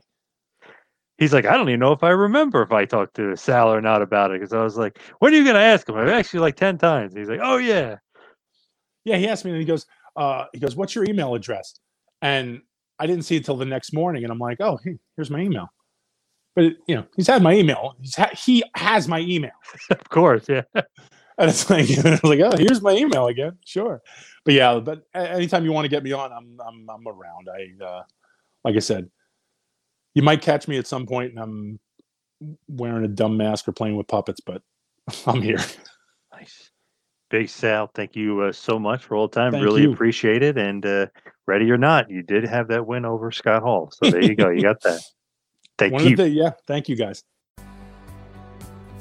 he's 1.18 1.32
like, 1.32 1.46
I 1.46 1.56
don't 1.56 1.68
even 1.68 1.80
know 1.80 1.92
if 1.92 2.02
I 2.02 2.10
remember 2.10 2.62
if 2.62 2.72
I 2.72 2.84
talked 2.84 3.16
to 3.16 3.36
Sal 3.36 3.72
or 3.72 3.80
not 3.80 4.02
about 4.02 4.30
it 4.30 4.40
because 4.40 4.52
I 4.52 4.62
was 4.62 4.76
like, 4.76 4.98
when 5.18 5.32
are 5.32 5.36
you 5.36 5.44
going 5.44 5.54
to 5.54 5.60
ask 5.60 5.88
him? 5.88 5.96
I've 5.96 6.08
actually 6.08 6.40
like 6.40 6.56
ten 6.56 6.78
times. 6.78 7.14
he's 7.14 7.28
like, 7.28 7.40
oh 7.42 7.56
yeah, 7.56 7.96
yeah. 9.04 9.16
He 9.16 9.28
asked 9.28 9.44
me 9.44 9.52
and 9.52 9.60
he 9.60 9.66
goes, 9.66 9.86
uh, 10.16 10.46
he 10.52 10.60
goes, 10.60 10.76
what's 10.76 10.94
your 10.94 11.04
email 11.04 11.34
address? 11.34 11.80
And 12.22 12.62
I 12.98 13.06
didn't 13.06 13.24
see 13.24 13.36
it 13.36 13.44
till 13.44 13.56
the 13.56 13.64
next 13.64 13.92
morning, 13.92 14.24
and 14.24 14.32
I'm 14.32 14.38
like, 14.38 14.60
oh, 14.60 14.78
hey, 14.84 14.96
here's 15.16 15.30
my 15.30 15.40
email. 15.40 15.68
But 16.54 16.74
you 16.86 16.94
know, 16.94 17.04
he's 17.16 17.26
had 17.26 17.42
my 17.42 17.54
email. 17.54 17.96
He's 18.00 18.14
ha- 18.14 18.30
he 18.36 18.62
has 18.76 19.08
my 19.08 19.20
email. 19.20 19.50
of 19.90 20.08
course, 20.08 20.46
yeah. 20.48 20.62
And 21.38 21.50
it's 21.50 21.68
like, 21.70 21.90
I 22.04 22.10
was 22.10 22.24
like, 22.24 22.40
oh, 22.40 22.56
here's 22.56 22.82
my 22.82 22.92
email 22.92 23.26
again. 23.26 23.58
Sure, 23.64 24.02
but 24.44 24.54
yeah, 24.54 24.78
but 24.78 25.04
anytime 25.14 25.64
you 25.64 25.72
want 25.72 25.84
to 25.84 25.90
get 25.90 26.02
me 26.02 26.12
on, 26.12 26.32
I'm 26.32 26.58
I'm 26.66 26.88
I'm 26.88 27.06
around. 27.06 27.48
I 27.48 27.84
uh, 27.84 28.02
like 28.64 28.76
I 28.76 28.80
said, 28.80 29.10
you 30.14 30.22
might 30.22 30.42
catch 30.42 30.66
me 30.68 30.78
at 30.78 30.86
some 30.86 31.06
point 31.06 31.32
and 31.32 31.40
I'm 31.40 31.80
wearing 32.68 33.04
a 33.04 33.08
dumb 33.08 33.36
mask 33.36 33.68
or 33.68 33.72
playing 33.72 33.96
with 33.96 34.08
puppets, 34.08 34.40
but 34.40 34.62
I'm 35.26 35.42
here. 35.42 35.58
Nice. 36.32 36.70
Big 37.30 37.48
Sal, 37.48 37.90
thank 37.94 38.14
you 38.14 38.42
uh, 38.42 38.52
so 38.52 38.78
much 38.78 39.04
for 39.04 39.16
all 39.16 39.28
the 39.28 39.34
time. 39.34 39.52
Thank 39.52 39.64
really 39.64 39.82
you. 39.82 39.92
appreciate 39.92 40.42
it. 40.42 40.56
And 40.56 40.84
uh, 40.86 41.06
ready 41.46 41.70
or 41.70 41.78
not, 41.78 42.10
you 42.10 42.22
did 42.22 42.44
have 42.44 42.68
that 42.68 42.86
win 42.86 43.04
over 43.04 43.32
Scott 43.32 43.62
Hall. 43.62 43.90
So 43.92 44.10
there 44.10 44.22
you 44.22 44.36
go. 44.36 44.50
You 44.50 44.62
got 44.62 44.80
that. 44.82 45.00
Thank 45.78 45.94
One 45.94 46.06
you. 46.06 46.16
The, 46.16 46.28
yeah. 46.28 46.50
Thank 46.66 46.88
you, 46.88 46.96
guys. 46.96 47.24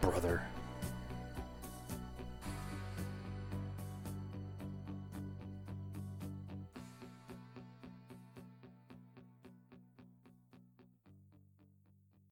brother. 0.00 0.49